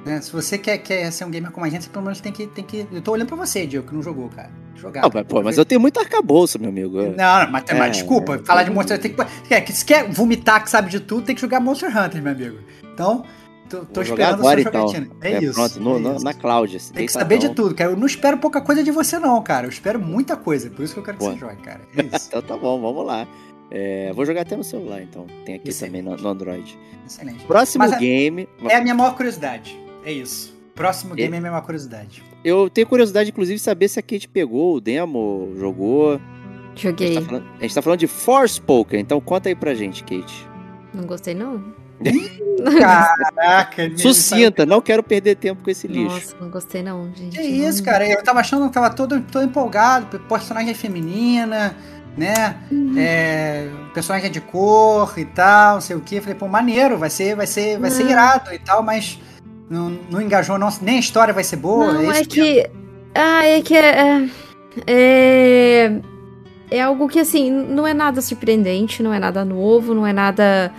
[0.05, 2.33] Né, Se você quer, quer ser um gamer como a gente, você pelo menos tem
[2.33, 2.87] que, tem que.
[2.93, 4.51] Eu tô olhando pra você, Diego, que não jogou, cara.
[4.75, 5.03] Jogar.
[5.03, 6.97] Não, mas, pô, mas eu tenho muito arcabouço, meu amigo.
[7.03, 8.75] Não, não, mas, mas É, desculpa, é, falar de é.
[8.75, 9.49] Monster Hunter tem que.
[9.49, 12.33] Quer, que se quer vomitar que sabe de tudo, tem que jogar Monster Hunter, meu
[12.33, 12.59] amigo.
[12.93, 13.25] Então,
[13.69, 14.89] tô, tô esperando agora, a sua então.
[14.89, 15.15] jogatina.
[15.21, 15.55] É, É, isso.
[15.55, 16.25] Pronto, no- é isso.
[16.25, 16.81] na Cláudia.
[16.93, 17.91] Tem que saber de tudo, cara.
[17.93, 19.67] Eu não espero pouca coisa de você, não, cara.
[19.67, 20.69] Eu espero muita coisa.
[20.69, 21.81] Por isso que eu quero que você jogue, cara.
[21.97, 22.27] É isso.
[22.33, 23.27] Então tá bom, vamos lá.
[23.71, 25.27] É, vou jogar até no celular, então.
[25.47, 26.03] Tem aqui Excelente.
[26.05, 26.77] também no, no Android.
[27.07, 27.45] Excelente.
[27.47, 28.47] Próximo Mas a- game.
[28.69, 29.81] É a minha maior curiosidade.
[30.05, 30.53] É isso.
[30.75, 32.23] Próximo game E- é a minha maior curiosidade.
[32.45, 36.15] Eu tenho curiosidade, inclusive, de saber se a Kate pegou o demo, jogou.
[36.15, 37.15] A gente Joguei.
[37.15, 40.49] tá falando, a gente tá falando de Forspoken, então conta aí pra gente, Kate.
[40.95, 41.63] Não gostei, não?
[42.81, 46.15] Caraca, Sucinta, não quero perder tempo com esse lixo.
[46.15, 47.37] Nossa, não gostei não, gente.
[47.37, 48.09] Que isso, cara?
[48.09, 51.77] Eu tava achando que tava todo, todo empolgado, personagem feminina,
[52.17, 52.57] né?
[52.97, 56.21] É, personagem de cor e tal, não sei o que.
[56.21, 58.11] Falei, pô, maneiro, vai ser, vai ser, vai ser Não.
[58.11, 59.19] irado e tal, mas
[59.73, 61.95] não, não engajou, não, nem a história vai ser boa.
[61.95, 62.71] Não, é isso que.
[63.15, 64.29] Ah, é que é.
[64.87, 65.93] É.
[66.71, 70.71] É algo que, assim, não é nada surpreendente, não é nada novo, não é nada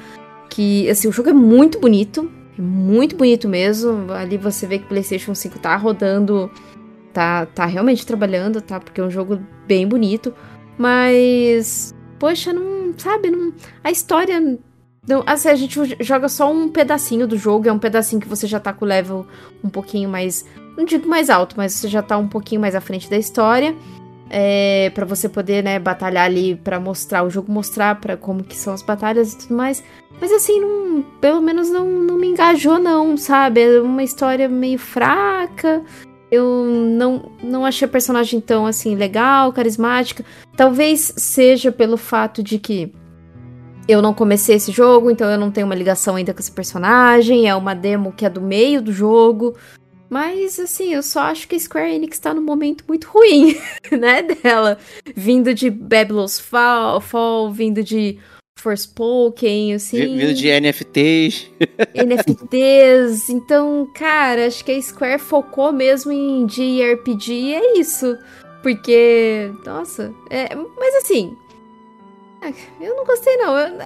[0.47, 0.87] que.
[0.91, 2.31] Assim, o jogo é muito bonito.
[2.55, 4.11] É muito bonito mesmo.
[4.11, 6.51] Ali você vê que o PlayStation 5 tá rodando.
[7.11, 8.79] Tá, tá realmente trabalhando, tá?
[8.79, 10.35] Porque é um jogo bem bonito.
[10.77, 11.95] Mas.
[12.19, 12.93] Poxa, não.
[12.95, 13.31] Sabe?
[13.31, 13.51] Não,
[13.83, 14.59] a história.
[15.25, 17.67] Assim, a gente joga só um pedacinho do jogo.
[17.67, 19.25] É um pedacinho que você já tá com o level
[19.63, 22.81] um pouquinho mais não digo mais alto, mas você já tá um pouquinho mais à
[22.81, 23.75] frente da história.
[24.29, 28.57] É, para você poder, né, batalhar ali pra mostrar o jogo, mostrar para como que
[28.57, 29.83] são as batalhas e tudo mais.
[30.19, 33.61] Mas assim, não, pelo menos não, não me engajou não, sabe?
[33.61, 35.83] É uma história meio fraca.
[36.31, 40.25] Eu não, não achei a personagem tão assim legal, carismática.
[40.57, 42.91] Talvez seja pelo fato de que
[43.87, 47.47] eu não comecei esse jogo, então eu não tenho uma ligação ainda com esse personagem.
[47.47, 49.55] É uma demo que é do meio do jogo.
[50.09, 53.57] Mas, assim, eu só acho que a Square Enix tá num momento muito ruim,
[53.91, 54.77] né, dela.
[55.15, 58.19] Vindo de Babylon's Fall, Fall vindo de
[58.59, 60.15] Forspoken, assim...
[60.15, 61.49] Vindo de NFTs.
[61.95, 63.29] NFTs.
[63.29, 68.15] Então, cara, acho que a Square focou mesmo em JRPG e é isso.
[68.61, 71.35] Porque, nossa, é, mas assim...
[72.81, 73.57] Eu não gostei, não.
[73.57, 73.77] Eu,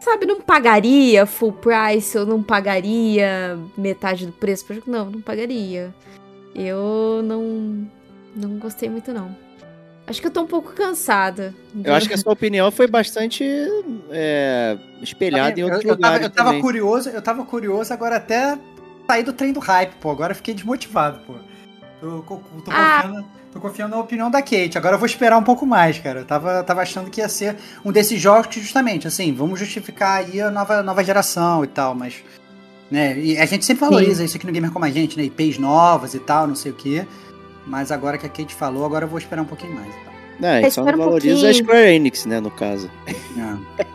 [0.00, 4.66] sabe, não pagaria full price, eu não pagaria metade do preço.
[4.86, 5.94] Não, não pagaria.
[6.54, 7.86] Eu não,
[8.36, 9.34] não gostei muito, não.
[10.06, 11.54] Acho que eu tô um pouco cansada.
[11.82, 13.42] Eu acho que a sua opinião foi bastante
[14.10, 16.62] é, espelhada em eu, outros eu, tava, lugares eu tava também.
[16.62, 18.58] curioso, eu tava curioso agora até
[19.06, 20.10] sair do trem do hype, pô.
[20.10, 21.34] Agora eu fiquei desmotivado, pô.
[22.00, 23.02] Tô, tô, tô Ah.
[23.02, 24.76] confiando, tô confiando na opinião da Kate.
[24.76, 26.20] Agora eu vou esperar um pouco mais, cara.
[26.20, 30.18] Eu tava, tava achando que ia ser um desses jogos que, justamente, assim, vamos justificar
[30.18, 32.16] aí a nova, nova geração e tal, mas.
[32.90, 35.24] Né, e a gente sempre valoriza isso aqui no Gamer Como a Gente, né?
[35.24, 37.06] IPs novas e tal, não sei o quê.
[37.66, 40.13] Mas agora que a Kate falou, agora eu vou esperar um pouquinho mais.
[40.38, 40.50] Então.
[40.50, 41.54] Não, então Espera um valoriza a.
[41.54, 42.90] Square Enix, né, no caso.
[43.06, 43.14] É.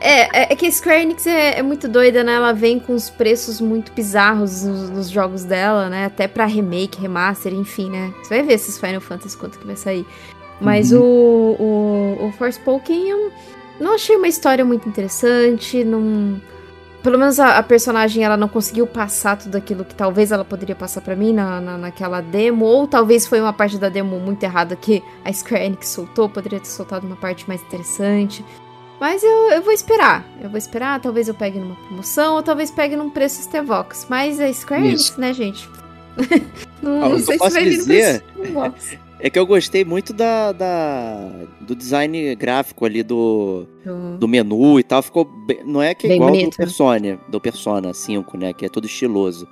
[0.02, 2.34] É, é, é que a Square Enix é, é muito doida, né?
[2.34, 6.06] Ela vem com os preços muito bizarros nos, nos jogos dela, né?
[6.06, 8.14] Até pra remake, remaster, enfim, né?
[8.24, 10.06] Você vai ver esses Final Fantasy quanto que vai sair.
[10.62, 13.32] Mas o, o, o Forspoken eu
[13.80, 16.40] não achei uma história muito interessante, não...
[17.02, 20.76] Pelo menos a, a personagem, ela não conseguiu passar tudo aquilo que talvez ela poderia
[20.76, 24.44] passar pra mim na, na, naquela demo, ou talvez foi uma parte da demo muito
[24.44, 28.44] errada que a Square Enix soltou, poderia ter soltado uma parte mais interessante.
[29.00, 30.26] Mas eu, eu vou esperar.
[30.42, 34.06] Eu vou esperar, talvez eu pegue numa promoção, ou talvez pegue num preço Stevox.
[34.10, 35.70] Mas a Square Enix, né, gente?
[36.84, 38.98] não, não sei se vai vir no dizer- preço Stevox.
[39.22, 41.30] É que eu gostei muito da, da-
[41.60, 45.02] do design gráfico ali do, Do- do menu e tal.
[45.04, 46.52] Ficou bem- não é que é igual bonito.
[46.52, 49.46] do Persona, do Persona 5, né, que é todo estiloso.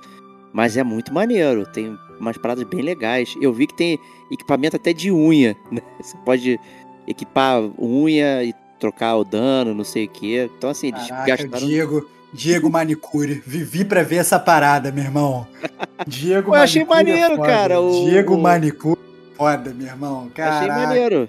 [0.52, 3.34] Mas é muito maneiro, tem umas paradas bem legais.
[3.42, 3.98] Eu vi que tem
[4.32, 5.82] equipamento até de unha, né?
[6.00, 6.58] Você pode
[7.06, 10.48] equipar unha e trocar o dano, não sei o quê.
[10.56, 13.42] Então assim, eles Caraca, gastaram Diego, Diego Manicure.
[13.46, 15.46] Vivi pra ver essa parada, meu irmão.
[16.08, 17.46] Diego Eu achei é maneiro, foda.
[17.48, 18.97] cara, o- Diego Manicure.
[19.38, 20.22] Foda, meu irmão.
[20.24, 20.80] Achei Caraca.
[20.80, 21.28] maneiro.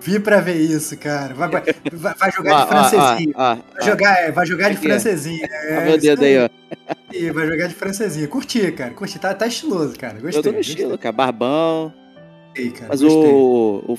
[0.00, 1.34] Vi pra ver isso, cara.
[1.34, 1.62] Vai, vai,
[1.92, 3.32] vai- jogar de francesinho.
[3.36, 4.90] ó, Vai jogar, é, vai jogar de Aqui, ó.
[4.90, 5.40] francesinho.
[5.44, 6.48] ó, É, meu isso dedo aí, ó.
[7.12, 8.28] aí, Vai jogar de francesinho.
[8.28, 8.90] Curti, cara.
[8.94, 9.18] Curti.
[9.18, 10.14] Tá, tá estiloso, cara.
[10.14, 10.38] Gostei.
[10.38, 11.12] Eu tô no gostei, estilo, cara.
[11.12, 11.92] Barbão.
[12.70, 13.30] cara, Mas gostei.
[13.32, 13.96] o, o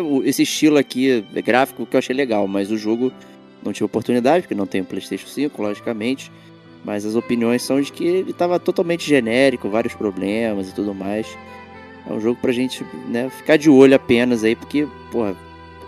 [0.00, 3.12] o- esse estilo aqui é gráfico que eu achei legal, mas o jogo
[3.62, 6.32] não tive oportunidade, porque não tem o PlayStation 5, logicamente.
[6.84, 11.26] Mas as opiniões são de que ele tava totalmente genérico, vários problemas e tudo mais.
[12.08, 15.34] É um jogo pra gente né, ficar de olho apenas aí, porque, porra,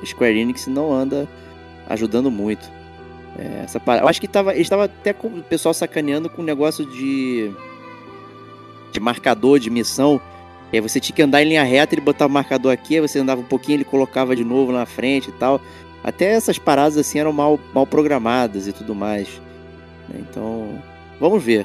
[0.05, 1.29] Square Enix não anda
[1.89, 2.71] ajudando muito.
[3.39, 4.05] É, essa parada.
[4.05, 7.53] Eu acho que tava, eles estavam até com o pessoal sacaneando com o negócio de.
[8.93, 10.21] de marcador de missão.
[10.73, 13.01] E aí você tinha que andar em linha reta, ele botava o marcador aqui, aí
[13.01, 15.61] você andava um pouquinho, ele colocava de novo na frente e tal.
[16.03, 19.29] Até essas paradas assim eram mal, mal programadas e tudo mais.
[20.09, 20.21] né?
[20.21, 20.83] Então,
[21.21, 21.65] vamos ver.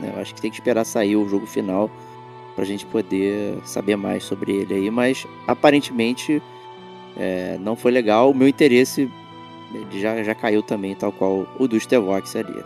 [0.00, 0.12] né?
[0.14, 1.90] Eu acho que tem que esperar sair o jogo final
[2.54, 4.90] pra gente poder saber mais sobre ele aí.
[4.90, 6.42] Mas aparentemente
[7.16, 8.30] é, não foi legal.
[8.30, 9.10] O meu interesse
[9.92, 12.62] já, já caiu também, tal qual o do Stevox ali.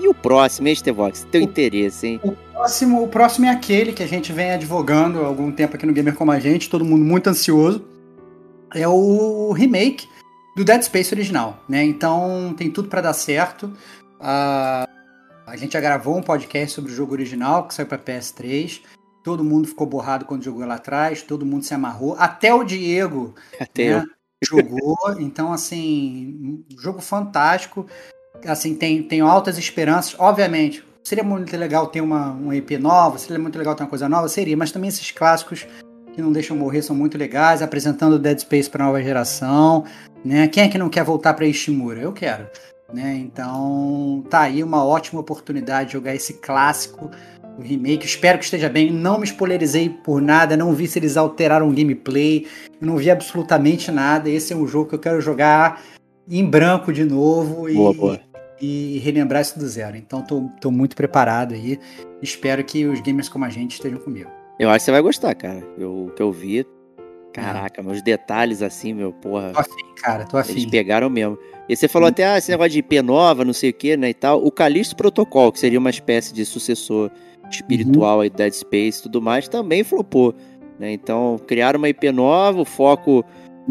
[0.00, 1.26] E o próximo, hein, Stevox?
[1.30, 2.20] Teu O- interesse, hein?
[2.22, 5.84] O próximo, o próximo é aquele que a gente vem advogando há algum tempo aqui
[5.84, 7.84] no Gamer Como a Gente, todo mundo muito ansioso.
[8.74, 10.08] É o remake
[10.56, 11.84] do Dead Space original, né?
[11.84, 13.70] Então tem tudo pra dar certo.
[14.20, 14.86] a,
[15.46, 18.80] a gente já gravou um podcast sobre o jogo original que saiu para PS3.
[19.22, 23.34] Todo mundo ficou borrado quando jogou lá atrás, todo mundo se amarrou, até o Diego
[23.58, 24.06] Até né,
[24.42, 24.96] jogou.
[25.18, 27.86] Então, assim, um jogo fantástico.
[28.46, 30.14] Assim, tem, tenho altas esperanças.
[30.18, 34.08] Obviamente, seria muito legal ter uma, um EP nova, seria muito legal ter uma coisa
[34.08, 35.66] nova, seria, mas também esses clássicos
[36.12, 39.84] que não deixam morrer são muito legais, apresentando Dead Space para nova geração,
[40.24, 40.48] né?
[40.48, 42.00] Quem é que não quer voltar para Ishimura?
[42.00, 42.46] Eu quero,
[42.92, 43.14] né?
[43.16, 47.10] Então, tá aí uma ótima oportunidade de jogar esse clássico,
[47.60, 48.06] o remake.
[48.06, 48.90] Espero que esteja bem.
[48.90, 52.46] Não me spoilerizei por nada, não vi se eles alteraram o gameplay,
[52.80, 54.28] não vi absolutamente nada.
[54.28, 55.82] Esse é um jogo que eu quero jogar
[56.28, 58.20] em branco de novo e, Boa, boa.
[58.60, 59.96] e relembrar isso do zero.
[59.96, 61.78] Então, tô, tô muito preparado aí.
[62.22, 64.30] Espero que os gamers como a gente estejam comigo.
[64.58, 65.62] Eu acho que você vai gostar, cara.
[65.78, 66.66] Eu, o que eu vi.
[67.32, 69.52] Caraca, meus detalhes assim, meu, porra.
[69.52, 70.68] Tô afim, cara, tô Eles afim.
[70.68, 71.38] pegaram mesmo.
[71.68, 74.10] E você falou até, ah, esse negócio de IP nova, não sei o que, né,
[74.10, 74.44] e tal.
[74.44, 77.08] O Callisto Protocol, que seria uma espécie de sucessor
[77.56, 80.34] espiritual aí do Dead Space e tudo mais, também flopou,
[80.78, 80.92] né?
[80.92, 83.24] Então, criaram uma IP nova, o foco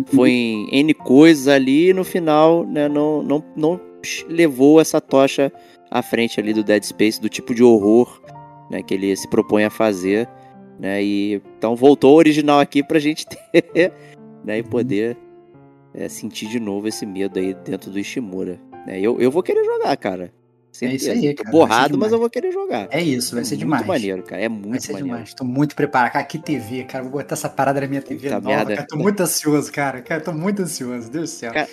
[0.07, 3.79] foi em N coisas ali e no final, né, não, não, não
[4.27, 5.51] levou essa tocha
[5.91, 8.21] à frente ali do Dead Space, do tipo de horror,
[8.69, 10.29] né, que ele se propõe a fazer,
[10.79, 11.03] né?
[11.03, 13.91] E então voltou o original aqui pra gente ter,
[14.43, 15.17] né, e poder
[15.93, 18.59] é, sentir de novo esse medo aí dentro do Ishimura.
[18.85, 18.99] Né?
[18.99, 20.31] Eu, eu vou querer jogar, cara.
[20.71, 21.11] Certeza.
[21.11, 22.87] aí, Tô cara, vai ser borrado, mas eu vou querer jogar.
[22.91, 23.85] É isso, vai ser muito demais.
[23.85, 24.41] maneiro, cara.
[24.41, 25.07] É muito Vai ser maneiro.
[25.15, 25.33] demais.
[25.33, 26.11] Tô muito preparado.
[26.13, 27.03] Cara, que TV, cara.
[27.03, 28.47] Vou botar essa parada na minha TV Puta nova.
[28.55, 28.75] merda.
[28.75, 30.01] Cara, tô muito ansioso, cara.
[30.01, 31.09] Cara, tô muito ansioso.
[31.11, 31.51] Deus do céu.
[31.53, 31.67] Cara,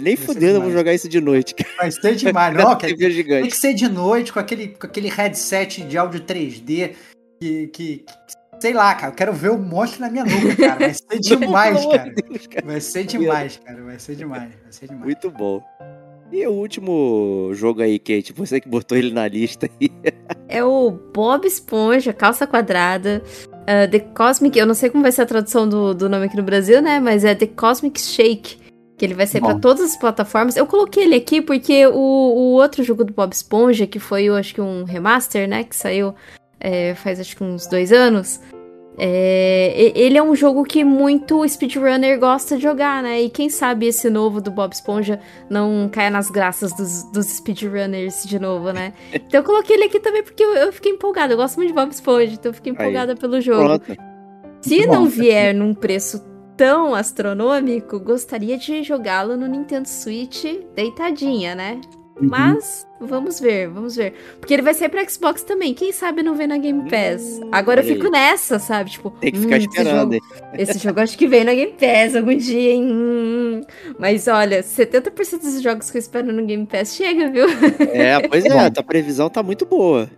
[0.00, 1.70] Nem fudendo eu vou jogar isso de noite, cara.
[1.78, 2.54] Vai ser demais.
[2.56, 3.48] Não, cara, TV tem gigante.
[3.48, 6.92] que ser de noite com aquele, com aquele headset de áudio 3D
[7.40, 8.04] que, que, que-
[8.60, 9.10] Sei lá, cara.
[9.12, 10.78] Eu quero ver o monstro na minha nuca, cara.
[10.78, 12.14] Vai ser demais, cara.
[12.48, 12.64] cara.
[12.66, 13.82] Vai ser demais, cara.
[13.82, 14.42] Vai ser demais.
[14.62, 15.04] Vai ser demais.
[15.04, 15.60] Muito bom.
[16.32, 19.90] E o último jogo aí, Kate, você que botou ele na lista aí.
[20.48, 23.22] É o Bob Esponja, calça quadrada.
[23.66, 26.36] ah, The Cosmic, eu não sei como vai ser a tradução do, do nome aqui
[26.36, 26.98] no Brasil, né?
[26.98, 28.56] Mas é The Cosmic Shake.
[28.96, 29.60] Que ele vai sair pra Bom.
[29.60, 30.56] todas as plataformas.
[30.56, 34.34] Eu coloquei ele aqui porque o, o outro jogo do Bob Esponja, que foi, eu
[34.34, 35.64] acho que um remaster, né?
[35.64, 36.14] Que saiu
[36.58, 38.40] é, faz acho que uns dois anos.
[38.98, 43.22] É, ele é um jogo que muito speedrunner gosta de jogar, né?
[43.22, 48.24] E quem sabe esse novo do Bob Esponja não caia nas graças dos, dos speedrunners
[48.24, 48.92] de novo, né?
[49.14, 51.32] Então eu coloquei ele aqui também porque eu, eu fiquei empolgada.
[51.32, 53.64] Eu gosto muito de Bob Esponja, então eu fiquei empolgada pelo jogo.
[53.64, 53.96] Pronto.
[54.60, 56.22] Se não vier num preço
[56.56, 60.44] tão astronômico, gostaria de jogá-lo no Nintendo Switch
[60.74, 61.80] deitadinha, né?
[62.20, 62.28] Uhum.
[62.28, 64.14] Mas vamos ver, vamos ver.
[64.40, 65.74] Porque ele vai sair pra Xbox também.
[65.74, 67.40] Quem sabe não vem na Game Pass.
[67.42, 68.90] Hum, Agora eu olha fico nessa, sabe?
[68.90, 70.20] Tipo, Tem que ficar hum, esse esperando, jogo- hein?
[70.58, 72.84] esse jogo acho que vem na Game Pass algum dia, hein?
[72.90, 73.60] Hum.
[73.98, 77.46] Mas olha, 70% dos jogos que eu espero no Game Pass chega, viu?
[77.92, 80.08] É, pois é, a tua previsão tá muito boa.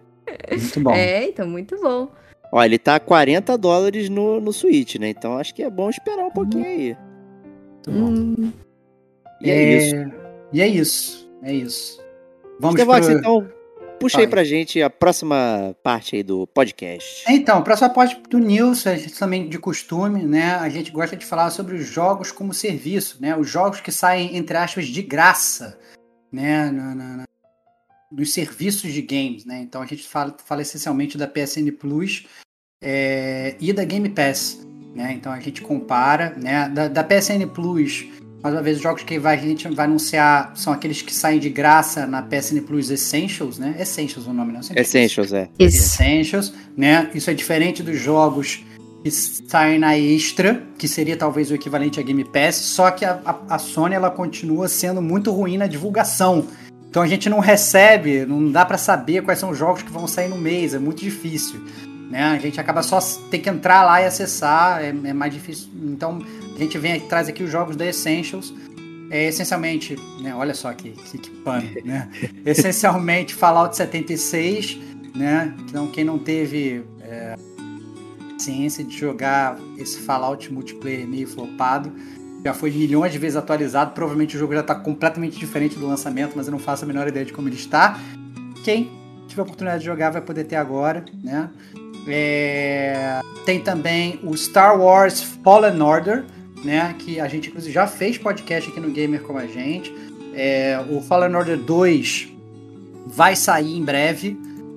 [0.51, 0.91] Muito bom.
[0.93, 2.09] É, então muito bom.
[2.53, 5.09] Ó, ele tá a 40 dólares no, no Switch, né?
[5.09, 6.97] Então acho que é bom esperar um pouquinho aí.
[7.87, 8.07] Muito bom.
[8.11, 8.53] Hum,
[9.41, 9.97] E é, isso.
[10.53, 11.31] E é isso.
[11.43, 12.04] É isso.
[12.61, 13.19] Vamos Estevox, pro...
[13.19, 13.49] então,
[14.01, 14.31] puxa aí Vai.
[14.31, 17.25] pra gente a próxima parte aí do podcast.
[17.29, 20.55] Então, próxima parte do News, a gente também de costume, né?
[20.55, 23.37] A gente gosta de falar sobre os jogos como serviço, né?
[23.37, 25.79] Os jogos que saem, entre aspas, de graça,
[26.33, 26.71] né?
[26.71, 27.25] Na, na- na-
[28.13, 29.59] nos serviços de games, né?
[29.61, 32.25] Então a gente fala, fala essencialmente da PSN Plus
[32.81, 34.65] é, e da Game Pass,
[34.95, 35.13] né?
[35.15, 36.69] Então a gente compara, né?
[36.69, 38.07] Da, da PSN Plus,
[38.45, 41.41] mais uma vez, os jogos que vai- a gente vai anunciar são aqueles que saem
[41.41, 43.75] de graça na PSN Plus Essentials, né?
[43.81, 44.59] Essentials o nome, não?
[44.59, 44.83] Eu sempre.
[44.83, 45.49] Essentials, é.
[45.59, 45.77] isso.
[45.79, 47.11] Essentials, né?
[47.15, 48.63] Isso é diferente dos jogos
[49.03, 53.19] que saem na Extra, que seria talvez o equivalente a Game Pass, só que a,
[53.25, 56.47] a- a Sony ela continua sendo muito ruim na divulgação.
[56.91, 60.07] Então a gente não recebe, não dá pra saber quais são os jogos que vão
[60.07, 61.61] sair no mês, é muito difícil.
[62.11, 62.23] Né?
[62.23, 62.99] A gente acaba só
[63.31, 65.69] ter que entrar lá e acessar, é, é mais difícil.
[65.83, 66.19] Então
[66.55, 68.53] a gente vem aqui, traz aqui os jogos da Essentials.
[69.11, 70.35] É essencialmente, né?
[70.35, 72.11] Olha só que, que, que pano, né?
[72.45, 74.79] essencialmente Fallout 76,
[75.15, 75.55] né?
[75.69, 77.37] Então quem não teve é,
[78.39, 81.93] ciência de jogar esse Fallout multiplayer meio flopado,
[82.45, 86.35] já foi milhões de vezes atualizado, provavelmente o jogo já está completamente diferente do lançamento,
[86.37, 87.99] mas eu não faço a menor ideia de como ele está.
[88.63, 88.91] Quem
[89.27, 91.51] tiver a oportunidade de jogar vai poder ter agora, né?
[92.07, 96.25] É, Tem também o Star Wars Fallen Order,
[96.63, 96.95] né?
[96.99, 99.95] Que a gente inclusive já fez podcast aqui no Gamer com a gente.
[100.35, 102.29] É, o Fallen Order 2
[103.07, 104.37] vai sair em breve,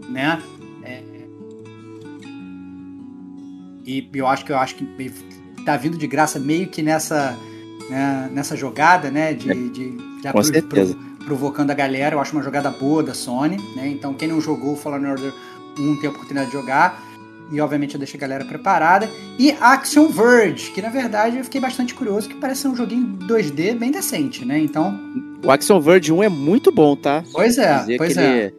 [0.10, 0.42] né?
[0.84, 1.02] É,
[3.86, 4.86] e eu acho que eu acho que
[5.66, 7.38] tá vindo de graça meio que nessa
[7.90, 9.34] né, nessa jogada, né?
[9.34, 10.96] De, de, de Com certeza.
[11.26, 12.16] provocando a galera.
[12.16, 13.88] Eu acho uma jogada boa da Sony, né?
[13.88, 15.34] Então quem não jogou Fallen Order
[15.78, 17.07] 1 tem a oportunidade de jogar.
[17.52, 19.10] E obviamente eu deixo a galera preparada.
[19.40, 23.18] E Action Verge, que na verdade eu fiquei bastante curioso, que parece ser um joguinho
[23.28, 24.60] 2D bem decente, né?
[24.60, 25.00] Então.
[25.44, 27.24] O Action Verge 1 é muito bom, tá?
[27.32, 28.46] Pois é, pois é.
[28.46, 28.54] Ele,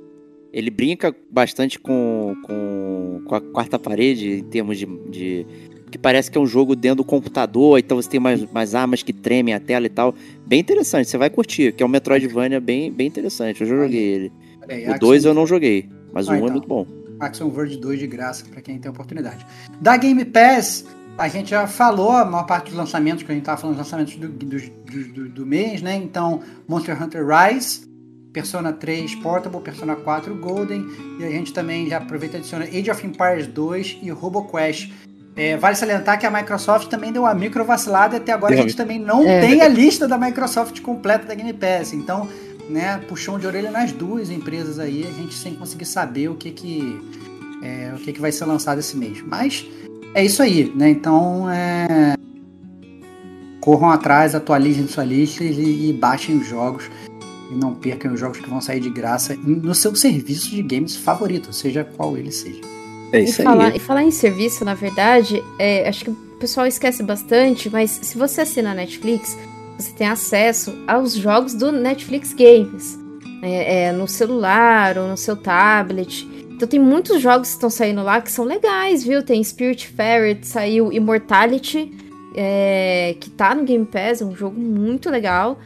[0.53, 5.47] ele, brinca bastante com, com, com, a quarta parede em termos de, de.
[5.91, 9.03] que parece que é um jogo dentro do computador, então você tem mais, mais armas
[9.03, 10.15] que tremem a tela e tal.
[10.47, 13.61] Bem interessante, você vai curtir, que é um Metroidvania bem, bem interessante.
[13.61, 14.33] Eu já joguei ele.
[14.67, 16.49] Aí, o 2 eu não joguei, mas ah, o 1 um então.
[16.49, 17.08] é muito bom.
[17.21, 19.47] Action Verge 2 de graça para quem tem oportunidade.
[19.81, 20.85] Da Game Pass,
[21.19, 23.85] a gente já falou a maior parte dos lançamentos, que a gente estava falando dos
[23.85, 25.97] lançamentos do, do, do, do, mês, né?
[25.97, 27.89] Então, Monster Hunter Rise,
[28.33, 30.87] Persona 3 Portable, Persona 4 Golden,
[31.19, 34.93] e a gente também já aproveita e adiciona Age of Empires 2 e RoboQuest.
[35.35, 38.57] É, vale salientar que a Microsoft também deu uma micro vacilada e até agora a
[38.57, 39.41] gente também não é.
[39.41, 41.93] tem a lista da Microsoft completa da Game Pass.
[41.93, 42.29] Então,
[42.69, 46.51] né, puxão de orelha nas duas empresas aí, a gente sem conseguir saber o que
[46.51, 47.01] que,
[47.63, 49.23] é, o que, que vai ser lançado esse mês.
[49.27, 49.67] Mas
[50.15, 50.91] é isso aí, né?
[50.91, 52.15] Então, é...
[53.61, 56.91] corram atrás, atualizem sua lista e, e baixem os jogos
[57.51, 60.97] e não percam os jogos que vão sair de graça no seu serviço de games
[60.97, 62.61] favorito, seja qual ele seja.
[63.13, 63.77] É isso e falar, aí.
[63.77, 68.19] E falar em serviço, na verdade, é, acho que o pessoal esquece bastante, mas se
[68.19, 69.37] você assina a Netflix,
[69.79, 72.99] você tem acesso aos jogos do Netflix Games.
[73.41, 76.27] É, é, no celular ou no seu tablet.
[76.51, 79.23] Então tem muitos jogos que estão saindo lá que são legais, viu?
[79.23, 81.93] Tem Spirit Ferret, saiu Immortality,
[82.35, 85.57] é, que tá no Game Pass, é um jogo muito legal.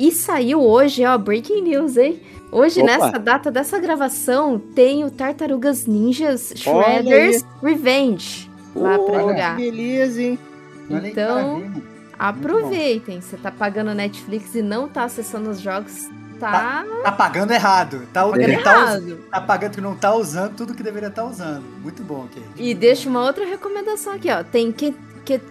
[0.00, 2.20] E saiu hoje, ó, breaking news, hein?
[2.50, 2.90] Hoje, Opa.
[2.90, 9.56] nessa data dessa gravação, tem o Tartarugas Ninjas Shredder's Revenge lá pra jogar.
[9.56, 10.38] Que beleza, hein?
[10.90, 11.62] Então,
[12.18, 13.20] Aproveitem.
[13.20, 16.08] Você tá pagando Netflix e não tá acessando os jogos,
[16.38, 16.50] tá.
[16.52, 18.06] Tá, tá pagando errado.
[18.12, 19.16] Tá, tá, errado.
[19.30, 21.64] Tá, tá, pagando que não tá usando tudo que deveria estar tá usando.
[21.82, 22.46] Muito bom, Kate.
[22.56, 24.42] E deixa uma outra recomendação aqui, ó.
[24.42, 24.74] Tem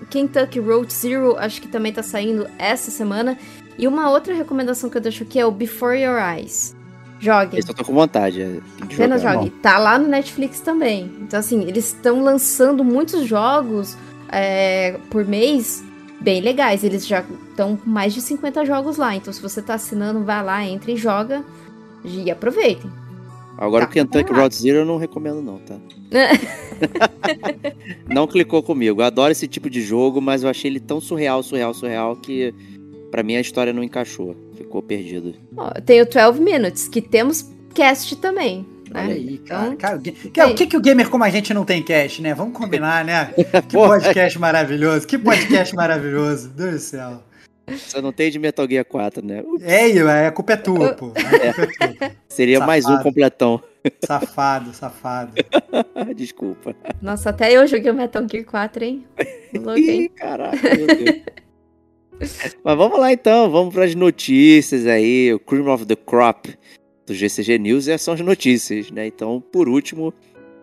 [0.10, 3.38] Kentucky Road Zero, acho que também tá saindo essa semana.
[3.78, 6.76] E uma outra recomendação que eu deixo aqui é o Before Your Eyes.
[7.20, 7.60] Jogue.
[7.60, 8.42] Eu tô com vontade.
[8.42, 9.50] É, Apenas jogue.
[9.52, 11.12] Tá lá no Netflix também.
[11.22, 13.96] Então, assim, eles estão lançando muitos jogos
[14.30, 15.84] é, por mês
[16.22, 16.84] bem legais.
[16.84, 19.16] Eles já estão com mais de 50 jogos lá.
[19.16, 21.44] Então, se você tá assinando, vai lá, entre e joga.
[22.04, 22.90] E aproveitem.
[23.58, 25.76] Agora tá o Kentucky Road Zero eu não recomendo não, tá?
[28.10, 29.02] não clicou comigo.
[29.02, 32.54] Eu adoro esse tipo de jogo, mas eu achei ele tão surreal, surreal, surreal que
[33.12, 34.36] para mim a história não encaixou.
[34.56, 35.36] Ficou perdido.
[35.86, 38.66] tem o 12 Minutes, que temos cast também.
[38.92, 39.04] Né?
[39.04, 39.68] Olha aí, cara.
[39.68, 42.34] Então, cara, o que, que o gamer como a gente não tem cast, né?
[42.34, 43.34] Vamos combinar, né?
[43.68, 45.08] Que podcast maravilhoso.
[45.08, 46.50] Que podcast maravilhoso.
[46.50, 47.24] Deus do céu.
[47.78, 49.44] Só não tem de Metal Gear 4, né?
[49.62, 51.14] É, é, a culpa é tua, pô.
[52.02, 52.12] É.
[52.28, 52.68] Seria safado.
[52.68, 53.64] mais um completão.
[54.04, 55.34] Safado, safado.
[56.16, 56.76] Desculpa.
[57.02, 59.06] Nossa, até eu joguei o Metal Gear 4, hein?
[59.54, 60.12] Louco, hein?
[60.16, 61.22] Caraca, meu Deus.
[62.64, 65.34] Mas vamos lá então, vamos para as notícias aí.
[65.34, 66.50] O Cream of the Crop
[67.12, 69.06] do GCG News são as notícias, né?
[69.06, 70.14] Então, por último,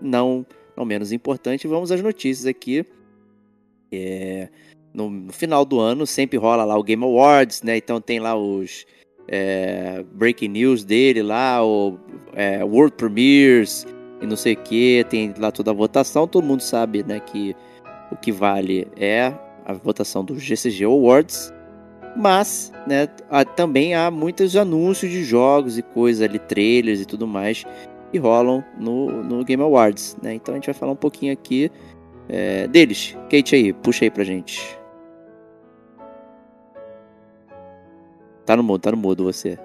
[0.00, 0.44] não,
[0.76, 2.84] não menos importante, vamos às notícias aqui.
[3.92, 4.48] É,
[4.92, 7.76] no, no, final do ano sempre rola lá o Game Awards, né?
[7.76, 8.86] Então tem lá os
[9.28, 11.98] é, breaking news dele lá, o
[12.32, 13.86] é, World Premiers
[14.20, 17.54] e não sei o que, tem lá toda a votação, todo mundo sabe, né, que
[18.10, 19.32] o que vale é
[19.64, 21.52] a votação do GCG Awards.
[22.19, 23.07] Mas, né,
[23.55, 27.65] também há muitos anúncios de jogos e coisas ali, trailers e tudo mais,
[28.11, 30.35] que rolam no, no Game Awards, né?
[30.35, 31.70] Então a gente vai falar um pouquinho aqui
[32.28, 33.16] é, deles.
[33.31, 34.77] Kate aí, puxa aí pra gente.
[38.45, 39.57] Tá no mudo, tá no mudo você.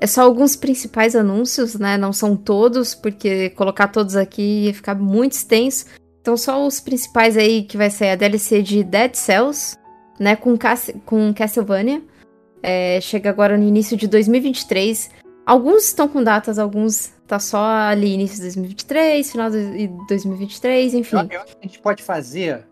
[0.00, 1.96] É só alguns principais anúncios, né?
[1.96, 5.84] Não são todos, porque colocar todos aqui ia ficar muito extenso.
[6.20, 9.76] Então só os principais aí que vai ser a DLC de Dead Cells,
[10.18, 12.02] né, com, Cass com Castlevania.
[12.62, 15.10] É, chega agora no início de 2023.
[15.44, 21.16] Alguns estão com datas, alguns tá só ali início de 2023, final de 2023, enfim.
[21.16, 22.64] Eu, eu acho que a gente pode fazer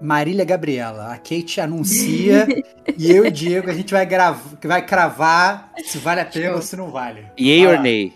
[0.00, 1.12] Marília Gabriela.
[1.12, 2.46] A Kate anuncia
[2.98, 6.56] e eu e o Diego a gente vai, gravar, vai cravar se vale a pena
[6.56, 7.26] ou se não vale.
[7.38, 8.12] Yay or nay.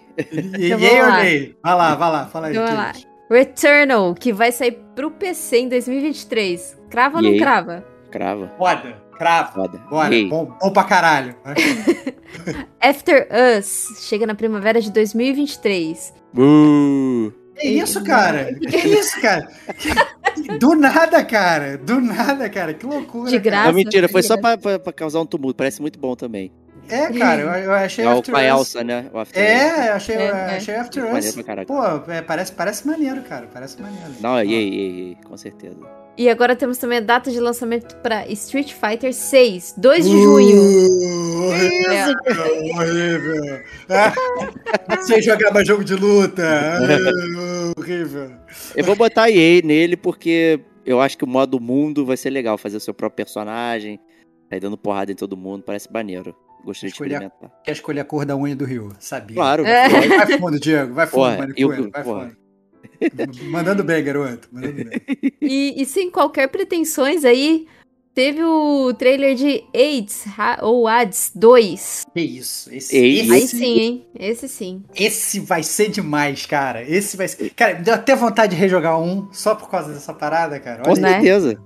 [0.58, 1.56] Yay or nay.
[1.62, 2.52] Vai lá, vai lá, fala aí.
[2.56, 2.92] Então, lá.
[3.30, 6.76] Returnal, que vai sair pro PC em 2023.
[6.88, 7.84] Crava ou não crava?
[8.16, 8.50] Crava.
[8.56, 8.96] Foda.
[9.18, 9.52] Crava.
[9.52, 9.78] Foda.
[9.90, 10.10] Bora.
[10.30, 11.36] Bom, bom pra caralho.
[12.80, 16.14] After Us chega na primavera de 2023.
[16.34, 17.30] Uh.
[17.58, 18.54] Que isso, cara?
[18.54, 19.48] Que isso, cara?
[20.58, 21.76] Do nada, cara.
[21.76, 22.72] Do nada, cara.
[22.72, 23.30] Que loucura.
[23.30, 23.66] De graça.
[23.66, 24.08] Não, mentira.
[24.08, 25.56] Foi só pra, pra, pra causar um tumulto.
[25.56, 26.50] Parece muito bom também.
[26.88, 29.10] É, cara, eu, eu achei É o After Elsa, né?
[29.12, 29.50] O After Us.
[29.50, 30.56] É, eu achei, É, é.
[30.56, 31.36] achei After Us.
[31.66, 33.46] Pô, é, parece, parece maneiro, cara.
[33.52, 34.14] Parece maneiro.
[34.20, 36.05] Não, ei, ei, com certeza.
[36.18, 40.62] E agora temos também a data de lançamento pra Street Fighter 6, 2 de junho.
[40.62, 42.14] Uh, horrível, É.
[42.24, 43.60] cara, horrível.
[43.90, 46.42] Ah, sem jogar mais jogo de luta.
[46.42, 48.32] Ah, horrível.
[48.74, 52.56] Eu vou botar EA nele porque eu acho que o modo mundo vai ser legal.
[52.56, 54.00] Fazer o seu próprio personagem,
[54.48, 56.34] sair dando porrada em todo mundo, parece maneiro.
[56.64, 57.50] Gostaria de experimentar.
[57.62, 58.88] Quer escolher a cor da unha do Rio?
[58.98, 59.36] Sabia.
[59.36, 59.64] Claro.
[59.66, 59.88] É.
[59.88, 60.94] Vai, fundo, Diego.
[60.94, 61.84] Vai fundo, Porra, Manicueiro.
[61.84, 62.20] eu- Vai porra.
[62.24, 62.45] fundo.
[63.50, 64.48] Mandando bem, garoto.
[64.52, 65.00] Mandando bem.
[65.40, 67.66] E, e sem qualquer pretensões aí,
[68.14, 72.06] teve o trailer de AIDS, ha- ou AIDS 2.
[72.14, 72.72] Que isso.
[72.74, 74.06] Esse, Ei, esse, Aí sim, hein?
[74.18, 74.82] Esse sim.
[74.94, 76.82] esse vai ser demais, cara.
[76.82, 77.50] Esse vai ser.
[77.54, 80.82] Cara, me deu até vontade de rejogar um só por causa dessa parada, cara.
[80.82, 81.10] Com Olha, Né?
[81.20, 81.56] certeza.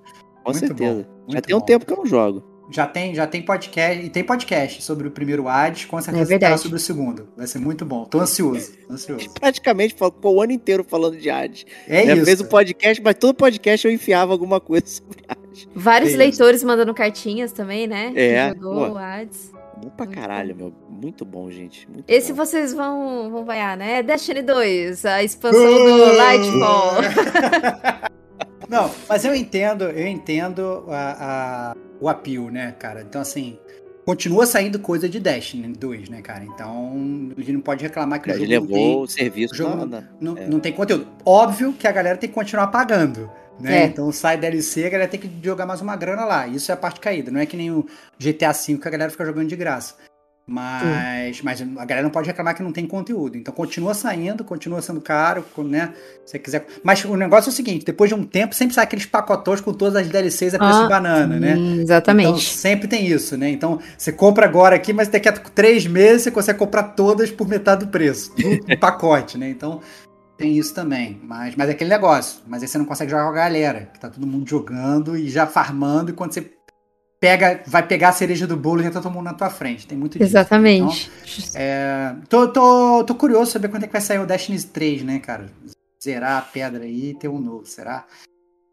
[0.42, 0.94] Com Muito certeza.
[0.94, 1.64] bom, Já muito tem um bom.
[1.66, 2.42] tempo que eu não jogo.
[2.70, 4.04] Já tem, já tem podcast.
[4.04, 5.84] E tem podcast sobre o primeiro Hades.
[5.86, 7.28] Com certeza É sobre o segundo.
[7.36, 8.04] Vai ser muito bom.
[8.04, 8.72] Tô ansioso.
[8.86, 9.28] Tô ansioso.
[9.38, 11.66] Praticamente ficou o ano inteiro falando de Hades.
[11.88, 12.24] É Já isso.
[12.24, 15.68] fez o podcast, mas todo podcast eu enfiava alguma coisa sobre Hades.
[15.74, 16.30] Vários Beleza.
[16.30, 18.12] leitores mandando cartinhas também, né?
[18.14, 18.92] É, Que jogou pô.
[18.94, 19.50] o AIDS.
[19.82, 20.72] Bom pra caralho, meu.
[20.88, 21.88] Muito bom, gente.
[21.90, 22.44] Muito Esse bom.
[22.44, 24.02] vocês vão, vão vaiar, né?
[24.02, 26.92] Destiny 2, a expansão do Lightfall.
[28.68, 33.02] Não, mas eu entendo, eu entendo a, a- o appeal, né, cara?
[33.02, 33.58] Então, assim,
[34.04, 36.44] continua saindo coisa de Destiny 2, né, cara?
[36.44, 39.54] Então, a gente não pode reclamar que o Ele jogo não levou tem, o serviço
[39.54, 40.46] o jogo na- não, é.
[40.46, 41.06] não tem conteúdo.
[41.24, 43.82] Óbvio que a galera tem que continuar pagando, né?
[43.82, 43.84] É.
[43.86, 46.46] Então, sai DLC, a galera tem que jogar mais uma grana lá.
[46.48, 47.30] Isso é a parte caída.
[47.30, 47.86] Não é que nem o
[48.18, 49.94] GTA V que a galera fica jogando de graça.
[50.50, 53.38] Mas, mas a galera não pode reclamar que não tem conteúdo.
[53.38, 55.92] Então continua saindo, continua sendo caro, né?
[56.24, 56.66] Se você quiser.
[56.82, 59.72] Mas o negócio é o seguinte: depois de um tempo, sempre sai aqueles pacotões com
[59.72, 61.54] todas as DLCs a preço Ah, banana, né?
[61.54, 62.44] Sim, Então exatamente.
[62.44, 63.48] sempre tem isso, né?
[63.48, 67.46] Então você compra agora aqui, mas daqui a três meses você consegue comprar todas por
[67.46, 68.32] metade do preço.
[68.44, 69.48] Um pacote, né?
[69.50, 69.80] Então
[70.36, 71.20] tem isso também.
[71.22, 72.40] Mas, mas é aquele negócio.
[72.48, 75.28] Mas aí você não consegue jogar com a galera, que tá todo mundo jogando e
[75.28, 76.40] já farmando, e quando você
[77.20, 79.86] pega, vai pegar a cereja do bolo, já tá todo mundo na tua frente.
[79.86, 80.30] Tem muito disso.
[80.30, 81.10] Exatamente.
[81.54, 85.18] É, tô, tô, tô curioso saber quando é que vai sair o Destiny 3, né,
[85.18, 85.46] cara?
[86.02, 88.06] Zerar a pedra aí e ter um novo, será?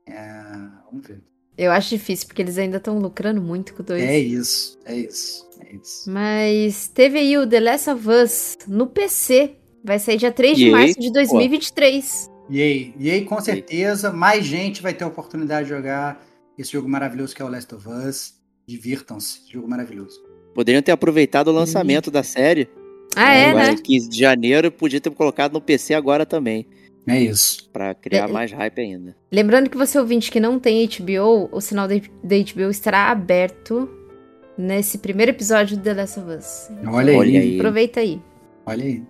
[0.08, 0.42] É,
[0.90, 1.22] vamos ver.
[1.58, 4.02] Eu acho difícil, porque eles ainda estão lucrando muito com o 2.
[4.02, 6.10] É isso, é isso, é isso.
[6.10, 9.56] Mas teve aí o The Last of Us no PC.
[9.84, 12.30] Vai sair dia 3 de E aí, março de 2023.
[12.50, 16.22] E aí, e aí, com certeza, mais gente vai ter a oportunidade de jogar
[16.58, 18.37] esse jogo maravilhoso que é o Last of Us.
[18.68, 20.22] Divirtam-se, jogo maravilhoso.
[20.54, 22.68] Poderiam ter aproveitado o lançamento da série.
[23.16, 23.72] Ah, é, né?
[23.72, 26.68] em 15 de janeiro, podia ter colocado no PC agora também.
[27.08, 27.70] É isso.
[27.72, 29.16] Pra criar É, mais hype ainda.
[29.32, 33.90] Lembrando que você ouvinte que não tem HBO, o sinal da HBO estará aberto
[34.58, 36.70] nesse primeiro episódio do The Last of Us.
[36.92, 37.56] Olha aí, Olha aí.
[37.60, 38.22] Aproveita aí.
[38.66, 39.04] olha aí.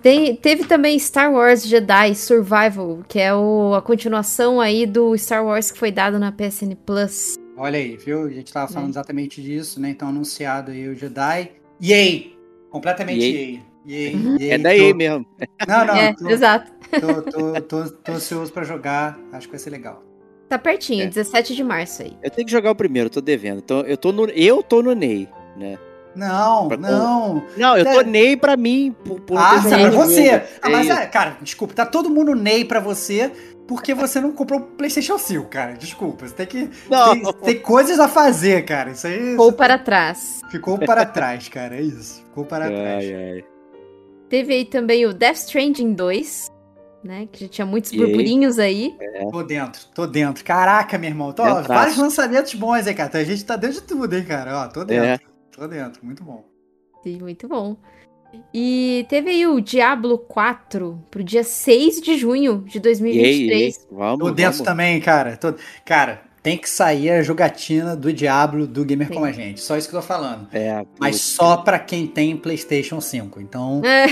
[0.00, 5.44] Tem- teve também Star Wars Jedi Survival, que é o- a continuação aí do Star
[5.44, 7.36] Wars que foi dado na PSN Plus.
[7.56, 8.24] Olha aí, viu?
[8.24, 8.90] A gente tava falando É.
[8.90, 9.90] exatamente disso, né?
[9.90, 11.50] Então anunciado aí o Jedi.
[11.82, 12.36] Yay!
[12.70, 13.62] Completamente Yay.
[13.86, 14.12] yay.
[14.14, 14.50] Yay, yay.
[14.50, 15.26] É daí Tô- mesmo.
[15.68, 15.94] Não, não.
[15.96, 16.72] é, tô, exato.
[17.00, 19.18] tô, tô, tô, tô ansioso pra jogar.
[19.32, 20.02] Acho que vai ser legal.
[20.48, 21.06] Tá pertinho, É.
[21.06, 22.16] 17 de março aí.
[22.22, 23.58] Eu tenho que jogar o primeiro, tô devendo.
[23.58, 25.78] Então, eu tô no, eu tô no Ney, né?
[26.14, 27.42] Não, Pra- não.
[27.56, 27.92] Não, eu É.
[27.92, 29.60] tô Ney pra mim, por, por Ah, pra
[29.90, 30.30] você.
[30.30, 30.44] muito.
[30.62, 33.32] Ah, mas, É é, cara, desculpa, tá todo mundo Ney pra você
[33.66, 35.72] porque você não comprou o PlayStation 5, cara.
[35.74, 36.70] Desculpa, você tem que.
[36.90, 37.12] Não.
[37.12, 38.90] Tem, tem coisas a fazer, cara.
[38.90, 40.42] Isso aí Ou para trás.
[40.50, 41.76] ficou para trás, cara.
[41.76, 42.22] É isso.
[42.24, 43.04] Ficou para trás.
[43.04, 43.44] Ai, ai.
[44.28, 46.48] Teve aí também o Death Stranding 2,
[47.04, 47.28] né?
[47.30, 48.00] Que já tinha muitos E aí?
[48.00, 48.96] burburinhos aí.
[49.30, 50.44] Tô dentro, tô dentro.
[50.44, 51.32] Caraca, meu irmão.
[51.32, 53.10] Tô, ó, vários lançamentos bons aí, cara.
[53.18, 54.62] A gente tá dentro de tudo, hein, cara.
[54.62, 55.04] Ó, tô dentro.
[55.06, 55.18] É.
[55.52, 56.04] Tô dentro.
[56.04, 56.44] Muito bom.
[57.02, 57.76] Sim, muito bom.
[58.52, 63.86] E teve aí o Diablo 4 pro dia 6 de junho de E aí, 2023.
[63.90, 64.66] vamos, Tô dentro vamos.
[64.66, 65.36] também, cara.
[65.36, 65.54] Tô...
[65.84, 69.14] Cara, tem que sair a jogatina do Diablo do Gamer Sim.
[69.14, 69.60] como a gente.
[69.60, 70.46] Só isso que eu tô falando.
[70.52, 73.40] É, Mas só pra quem tem PlayStation 5.
[73.40, 74.06] Então, É,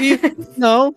[0.57, 0.95] Não,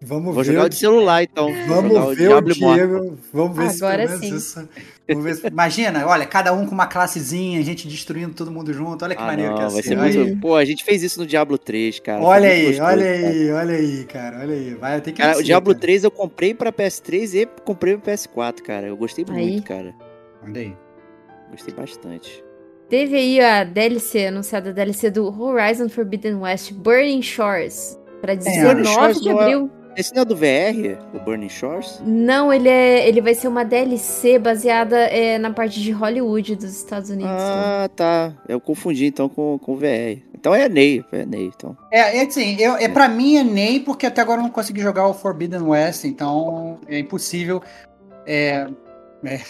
[0.00, 0.52] vamos vou ver.
[0.52, 1.48] jogar o de celular então.
[1.66, 2.54] Vamos ver o Diablo.
[2.54, 3.18] Diego.
[3.32, 4.36] Vamos ver se Agora pelo menos sim.
[4.36, 4.68] isso.
[5.08, 8.72] Vamos ver se- Imagina, olha, cada um com uma classezinha, a gente destruindo todo mundo
[8.74, 9.04] junto.
[9.04, 9.88] Olha que Ah, maneiro que é não, vai assim.
[9.88, 10.40] ser muito...
[10.40, 12.22] Pô, a gente fez isso no Diablo 3, cara.
[12.22, 13.28] olha aí, gostoso, olha cara.
[13.28, 14.38] aí, olha aí, cara.
[14.40, 14.74] Olha aí.
[14.74, 15.80] Vai ter que Cara, o ser, Diablo cara.
[15.80, 18.86] 3 eu comprei pra PS3 e comprei pro PS4, cara.
[18.86, 19.34] Eu gostei Aí.
[19.52, 19.94] muito, cara.
[20.42, 20.76] Olha aí.
[21.50, 22.44] Gostei bastante.
[22.90, 27.98] Teve aí a DLC, anunciada a DLC do Horizon Forbidden West Burning Shores.
[28.20, 29.70] Pra 19 Shores de não é- abril.
[29.98, 32.00] Esse não é do VR, o Burning Shores?
[32.06, 36.70] Não, ele, é, ele vai ser uma DLC baseada é, na parte de Hollywood dos
[36.70, 37.32] Estados Unidos.
[37.32, 38.32] Ah, tá.
[38.48, 40.22] Eu confundi então com, com o VR.
[40.32, 41.76] Então é Ney, é Ney, então.
[41.90, 44.80] É, é assim, eu, é, pra mim é Ney, porque até agora eu não consegui
[44.80, 47.60] jogar o Forbidden West, então é impossível
[48.24, 48.68] é,
[49.24, 49.40] é,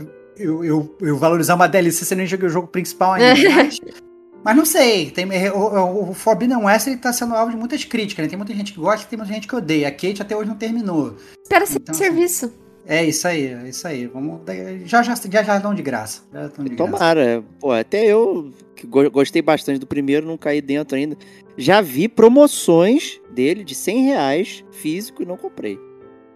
[0.38, 3.34] eu, eu, eu, valorizar uma DLC se nem joguei o jogo principal ainda.
[4.44, 8.24] mas, não sei, tem, o, o, Forbidden West ele tá sendo alvo de muitas críticas,
[8.24, 8.28] né?
[8.28, 9.88] Tem muita gente que gosta e tem muita gente que odeia.
[9.88, 11.16] A Kate até hoje não terminou.
[11.42, 12.52] Espera ser então, assim, serviço.
[12.86, 14.06] É isso aí, é isso aí.
[14.06, 14.40] Vamos,
[14.86, 16.22] já, já, já, já dão de graça.
[16.32, 17.24] Já de Tomara.
[17.24, 17.44] Graça.
[17.60, 21.16] Pô, até eu que gostei bastante do primeiro, não caí dentro ainda.
[21.56, 25.78] Já vi promoções dele de 100 reais físico e não comprei.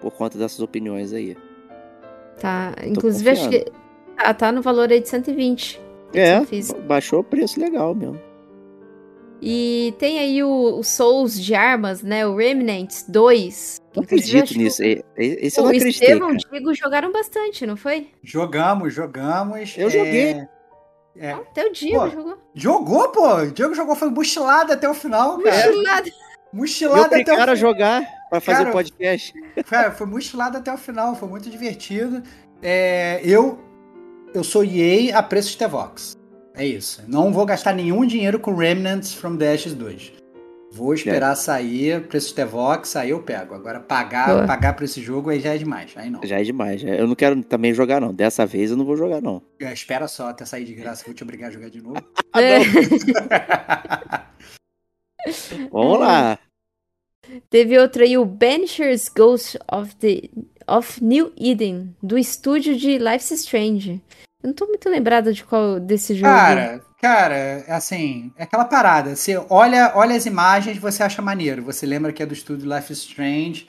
[0.00, 1.36] Por conta dessas opiniões aí.
[2.38, 3.56] Tá, Tô inclusive confiando.
[3.56, 3.72] acho que
[4.16, 5.80] tá, tá no valor aí de 120.
[6.14, 6.40] É,
[6.86, 8.20] baixou o preço legal mesmo.
[9.44, 12.24] E tem aí o, o, Souls de armas, né?
[12.24, 13.80] O Remnant 2.
[13.96, 14.80] Não acredito nisso.
[14.80, 15.04] Que...
[15.16, 16.08] Esse eu não acreditei.
[16.08, 18.08] O Estevam e o Diego jogaram bastante, não foi?
[18.22, 19.74] Jogamos, jogamos.
[19.76, 19.90] Eu é...
[19.90, 20.46] joguei.
[21.16, 21.32] É.
[21.32, 22.38] até o Diego pô, jogou.
[22.54, 23.34] Jogou, pô.
[23.34, 25.66] O Diego jogou, foi mochilado até o final, cara.
[25.66, 26.10] Mochilado.
[26.52, 27.36] Mochilado até o final.
[27.36, 29.34] cara jogar pra fazer cara, podcast.
[29.68, 32.22] Cara, foi mochilado até o final, foi muito divertido.
[32.62, 33.58] É, eu,
[34.34, 36.16] eu sou EA a preço de Tevox.
[36.54, 37.02] É isso.
[37.06, 40.12] Não vou gastar nenhum dinheiro com Remnants from the Ashes 2.
[40.70, 41.34] Vou esperar é.
[41.34, 43.54] sair, preço de Tevox, aí eu pego.
[43.54, 45.92] Agora pagar, pagar por esse jogo aí já é demais.
[45.96, 46.20] Aí não.
[46.24, 46.82] Já é demais.
[46.82, 48.14] Eu não quero também jogar, não.
[48.14, 49.42] Dessa vez eu não vou jogar, não.
[49.60, 51.96] É, espera só até sair de graça, vou te obrigar a jogar de novo.
[52.34, 52.60] é.
[55.70, 56.38] Vamos lá.
[57.48, 60.28] Teve outro aí, o Banishers Ghost of, the,
[60.68, 64.00] of New Eden, do estúdio de Life is Strange.
[64.42, 66.26] Eu não tô muito lembrada de qual desse jogo.
[66.26, 69.14] Cara, cara, assim, é aquela parada.
[69.14, 71.62] Você olha, olha as imagens, você acha maneiro.
[71.62, 73.68] Você lembra que é do estúdio Life Strange.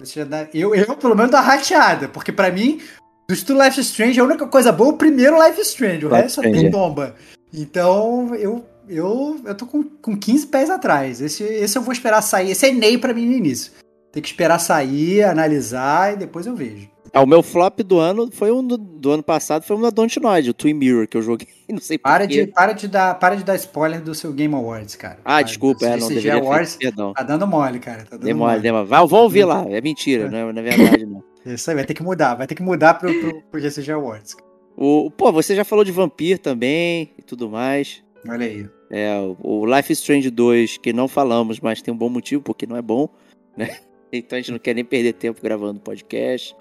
[0.00, 2.80] Você dá, eu, eu, pelo menos, dou rateada, porque para mim,
[3.28, 6.06] do estúdio Life is Strange, a única coisa boa é o primeiro Life Strange.
[6.06, 7.14] O Life resto só tem bomba.
[7.52, 11.20] Então, eu, eu, eu tô com, com 15 pés atrás.
[11.20, 12.50] Esse, esse eu vou esperar sair.
[12.50, 13.72] Esse é Ney pra mim no início.
[14.16, 16.88] Tem que esperar sair, analisar e depois eu vejo.
[17.12, 19.90] Ah, o meu flop do ano foi um do, do ano passado, foi um da
[19.90, 23.34] Dontnod, o Twin Mirror, que eu joguei, não sei para de para de dar Para
[23.34, 25.18] de dar spoiler do seu Game Awards, cara.
[25.22, 27.12] Ah, desculpa, é, não deveria Awards, perdão.
[27.12, 28.06] Tá dando mole, cara.
[28.08, 28.86] Tá dando mole, mole.
[28.86, 31.22] Vai, vou ouvir lá, é mentira, não é, não é verdade, não.
[31.44, 34.34] Isso aí, vai ter que mudar, vai ter que mudar pro, pro, pro GCG Awards.
[34.74, 38.02] O, pô, você já falou de Vampir também e tudo mais.
[38.26, 38.66] Olha aí.
[38.90, 42.66] É, o Life is Strange 2, que não falamos, mas tem um bom motivo, porque
[42.66, 43.10] não é bom,
[43.54, 43.76] né?
[44.12, 46.54] Então a gente não quer nem perder tempo gravando podcast.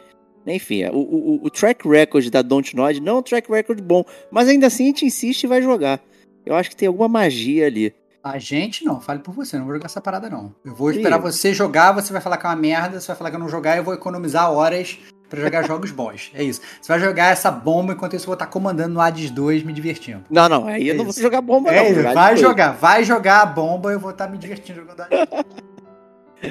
[0.48, 3.82] Enfim, é, o, o, o track record da Don't Nod não é um track record
[3.82, 6.00] bom, mas ainda assim a gente insiste e vai jogar.
[6.46, 7.94] Eu acho que tem alguma magia ali.
[8.24, 10.54] A gente não, fale por você, não vou jogar essa parada não.
[10.64, 11.22] Eu vou esperar Sim.
[11.22, 13.50] você jogar, você vai falar que é uma merda, você vai falar que eu não
[13.50, 14.98] jogar, eu vou economizar horas
[15.30, 16.32] para jogar jogos bons.
[16.34, 16.62] É isso.
[16.82, 19.74] Você vai jogar essa bomba enquanto isso eu vou estar comandando no Hades 2 me
[19.74, 20.24] divertindo.
[20.30, 22.02] Não, não, aí é eu não vou jogar bomba é não.
[22.02, 22.14] Isso.
[22.14, 25.20] Vai jogar, vai jogar a bomba, eu vou estar me divertindo jogando Hades.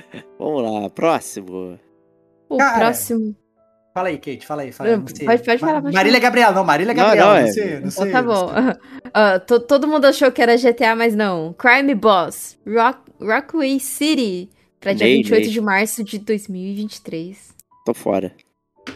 [0.38, 1.78] Vamos lá, próximo.
[2.48, 3.36] O Cara, próximo.
[3.94, 4.72] Fala aí, Kate, fala aí.
[4.72, 5.80] Fala aí pode, pode falar.
[5.80, 8.08] Pode Marília Gabriela, não, Marília Gabriela, não, não, não, sei, não sei.
[8.08, 8.50] Oh, tá bom.
[8.50, 11.52] Uh, todo mundo achou que era GTA, mas não.
[11.52, 14.50] Crime Boss, Rock, Rockway City,
[14.80, 15.50] pra dia Ney, 28 Ney.
[15.52, 17.54] de março de 2023.
[17.86, 18.34] Tô fora.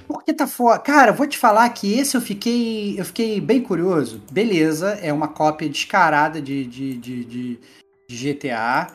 [0.07, 0.81] Por que tá fora?
[0.81, 4.21] Cara, vou te falar que esse eu fiquei, eu fiquei bem curioso.
[4.33, 7.61] Beleza, é uma cópia descarada de, de, de, de,
[8.09, 8.89] de GTA,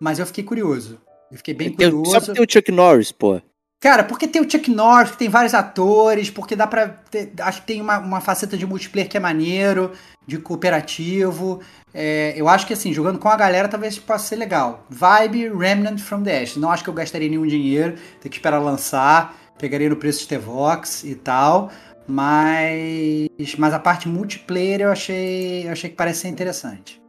[0.00, 1.00] mas eu fiquei curioso.
[1.34, 2.12] Eu fiquei bem tem, curioso.
[2.12, 3.42] Só porque tem o Chuck Norris, pô.
[3.80, 6.88] Cara, porque tem o Chuck Norris, que tem vários atores, porque dá pra.
[6.88, 9.90] Ter, acho que tem uma, uma faceta de multiplayer que é maneiro,
[10.24, 11.60] de cooperativo.
[11.92, 14.86] É, eu acho que assim, jogando com a galera talvez possa ser legal.
[14.88, 16.56] Vibe Remnant from the Ashes.
[16.56, 19.36] Não acho que eu gastaria nenhum dinheiro, tem que esperar lançar.
[19.58, 21.72] Pegaria no preço de T-Vox e tal.
[22.06, 23.28] Mas.
[23.58, 25.66] Mas a parte multiplayer eu achei.
[25.66, 27.02] Eu achei que parece ser interessante.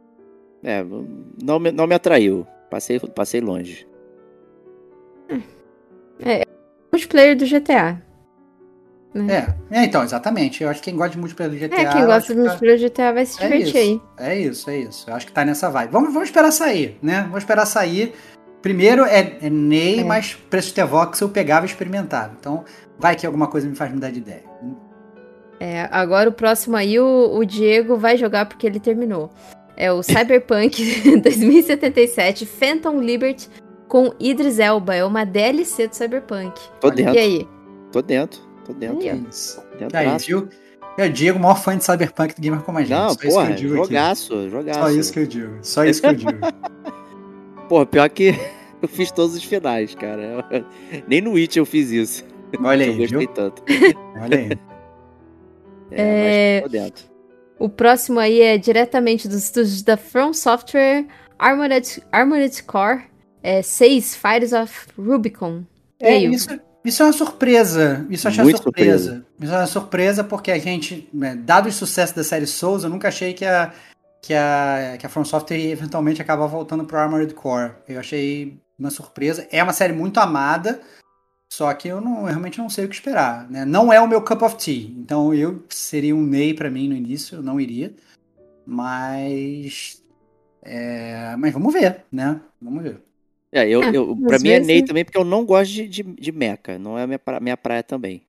[0.64, 0.84] É,
[1.40, 2.44] não me, não me atraiu.
[2.68, 3.86] Passei, passei longe.
[6.20, 6.44] É,
[6.92, 8.00] multiplayer do GTA.
[9.14, 9.54] Né?
[9.70, 10.62] É, é, então, exatamente.
[10.62, 11.80] Eu acho que quem gosta de multiplayer do GTA.
[11.80, 14.02] É, quem gosta de multiplayer do GTA vai se é divertir aí.
[14.18, 15.08] É isso, é isso.
[15.08, 15.90] Eu acho que tá nessa vibe.
[15.90, 17.22] Vamos, vamos esperar sair, né?
[17.22, 18.14] Vamos esperar sair.
[18.60, 20.04] Primeiro é, é Ney, é.
[20.04, 22.34] mas preço de Vox eu pegava e experimentava.
[22.38, 22.64] Então,
[22.98, 24.44] vai que alguma coisa me faz mudar de ideia.
[25.58, 29.30] É, agora o próximo aí, o, o Diego vai jogar porque ele terminou.
[29.76, 33.48] É o Cyberpunk 2077 Phantom Liberty
[33.88, 34.94] com Idris Elba.
[34.94, 36.60] É uma DLC do Cyberpunk.
[36.80, 37.14] Tô dentro.
[37.14, 37.48] E aí?
[37.92, 38.40] Tô dentro.
[38.64, 38.98] Tô dentro.
[38.98, 39.24] Aí,
[39.78, 40.48] dentro aí viu?
[40.98, 42.90] É o Diego, maior fã de Cyberpunk do Gamer como a gente.
[42.90, 44.50] Não, Só porra, isso que eu digo jogaço, aqui.
[44.50, 44.80] jogaço.
[44.80, 45.58] Só isso que eu digo.
[45.60, 46.32] Só isso que eu digo.
[47.68, 48.34] porra, pior que
[48.80, 50.44] eu fiz todos os finais, cara.
[51.06, 52.24] Nem no Witch eu fiz isso.
[52.62, 53.28] Olha aí, eu gostei viu?
[53.28, 53.62] tanto.
[54.22, 54.50] Olha aí.
[55.90, 56.60] É, é...
[56.62, 57.04] mas tô dentro.
[57.58, 61.06] O próximo aí é diretamente dos estúdios da From Software,
[61.38, 63.02] Armored, Armored Core
[63.46, 65.62] é, 6 Fires of Rubicon.
[66.00, 66.48] É, aí, isso,
[66.84, 68.04] isso é uma surpresa.
[68.10, 69.24] Isso eu achei uma Muito surpresa.
[69.40, 72.90] Isso é uma surpresa porque a gente, né, dado o sucesso da série Souls, eu
[72.90, 73.72] nunca achei que a,
[74.20, 77.74] que a, que a From Software ia eventualmente acabar voltando pro Armored Core.
[77.88, 79.46] Eu achei uma surpresa.
[79.52, 80.80] É uma série muito amada,
[81.48, 83.48] só que eu, não, eu realmente não sei o que esperar.
[83.48, 83.64] Né?
[83.64, 84.90] Não é o meu cup of tea.
[84.98, 87.94] Então eu seria um Ney pra mim no início, eu não iria.
[88.66, 90.02] Mas.
[90.62, 92.40] é, mas vamos ver, né?
[92.60, 93.06] Vamos ver.
[93.52, 95.86] É, eu, É, eu, pra mim é vezes- Ney também, porque eu não gosto de,
[95.88, 96.78] de, de mecha.
[96.78, 98.22] Não é a minha, pra- minha praia também.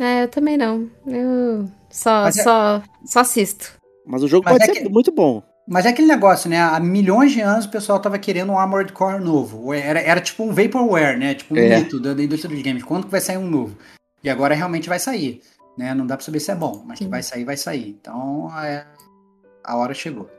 [0.00, 0.90] É, eu também não.
[1.06, 3.72] Eu só, Mas é- só, só assisto.
[4.04, 5.42] Mas o jogo Mas pode é ser que- muito bom.
[5.68, 6.60] Mas é aquele negócio, né?
[6.60, 9.72] Há milhões de anos o pessoal tava querendo um Armored Core novo.
[9.74, 11.34] Era, era tipo um Vaporware, né?
[11.34, 11.78] Tipo um É.
[11.78, 12.84] mito da, da indústria dos games.
[12.84, 13.76] Quando que vai sair um novo?
[14.22, 15.40] E agora realmente vai sair.
[15.76, 15.92] Né?
[15.92, 17.88] Não dá pra saber se é bom, mas que vai sair, vai sair.
[18.00, 18.86] Então, é,
[19.62, 20.30] a hora chegou.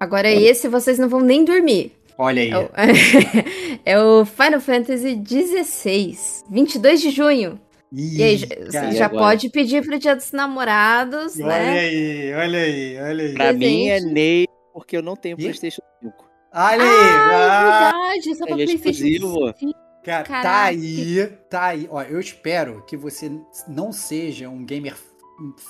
[0.00, 1.92] Agora esse vocês não vão nem dormir.
[2.16, 2.50] Olha aí.
[2.50, 2.70] É o,
[3.84, 6.16] é o Final Fantasy XVI,
[6.50, 7.60] 22 de junho.
[7.92, 9.24] Ih, E aí, cara, você e já agora?
[9.24, 11.78] pode pedir pro Dia dos Namorados, Olha né?
[11.78, 13.34] aí, olha aí, olha aí.
[13.34, 14.12] Pra mim é Presente.
[14.14, 15.42] Ney, porque eu não tenho Ih?
[15.42, 16.12] PlayStation 5.
[16.52, 16.78] Olha aí.
[16.80, 19.54] Ah, é ah, verdade, só pra ele é PlayStation exclusivo.
[19.58, 19.72] 5.
[20.04, 20.64] Cara, tá Caraca.
[20.68, 21.88] aí, tá aí.
[21.90, 23.30] Ó, eu espero que você
[23.68, 24.94] não seja um gamer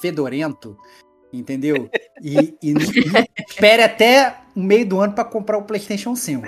[0.00, 0.76] fedorento,
[1.32, 1.88] entendeu?
[2.22, 2.74] E, e- e
[3.48, 6.46] espere até o meio do ano pra comprar o PlayStation 5.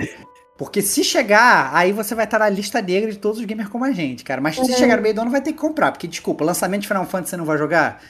[0.59, 3.85] Porque se chegar, aí você vai estar na lista negra de todos os gamers como
[3.85, 4.41] a gente, cara.
[4.41, 4.77] Mas se É.
[4.77, 5.93] chegar no meio do ano, vai ter que comprar.
[5.93, 8.01] Porque, desculpa, lançamento de Final Fantasy você não vai jogar?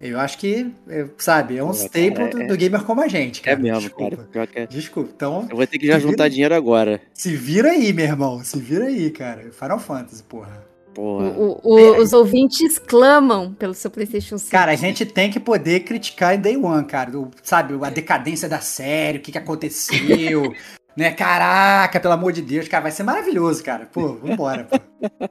[0.00, 3.00] Eu acho que, é, sabe, é um É, staple cara, do, é- do gamer como
[3.00, 3.56] a gente, É cara.
[3.58, 4.28] mesmo, desculpa.
[4.30, 4.46] cara.
[4.46, 4.66] Que é.
[4.66, 5.10] Desculpa.
[5.16, 7.00] Então, Eu vou ter que já juntar dinheiro agora.
[7.14, 8.44] se vira aí, meu irmão.
[8.44, 9.50] Se vira aí, cara.
[9.50, 10.62] Final Fantasy, porra.
[10.94, 11.28] Porra.
[11.36, 14.50] O- o- os ouvintes clamam pelo seu PlayStation 5.
[14.50, 17.18] Cara, a gente tem que poder criticar em Day One, cara.
[17.18, 20.52] O- sabe, a decadência da série, o que, que aconteceu.
[20.96, 21.10] né?
[21.10, 23.86] Caraca, pelo amor de Deus, cara, vai ser maravilhoso, cara.
[23.86, 24.78] Pô, vambora, pô.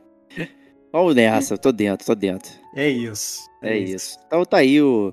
[0.91, 2.51] Vamos nessa, eu tô dentro, tô dentro.
[2.75, 3.39] É isso.
[3.63, 4.15] É isso.
[4.27, 5.11] Então tá aí o,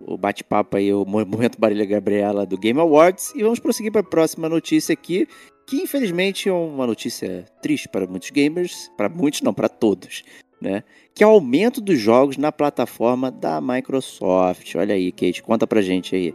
[0.00, 3.32] o bate-papo aí, o mo- momento Barulho Gabriela do Game Awards.
[3.34, 5.26] E vamos prosseguir para a próxima notícia aqui,
[5.70, 10.24] que infelizmente é uma notícia triste para muitos gamers, para muitos não, para todos,
[10.60, 10.82] né?
[11.14, 14.74] Que é o aumento dos jogos na plataforma da Microsoft.
[14.74, 16.34] Olha aí, Kate, conta pra gente aí.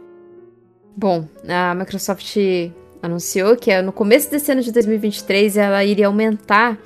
[0.96, 2.34] Bom, a Microsoft
[3.02, 6.78] anunciou que é no começo desse ano de 2023 ela iria aumentar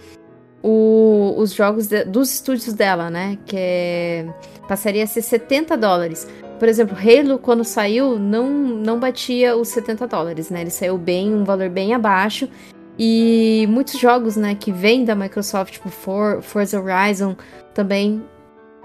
[0.62, 3.38] o- os jogos de- dos estúdios dela, né?
[3.46, 4.26] Que é-
[4.66, 6.26] passaria a ser 70 dólares.
[6.60, 10.60] Por exemplo, Halo, quando saiu, não, não batia os 70 dólares, né?
[10.60, 12.50] Ele saiu bem, um valor bem abaixo.
[12.98, 17.34] E muitos jogos, né, que vêm da Microsoft, tipo For, Forza Horizon,
[17.72, 18.22] também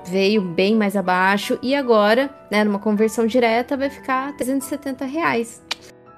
[0.06, 1.60] veio bem mais abaixo.
[1.62, 5.62] E agora, né, numa conversão direta, vai ficar 370 reais.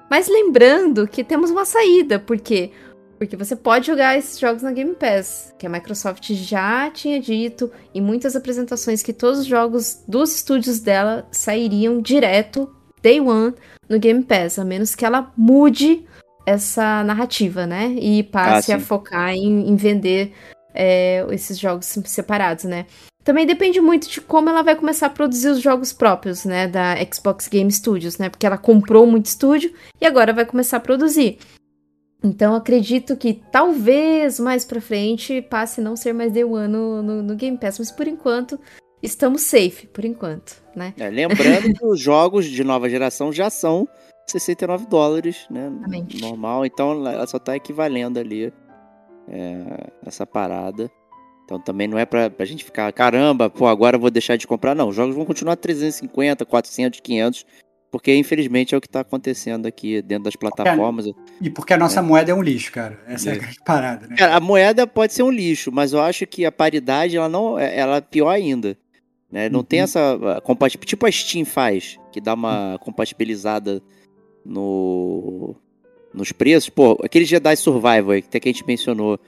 [0.08, 2.70] Mas lembrando que temos uma saída, por quê?
[3.18, 7.70] Porque você pode jogar esses jogos na Game Pass, que a Microsoft já tinha dito
[7.92, 12.72] em muitas apresentações que todos os jogos dos estúdios dela sairiam direto,
[13.02, 13.54] day one,
[13.88, 16.06] no Game Pass, a menos que ela mude
[16.46, 17.96] essa narrativa, né?
[18.00, 20.32] E passe Ah, a focar em, em vender
[20.72, 22.86] é, esses jogos separados, né?
[23.24, 26.94] Também depende muito de como ela vai começar a produzir os jogos próprios, né, da
[27.12, 28.30] Xbox Game Studios, né?
[28.30, 29.70] Porque ela comprou muito estúdio
[30.00, 31.38] e agora vai começar a produzir.
[32.22, 37.02] Então acredito que talvez mais pra frente passe a não ser mais Day One no,
[37.02, 38.58] no, no Game Pass, mas por enquanto
[39.02, 40.94] estamos safe, por enquanto, né?
[40.98, 43.88] É, lembrando que os jogos de nova geração já são
[44.26, 45.68] 69 dólares, né?
[45.68, 46.20] Exatamente.
[46.20, 48.52] Normal, então ela só tá equivalendo ali
[49.28, 50.90] é, essa parada.
[51.44, 54.46] Então também não é pra, pra gente ficar, caramba, pô, agora eu vou deixar de
[54.46, 54.74] comprar.
[54.74, 57.46] Não, os jogos vão continuar 350, 400, 500,
[57.90, 61.06] porque infelizmente é o que tá acontecendo aqui dentro das plataformas.
[61.40, 62.98] E porque a nossa moeda é um lixo, cara.
[63.06, 63.36] Essa é, É.
[63.36, 64.16] a grande parada, né?
[64.16, 67.58] Cara, a moeda pode ser um lixo, mas eu acho que a paridade ela não,
[67.58, 68.76] ela é pior ainda.
[69.30, 69.48] Né?
[69.48, 69.84] Não tem Uhum.
[69.84, 73.82] essa compatibilidade, tipo a Steam faz, que dá uma compatibilizada
[74.44, 75.54] no
[76.12, 76.70] nos preços.
[76.70, 79.20] Pô, aquele Jedi Survival aí, que até que a gente mencionou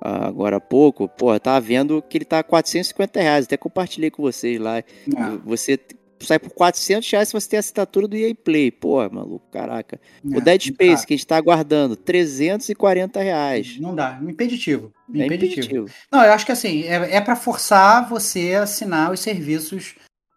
[0.00, 3.56] ah, agora há pouco, pô, eu tava vendo que ele tá a 450 reais, até
[3.56, 4.82] compartilhei com vocês lá.
[5.16, 5.78] Ah, Você
[6.26, 8.70] sai por 400 reais se você tem a assinatura do EA Play.
[8.70, 10.00] Pô, maluco, caraca.
[10.30, 13.78] é, o Dead Space, que a gente tá aguardando, 340 reais.
[13.78, 14.92] Não dá, impeditivo.
[15.14, 15.60] É Impeditivo.
[15.60, 15.86] impeditivo.
[16.10, 19.94] Não, eu acho que assim, é, é para forçar você a assinar os serviços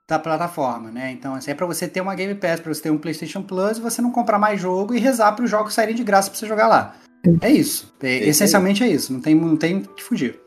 [0.08, 1.12] da plataforma, né?
[1.12, 3.78] Então, assim, é para você ter uma Game Pass, para você ter um PlayStation Plus,
[3.78, 6.38] e você não comprar mais jogo e rezar para os jogos saírem de graça para
[6.40, 6.96] você jogar lá.
[7.42, 7.92] É isso.
[8.04, 9.12] É, isso essencialmente é isso.
[9.12, 10.40] Não tem, não tem que fugir.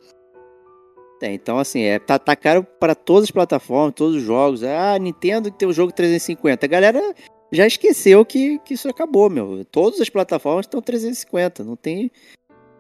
[1.21, 4.63] É, então, assim, é, tá, tá caro para todas as plataformas, todos os jogos.
[4.63, 6.65] Ah, Nintendo tem o jogo 350.
[6.65, 7.15] A galera
[7.51, 9.65] já esqueceu que, que isso acabou, meu.
[9.65, 12.11] Todas as plataformas estão 350, não tem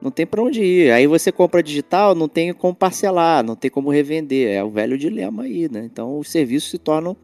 [0.00, 0.92] não tem para onde ir.
[0.92, 4.48] Aí você compra digital, não tem como parcelar, não tem como revender.
[4.54, 5.84] É o velho dilema aí, né?
[5.84, 7.16] Então os serviços se tornam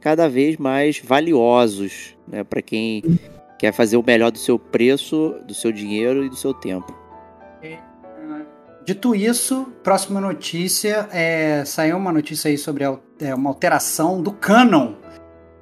[0.00, 3.02] cada vez mais valiosos, né, para quem
[3.58, 7.05] quer fazer o melhor do seu preço, do seu dinheiro e do seu tempo.
[8.86, 14.30] Dito isso, próxima notícia é saiu uma notícia aí sobre a, é, uma alteração do
[14.30, 14.94] canon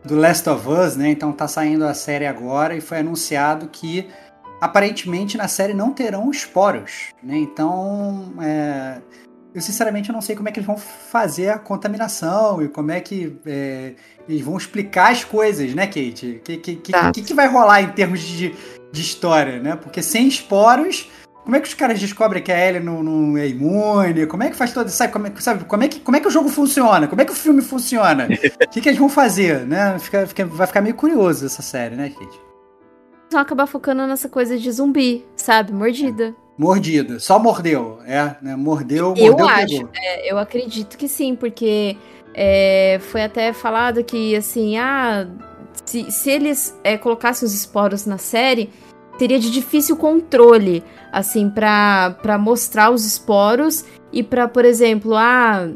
[0.05, 1.09] do Last of Us, né?
[1.09, 4.07] Então tá saindo a série agora e foi anunciado que
[4.61, 7.39] aparentemente na série não terão esporos, né?
[7.39, 9.01] Então, é,
[9.55, 13.01] eu sinceramente não sei como é que eles vão fazer a contaminação e como é
[13.01, 13.95] que é,
[14.29, 16.41] eles vão explicar as coisas, né, Kate?
[16.41, 18.55] O que, que, que, que, que vai rolar em termos de,
[18.93, 19.77] de história, né?
[19.77, 21.09] Porque sem esporos
[21.45, 24.27] como é que os caras descobrem que a Ellie não, não é imune?
[24.27, 26.29] Como é que faz todo sabe, como, é, sabe, como, é que, como é que
[26.29, 27.07] o jogo funciona?
[27.07, 28.29] Como é que o filme funciona?
[28.65, 29.97] O que, que eles vão fazer, né?
[30.01, 32.41] Fica, fica, vai ficar meio curioso essa série, né, Kate?
[33.35, 35.73] vão acabar focando nessa coisa de zumbi, sabe?
[35.73, 36.35] Mordida.
[36.57, 37.19] Mordida.
[37.19, 38.57] Só mordeu, é, né?
[38.57, 41.97] Mordeu, mordeu, Eu acho, é, eu acredito que sim, porque
[42.33, 45.27] é, foi até falado que, assim, ah,
[45.85, 48.71] se, se eles é, colocassem os esporos na série,
[49.19, 50.82] teria de difícil controle,
[51.12, 55.69] assim, para mostrar os esporos e para, por exemplo, ah,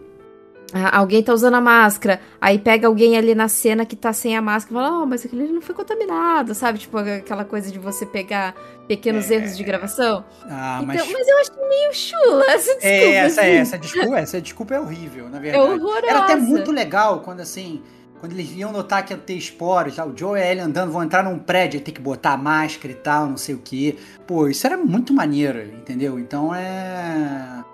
[0.92, 4.42] alguém tá usando a máscara, aí pega alguém ali na cena que tá sem a
[4.42, 6.78] máscara e fala, oh, mas aquele não foi contaminado, sabe?
[6.78, 8.54] Tipo, aquela coisa de você pegar
[8.86, 9.36] pequenos é...
[9.36, 10.24] erros de gravação.
[10.44, 11.12] Ah, então, mas...
[11.12, 12.86] mas eu acho meio chula essa desculpa.
[12.86, 13.50] É, essa, assim.
[13.50, 15.64] essa desculpa, essa desculpa é horrível, na verdade.
[15.64, 16.06] É horrorosa.
[16.06, 17.82] Era até muito legal quando, assim,
[18.20, 20.92] quando eles iam notar que ia ter esporos, lá, o Joe e a Ellie andando,
[20.92, 23.96] vão entrar num prédio, tem que botar máscara e tal, não sei o que.
[24.26, 26.18] Pô, isso era muito maneiro, entendeu?
[26.18, 27.64] Então é...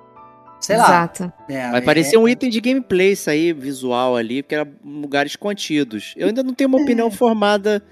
[0.61, 0.85] Sei lá.
[0.85, 1.33] Exato.
[1.49, 5.37] É, Vai é, parecer um item de gameplay isso aí, visual ali, porque era lugares
[5.37, 6.15] contidos.
[6.17, 7.83] Eu ainda não tenho uma opinião formada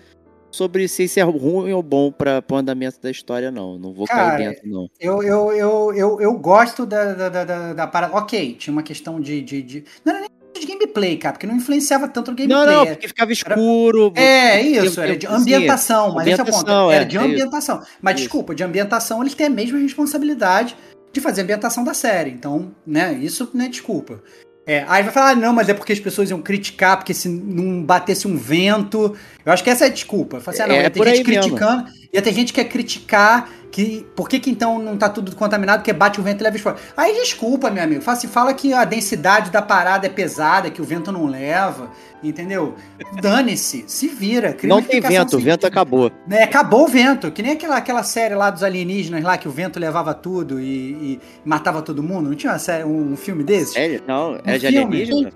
[0.50, 3.78] sobre se isso é ruim ou bom para o andamento da história, não.
[3.78, 4.88] Não vou Cara, cair dentro, não.
[5.00, 8.16] Eu, eu, eu, eu, eu gosto da, da, da, da, da parada.
[8.16, 9.42] Ok, tinha uma questão de.
[9.42, 9.84] de, de...
[10.04, 10.31] Não era nem
[10.62, 12.66] de gameplay, cara, porque não influenciava tanto no gameplay.
[12.66, 14.12] Não, não, porque ficava escuro.
[14.16, 16.90] É, isso, era de ambientação, mas esse é o ponto.
[16.90, 17.82] Era é, de é ambientação.
[18.00, 18.24] Mas Isso.
[18.24, 20.76] desculpa, de ambientação eles têm a mesma responsabilidade
[21.12, 22.30] de fazer a ambientação da série.
[22.30, 24.22] Então, né, isso não é desculpa.
[24.64, 27.28] É, aí vai falar, ah, não, mas é porque as pessoas iam criticar, porque se
[27.28, 29.16] não batesse um vento.
[29.44, 30.40] Eu acho que essa é a desculpa.
[30.40, 31.42] Fala assim, ah, não, É ia ter gente aí mesmo.
[31.42, 34.06] criticando, ia ter gente que ia criticar que.
[34.14, 35.80] Por que, que então não tá tudo contaminado?
[35.80, 36.80] Porque bate o vento e leva esporos.
[36.96, 38.02] Aí desculpa, meu amigo.
[38.02, 41.90] Fala, assim, fala que a densidade da parada é pesada, que o vento não leva.
[42.22, 42.76] Entendeu?
[43.20, 44.56] Dane-se, se vira.
[44.62, 46.12] Não tem vento, o vento acabou.
[46.24, 49.50] Né, acabou o vento, que nem aquela, aquela série lá dos alienígenas lá, que o
[49.50, 52.28] vento levava tudo e, e matava todo mundo.
[52.28, 53.72] Não tinha uma série, um filme desse?
[53.72, 54.02] Sério?
[54.06, 55.32] Não, é de alienígena?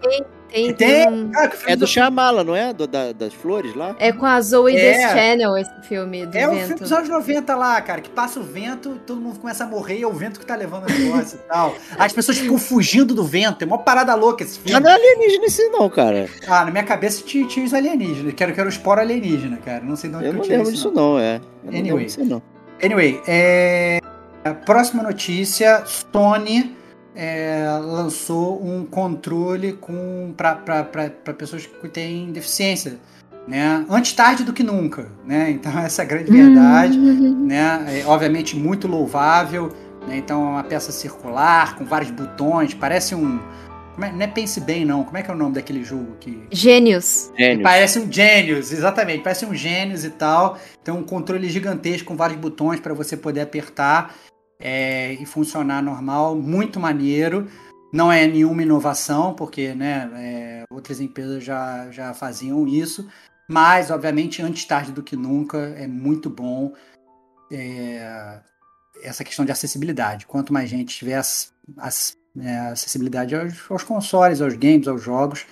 [0.50, 2.72] Tem, tem, um- cara, que o filme É do Shyamala, não é?
[2.72, 3.94] Do- da- das flores lá?
[3.98, 4.98] É com a Zoe É.
[4.98, 6.78] Death Channel esse filme do É o filme vento.
[6.82, 10.06] dos anos 90 lá, cara, que passa o vento, todo mundo começa a morrer, é
[10.06, 11.74] o vento que tá levando o negócio e tal.
[11.98, 14.84] As pessoas ficam fugindo do vento, é uma parada louca esse Mas filme.
[14.84, 16.28] não é alienígena esse não, cara.
[16.48, 19.58] Ah, na minha cabeça tinha, tinha os alienígenas, que era, que era o esporo alienígena,
[19.58, 19.80] cara.
[19.84, 21.36] Não sei de onde Eu que não tirei lembro isso, disso não, é.
[21.36, 21.82] Eu não Anyway.
[21.82, 22.42] lembro disso não.
[22.82, 24.00] Anyway, é...
[24.44, 26.76] a próxima notícia: Sony
[27.16, 32.98] é, lançou um controle com para pessoas que têm deficiência,
[33.48, 33.84] né?
[33.88, 35.50] Antes tarde do que nunca, né?
[35.56, 37.46] Então essa é a grande verdade, Uhum.
[37.46, 38.00] né?
[38.00, 39.72] É, obviamente muito louvável,
[40.06, 40.18] né?
[40.18, 43.40] Então é uma peça circular com vários botões, parece um
[43.98, 46.42] é- não é pense bem não, como é que é o nome daquele jogo que
[46.52, 47.32] Gênios.
[47.38, 47.62] Gênio.
[47.62, 49.22] Parece um Genius, exatamente.
[49.22, 50.58] Parece um Genius e tal.
[50.84, 54.14] Tem um controle gigantesco com vários botões para você poder apertar
[54.58, 56.34] é, e funcionar normal.
[56.36, 57.48] Muito maneiro.
[57.92, 63.08] Não é nenhuma inovação, porque né, é, outras empresas já, já faziam isso.
[63.48, 66.72] Mas, obviamente, antes tarde do que nunca, é muito bom
[67.52, 68.40] é,
[69.02, 70.26] essa questão de acessibilidade.
[70.26, 75.46] Quanto mais gente tiver as- as- é, acessibilidade aos, aos consoles, aos games, aos jogos,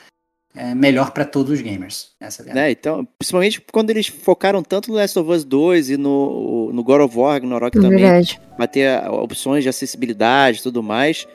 [0.57, 2.13] é melhor para todos os gamers.
[2.21, 2.55] Essa é.
[2.55, 2.71] Né?
[2.71, 7.01] Então, principalmente quando eles focaram tanto no Last of Us 2 e no, no God
[7.03, 8.41] of War, Ragnarok É também, verdade.
[8.57, 11.27] vai ter ah, opções de acessibilidade e tudo mais,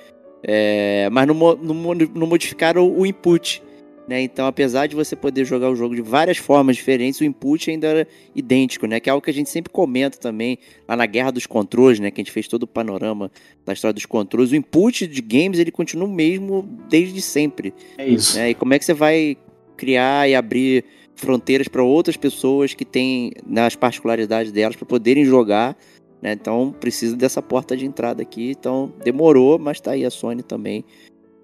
[0.42, 1.74] é, mas não, não
[2.16, 3.62] não modificaram o input.
[4.10, 4.24] Né?
[4.24, 7.86] Então, apesar de você poder jogar o jogo de várias formas diferentes, o input ainda
[7.86, 9.00] era idêntico, né?
[9.00, 10.58] Que é algo que a gente sempre comenta também
[10.88, 12.10] lá na Guerra dos Controles, né?
[12.10, 13.32] Que a gente fez todo o panorama
[13.64, 14.52] da história dos controles.
[14.52, 17.72] O input de games ele continua o mesmo desde sempre.
[18.00, 18.36] É isso.
[18.36, 18.50] né?
[18.50, 19.38] E como é que você vai
[19.78, 20.84] criar e abrir
[21.14, 25.78] fronteiras para outras pessoas que têm nas particularidades delas para poderem jogar,
[26.20, 26.32] né?
[26.32, 28.50] Então precisa dessa porta de entrada aqui.
[28.50, 30.84] Então demorou, mas tá aí a Sony também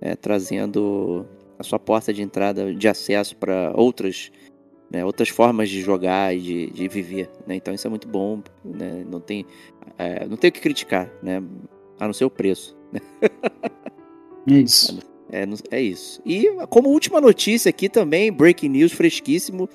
[0.02, 4.32] é, trazendo a sua porta de entrada de acesso para outras
[4.90, 7.30] né, outras formas de jogar e de, de viver.
[7.48, 7.56] Né?
[7.56, 9.04] Então isso é muito bom, né?
[9.10, 9.46] não, tem,
[9.98, 11.42] é, não tem o que criticar, né?
[12.00, 12.78] a não ser o preço.
[12.92, 13.02] Né?
[14.48, 15.00] Isso.
[15.32, 16.22] É, é isso.
[16.24, 19.68] E como última notícia aqui também, breaking news fresquíssimo,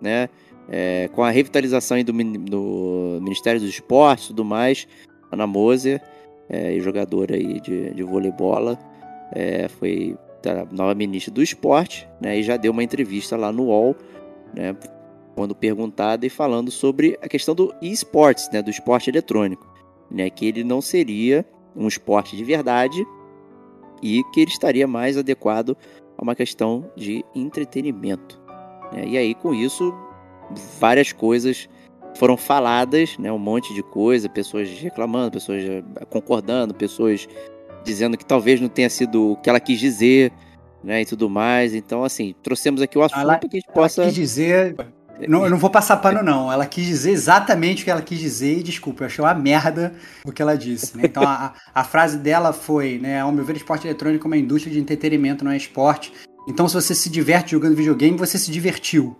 [0.00, 0.28] né?
[0.66, 4.88] É, com a revitalização do, do, Ministério dos Esportes e tudo mais,
[5.30, 6.02] Ana Moser,
[6.48, 8.32] é, jogadora aí de, de vôlei
[9.32, 10.16] é, foi
[10.48, 12.38] a nova ministra do esporte, né?
[12.38, 13.96] E já deu uma entrevista lá no UOL,
[14.54, 14.76] né?
[15.34, 18.62] Quando perguntada e falando sobre a questão do esportes, né?
[18.62, 19.66] Do esporte eletrônico,
[20.10, 20.30] né?
[20.30, 21.44] Que ele não seria
[21.76, 23.04] um esporte de verdade
[24.02, 25.76] e que ele estaria mais adequado
[26.16, 28.40] a uma questão de entretenimento.
[28.92, 29.06] Né?
[29.08, 29.94] E aí, com isso,
[30.78, 31.68] várias coisas
[32.16, 33.32] foram faladas, né?
[33.32, 35.62] um monte de coisa, pessoas reclamando, pessoas
[36.10, 37.26] concordando, pessoas
[37.84, 40.32] dizendo que talvez não tenha sido o que ela quis dizer,
[40.82, 41.74] né, e tudo mais.
[41.74, 44.02] Então, assim, trouxemos aqui o assunto ela, que a gente possa.
[44.02, 44.76] Ela quis dizer.
[45.28, 46.50] Não, eu não vou passar pano, não.
[46.50, 49.94] Ela quis dizer exatamente o que ela quis dizer e, desculpa, eu achei uma merda
[50.24, 50.96] o que ela disse.
[50.96, 51.04] Né?
[51.04, 54.72] Então, a, a frase dela foi, né, ao meu ver, esporte eletrônico é uma indústria
[54.72, 56.12] de entretenimento, não é esporte.
[56.48, 59.16] Então, se você se diverte jogando videogame, você se divertiu.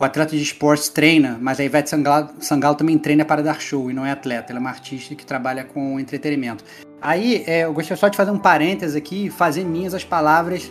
[0.00, 3.90] O atleta de esportes treina, mas a Ivete Sangalo, Sangalo também treina para dar show
[3.90, 4.52] e não é atleta.
[4.52, 6.62] Ela é uma artista que trabalha com entretenimento.
[7.02, 10.70] Aí, é, eu gostaria só de fazer um parênteses aqui fazer minhas as palavras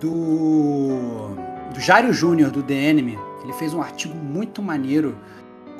[0.00, 1.36] do,
[1.74, 3.18] do Jairo Júnior, do The Enemy.
[3.42, 5.18] Ele fez um artigo muito maneiro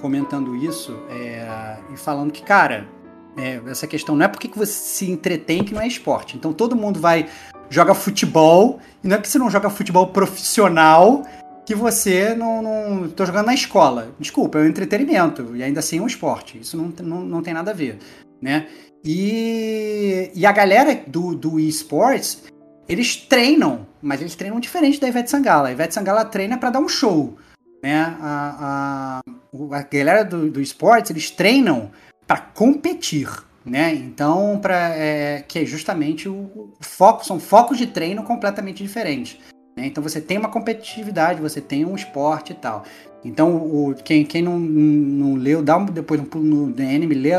[0.02, 2.86] comentando isso é, e falando que, cara,
[3.34, 6.36] é, essa questão não é porque que você se entretém que não é esporte.
[6.36, 7.28] Então todo mundo vai
[7.70, 11.22] joga futebol e não é que você não joga futebol profissional
[11.64, 14.14] que você não, não tô jogando na escola.
[14.18, 16.58] Desculpa, é um entretenimento e ainda assim é um esporte.
[16.58, 17.98] Isso não, não, não tem nada a ver,
[18.40, 18.66] né?
[19.04, 22.42] E, e a galera do, do esports,
[22.88, 25.68] eles treinam, mas eles treinam diferente da Ivete Sangala.
[25.68, 27.36] A Ivete Sangala treina para dar um show.
[27.82, 28.16] Né?
[28.20, 31.90] A, a, a galera do, do esportes, eles treinam
[32.26, 33.28] para competir.
[33.64, 33.94] Né?
[33.94, 39.38] Então, pra, é, que é justamente o, o, foco, são focos de treino completamente diferentes.
[39.76, 39.86] Né?
[39.86, 42.84] Então você tem uma competitividade, você tem um esporte e tal.
[43.24, 47.30] Então, o, quem, quem não, não leu, dá um, depois um pulo no DNM, lê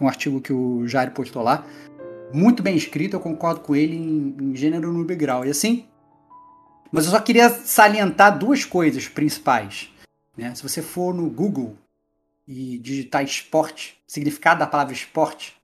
[0.00, 1.64] um artigo que o Jair postou lá.
[2.32, 5.46] Muito bem escrito, eu concordo com ele em, em gênero, no grau.
[5.46, 5.84] E assim,
[6.90, 9.90] mas eu só queria salientar duas coisas principais.
[10.36, 10.54] Né?
[10.54, 11.76] Se você for no Google
[12.46, 15.57] e digitar esporte, significado da palavra esporte,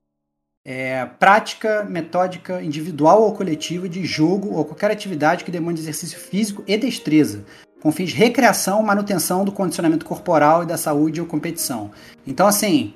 [0.65, 6.63] é prática metódica individual ou coletiva de jogo ou qualquer atividade que demande exercício físico
[6.65, 7.45] e destreza
[7.85, 11.91] com fins de recreação, manutenção do condicionamento corporal e da saúde ou competição.
[12.25, 12.95] Então, assim,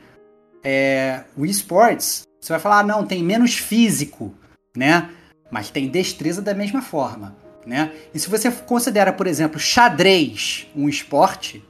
[0.63, 4.33] é, o esportes, você vai falar, ah, não, tem menos físico,
[4.75, 5.11] né?
[5.51, 7.35] Mas tem destreza da mesma forma,
[7.67, 7.91] né?
[8.15, 11.63] E se você considera, por exemplo, xadrez um esporte,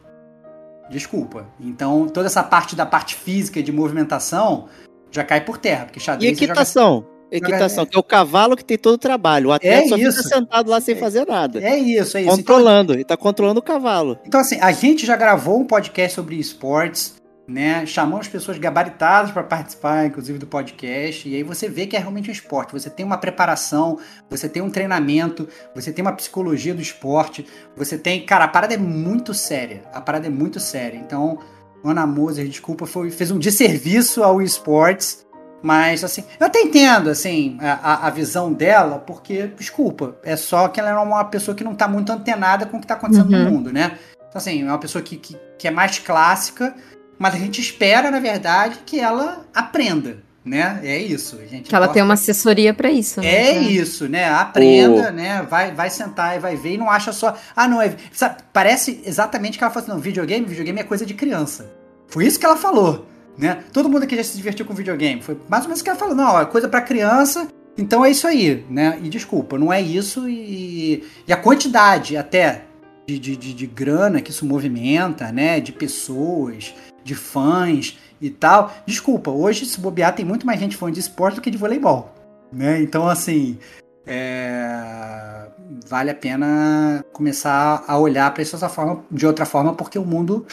[0.90, 1.46] desculpa.
[1.60, 4.70] Então, toda essa parte da parte física de movimentação
[5.12, 6.32] já cai por terra, porque xadrez...
[6.32, 6.96] E equitação?
[6.96, 7.20] Joga...
[7.32, 9.50] Equitação, que é o cavalo que tem todo o trabalho.
[9.50, 10.18] O atleta é só isso.
[10.18, 11.62] fica sentado lá sem fazer nada.
[11.64, 12.32] É isso, é isso.
[12.32, 14.18] Controlando, então, ele tá controlando o cavalo.
[14.26, 17.86] Então, assim, a gente já gravou um podcast sobre esportes, né?
[17.86, 21.28] Chamamos pessoas gabaritadas para participar, inclusive, do podcast.
[21.28, 22.72] E aí você vê que é realmente um esporte.
[22.74, 24.00] Você tem uma preparação,
[24.30, 27.46] você tem um treinamento, você tem uma psicologia do esporte,
[27.76, 28.26] você tem.
[28.26, 29.84] Cara, a parada é muito séria.
[29.94, 30.98] A parada é muito séria.
[30.98, 31.40] Então,
[31.84, 35.26] Ana Moser, desculpa, foi, fez um desserviço ao esportes
[35.62, 40.80] mas, assim, eu até entendo, assim, a, a visão dela, porque, desculpa, é só que
[40.80, 43.44] ela é uma pessoa que não tá muito antenada com o que tá acontecendo uhum.
[43.44, 43.98] no mundo, né?
[44.16, 46.74] Então, assim, é uma pessoa que, que, que, é mais clássica,
[47.18, 50.80] mas a gente espera, na verdade, que ela aprenda, né?
[50.84, 51.38] É isso.
[51.42, 53.28] A gente que ela tem uma assessoria para isso, né?
[53.28, 54.30] É isso, né?
[54.30, 55.12] Aprenda, oh.
[55.12, 55.42] né?
[55.44, 57.36] Vai, vai sentar e vai ver e não acha só.
[57.56, 57.96] Ah, não, é.
[58.12, 61.70] Sabe, parece exatamente que ela falou assim: não, videogame, videogame é coisa de criança.
[62.08, 63.08] Foi isso que ela falou
[63.40, 63.64] né?
[63.72, 65.22] Todo mundo aqui já se divertiu com videogame.
[65.22, 67.48] Foi mais ou menos o que ela falou, não, é coisa para criança,
[67.78, 69.00] então é isso aí, né?
[69.02, 72.66] E desculpa, não é isso e, e a quantidade até
[73.08, 75.62] de, de, de, de, grana que isso movimenta, né?
[75.62, 78.72] De pessoas, de fãs e tal.
[78.86, 82.14] Desculpa, hoje se bobear tem muito mais gente fã de esporte do que de voleibol,
[82.52, 82.82] né?
[82.82, 83.58] Então, assim,
[84.06, 85.48] é...
[85.88, 90.06] vale a pena começar a olhar para isso dessa forma, de outra forma, porque o
[90.06, 90.46] mundo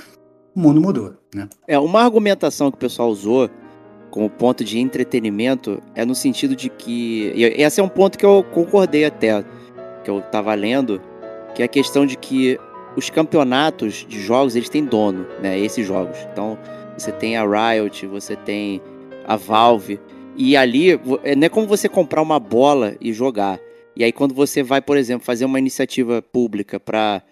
[0.57, 1.47] o mundo mudou, né?
[1.69, 3.51] É, uma argumentação que o pessoal usou
[4.11, 7.31] como ponto de entretenimento é no sentido de que.
[7.35, 9.45] E esse é um ponto que eu concordei até,
[10.03, 10.99] que eu tava lendo,
[11.55, 12.59] que é a questão de que
[12.97, 15.59] os campeonatos de jogos, eles têm dono, né?
[15.59, 16.17] Esses jogos.
[16.33, 16.59] Então,
[16.97, 18.81] você tem a Riot, você tem
[19.27, 20.01] a Valve,
[20.37, 20.93] e ali
[21.23, 23.61] é, não é como você comprar uma bola e jogar.
[23.95, 27.23] E aí, quando você vai, por exemplo, fazer uma iniciativa pública para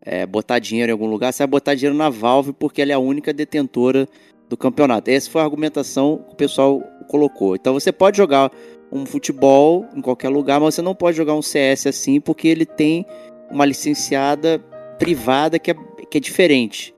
[0.00, 2.94] é, botar dinheiro em algum lugar, você vai botar dinheiro na Valve porque ela é
[2.94, 4.08] a única detentora
[4.48, 5.10] do campeonato.
[5.10, 7.54] Essa foi a argumentação que o pessoal colocou.
[7.54, 8.50] Então você pode jogar
[8.92, 12.66] um futebol em qualquer lugar, mas você não pode jogar um CS assim porque ele
[12.66, 13.06] tem
[13.50, 14.62] uma licenciada
[14.98, 15.74] privada que é,
[16.10, 16.94] que é diferente.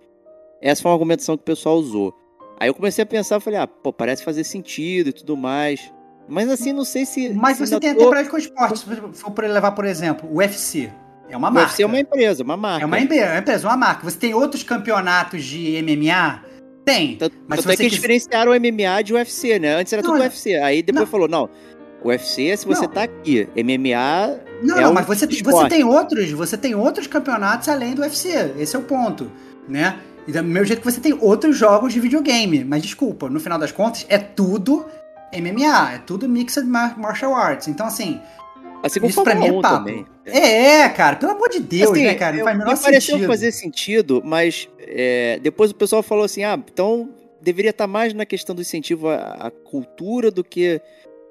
[0.61, 2.15] Essa foi uma argumentação que o pessoal usou.
[2.59, 5.93] Aí eu comecei a pensar, falei, ah, pô, parece fazer sentido e tudo mais.
[6.29, 7.29] Mas assim, não sei se.
[7.31, 8.03] Mas se você tem tô...
[8.03, 8.79] até prática com esporte.
[8.79, 10.91] Se for levar, por exemplo, o UFC.
[11.29, 11.69] É uma marca.
[11.69, 12.85] O UFC é uma empresa, uma marca.
[12.85, 14.05] É uma empresa, uma marca.
[14.05, 16.43] Você tem outros campeonatos de MMA?
[16.85, 17.17] Tem.
[17.17, 19.75] Tanto, mas tanto é que eles diferenciaram o MMA de UFC, né?
[19.75, 20.55] Antes era não, tudo UFC.
[20.57, 21.11] Aí depois não.
[21.11, 21.51] falou, não,
[22.09, 22.89] UFC, se você não.
[22.89, 24.41] tá aqui, MMA.
[24.63, 28.03] Não, é não, um mas você, você tem outros, você tem outros campeonatos além do
[28.03, 28.53] UFC.
[28.59, 29.31] Esse é o ponto,
[29.69, 29.99] né?
[30.27, 32.65] E do mesmo jeito que você tem outros jogos de videogame.
[32.65, 34.85] Mas desculpa, no final das contas, é tudo
[35.33, 37.69] MMA, é tudo Mixed Martial Arts.
[37.69, 38.21] Então, assim.
[38.83, 39.79] Assim como isso pra mim é papo.
[39.79, 40.07] Também.
[40.25, 42.37] É, cara, pelo amor de Deus, assim, né, cara?
[42.37, 43.27] Não faz menor me pareceu sentido.
[43.27, 47.09] fazer sentido, mas é, depois o pessoal falou assim: ah, então
[47.41, 50.81] deveria estar mais na questão do incentivo à, à cultura do que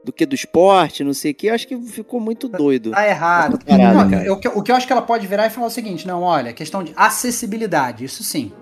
[0.06, 2.92] do que do esporte, não sei o que, acho que ficou muito doido.
[2.92, 3.60] Tá errado.
[3.66, 6.08] Parada, não, eu, o que eu acho que ela pode virar é falar o seguinte:
[6.08, 8.54] não, olha, questão de acessibilidade, isso sim.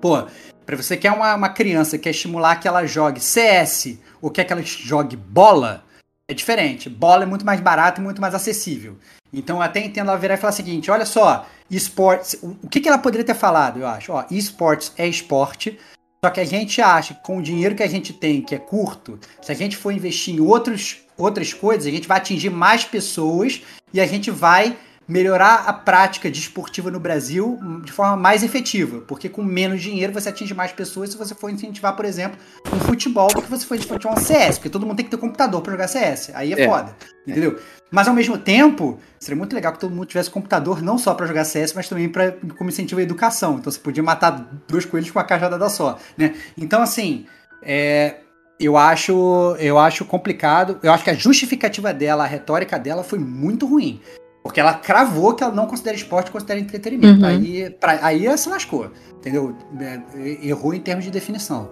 [0.00, 0.24] Pô,
[0.64, 4.44] pra você que é uma, uma criança quer estimular que ela jogue CS ou quer
[4.44, 5.84] que ela jogue bola,
[6.28, 6.88] é diferente.
[6.88, 8.96] Bola é muito mais barato e muito mais acessível.
[9.32, 12.36] Então eu até entendo ela virar e falar o seguinte: olha só, esportes.
[12.42, 14.12] O que, que ela poderia ter falado, eu acho?
[14.12, 15.78] Ó, esportes é esporte,
[16.24, 18.58] só que a gente acha que com o dinheiro que a gente tem, que é
[18.58, 22.84] curto, se a gente for investir em outros, outras coisas, a gente vai atingir mais
[22.84, 23.60] pessoas
[23.92, 29.28] e a gente vai melhorar a prática desportiva no Brasil de forma mais efetiva, porque
[29.28, 32.38] com menos dinheiro você atinge mais pessoas se você for incentivar, por exemplo,
[32.72, 35.16] um futebol do que você for incentivar um CS, porque todo mundo tem que ter
[35.16, 36.30] computador para jogar CS.
[36.34, 36.68] Aí é, é.
[36.68, 36.96] foda,
[37.26, 37.58] entendeu?
[37.90, 41.26] Mas ao mesmo tempo, seria muito legal que todo mundo tivesse computador não só para
[41.26, 43.58] jogar CS, mas também para como incentivo à educação.
[43.58, 46.34] Então você podia matar dois coelhos com uma cajada só, né?
[46.56, 47.26] Então assim,
[47.62, 48.16] é,
[48.58, 50.78] eu acho, eu acho complicado.
[50.82, 54.00] Eu acho que a justificativa dela, a retórica dela foi muito ruim.
[54.42, 57.20] Porque ela cravou que ela não considera esporte, considera entretenimento.
[57.20, 57.26] Uhum.
[57.26, 59.56] Aí, pra, aí ela se lascou, entendeu?
[59.80, 60.00] É,
[60.46, 61.70] errou em termos de definição.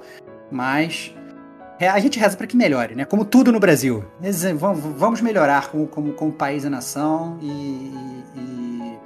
[0.51, 1.13] Mas
[1.81, 3.07] é, a gente reza para que melhore, né?
[3.07, 4.05] Como tudo no Brasil.
[4.97, 7.93] Vamos melhorar como, como, como país e nação e,
[8.37, 8.99] e,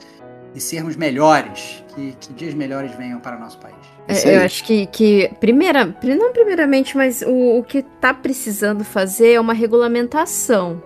[0.56, 1.84] e sermos melhores.
[1.94, 3.76] Que, que, dias melhores venham para o nosso país.
[4.08, 9.34] É, eu acho que, que primeira, não primeiramente, mas o, o que está precisando fazer
[9.34, 10.82] é uma regulamentação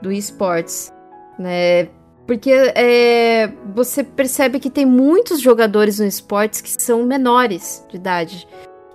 [0.00, 0.92] do esportes,
[1.36, 1.88] né?
[2.26, 8.48] Porque é, você percebe que tem muitos jogadores no esportes que são menores de idade.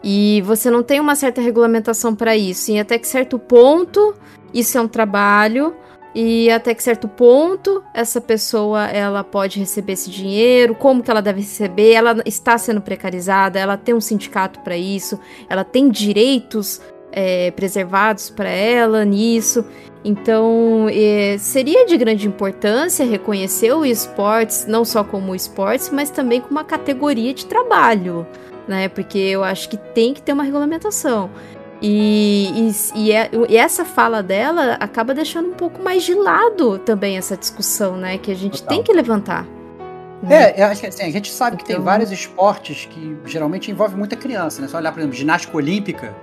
[0.03, 2.71] E você não tem uma certa regulamentação para isso.
[2.71, 4.15] E até que certo ponto,
[4.53, 5.75] isso é um trabalho.
[6.15, 11.21] E até que certo ponto, essa pessoa ela pode receber esse dinheiro, como que ela
[11.21, 16.81] deve receber, ela está sendo precarizada, ela tem um sindicato para isso, ela tem direitos
[17.11, 19.65] é, preservados para ela nisso.
[20.03, 26.39] Então, é, seria de grande importância reconhecer o esportes, não só como esportes, mas também
[26.39, 28.25] como uma categoria de trabalho,
[28.67, 28.87] né?
[28.87, 31.29] Porque eu acho que tem que ter uma regulamentação.
[31.81, 36.77] E, e, e, é, e, essa fala dela acaba deixando um pouco mais de lado
[36.79, 38.17] também essa discussão, né?
[38.17, 38.77] Que a gente Total.
[38.77, 39.45] tem que levantar.
[40.21, 40.51] Né?
[40.51, 41.57] É, eu acho que assim, a gente sabe então...
[41.57, 44.67] que tem então vários esportes que geralmente envolvem muita criança, né?
[44.67, 46.13] Só olhar, por exemplo, ginástica olímpica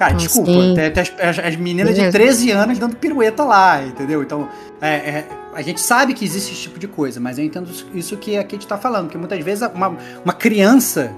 [0.00, 4.22] Cara, desculpa, tem, tem as, as, meninas de 13 anos dando pirueta lá, entendeu?
[4.22, 4.48] Então,
[4.80, 8.16] é, é, a gente sabe que existe esse tipo de coisa, mas eu entendo isso
[8.16, 9.94] que a Kate tá falando, porque muitas vezes uma,
[10.24, 11.14] uma criança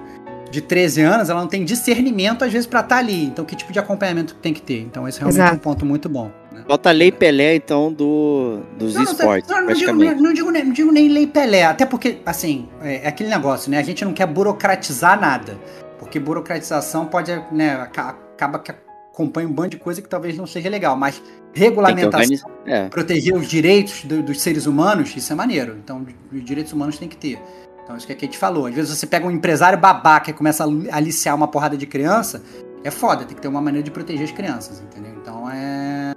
[0.50, 3.26] de 13 anos, ela não tem discernimento, às vezes, para estar tá ali.
[3.26, 4.80] Então, que tipo de acompanhamento tem que ter?
[4.80, 5.54] Então, esse é realmente Exato.
[5.54, 6.32] um ponto muito bom.
[6.50, 6.64] Né?
[6.66, 9.48] Bota Lei Pelé, então, do, dos não, esportes.
[9.48, 13.08] Não, não, digo, não, digo, não digo nem Lei Pelé, até porque, assim, é, é
[13.08, 13.78] aquele negócio, né?
[13.78, 15.56] A gente não quer burocratizar nada.
[16.00, 17.88] Porque burocratização pode, né,
[18.34, 18.72] acaba que
[19.12, 21.22] acompanha um bando de coisa que talvez não seja legal, mas
[21.54, 22.88] regulamentação, é.
[22.88, 25.76] proteger os direitos do, dos seres humanos, isso é maneiro.
[25.76, 27.40] Então, os direitos humanos tem que ter.
[27.84, 28.66] Então, isso que a gente falou.
[28.66, 32.42] Às vezes você pega um empresário babaca e começa a aliciar uma porrada de criança,
[32.82, 35.12] é foda, tem que ter uma maneira de proteger as crianças, entendeu?
[35.20, 36.12] Então é.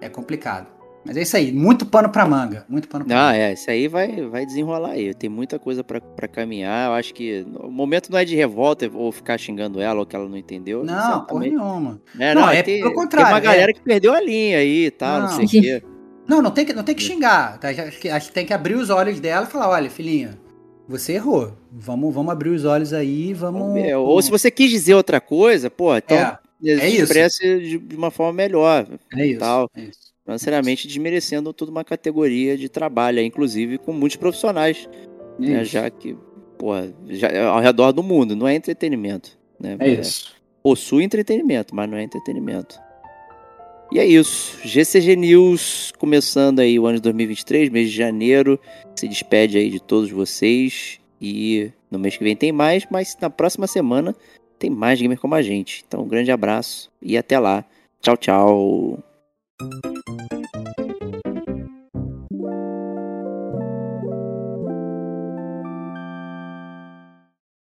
[0.00, 0.79] É complicado.
[1.04, 2.64] Mas é isso aí, muito pano pra manga.
[2.68, 3.38] Muito pano pra ah, manga.
[3.38, 5.14] é, isso aí vai, vai desenrolar aí.
[5.14, 6.88] Tem muita coisa para caminhar.
[6.88, 10.14] Eu acho que o momento não é de revolta ou ficar xingando ela ou que
[10.14, 10.84] ela não entendeu.
[10.84, 12.00] Não, porra nenhuma.
[12.18, 13.28] É, não, não é tem, pelo contrário.
[13.28, 13.74] Tem uma galera é...
[13.74, 15.82] que perdeu a linha aí tá, não, não sei o quê.
[16.28, 17.58] Não, não tem que, não tem que xingar.
[17.58, 17.70] Tá?
[17.70, 20.38] Acho, que, acho que tem que abrir os olhos dela e falar: olha, filhinha,
[20.86, 21.56] você errou.
[21.72, 23.72] Vamos, vamos abrir os olhos aí, vamos.
[23.72, 26.16] vamos ou se você quis dizer outra coisa, pô, então.
[26.16, 28.86] É, é expresse de uma forma melhor.
[29.16, 29.40] É isso.
[29.40, 29.70] Tal.
[29.74, 34.88] É isso não necessariamente desmerecendo toda uma categoria de trabalho, inclusive com muitos profissionais,
[35.38, 36.16] né, já que
[36.58, 39.38] porra, já, ao redor do mundo, não é entretenimento.
[39.58, 39.76] Né?
[39.78, 40.34] É isso.
[40.62, 42.78] Possui entretenimento, mas não é entretenimento.
[43.90, 44.58] E é isso.
[44.62, 48.60] GCG News começando aí o ano de 2023, mês de janeiro.
[48.94, 51.00] Se despede aí de todos vocês.
[51.20, 54.14] E no mês que vem tem mais, mas na próxima semana
[54.58, 55.84] tem mais gamer como a gente.
[55.86, 57.64] Então, um grande abraço e até lá.
[58.00, 59.09] Tchau, tchau.
[59.60, 60.19] Thank you.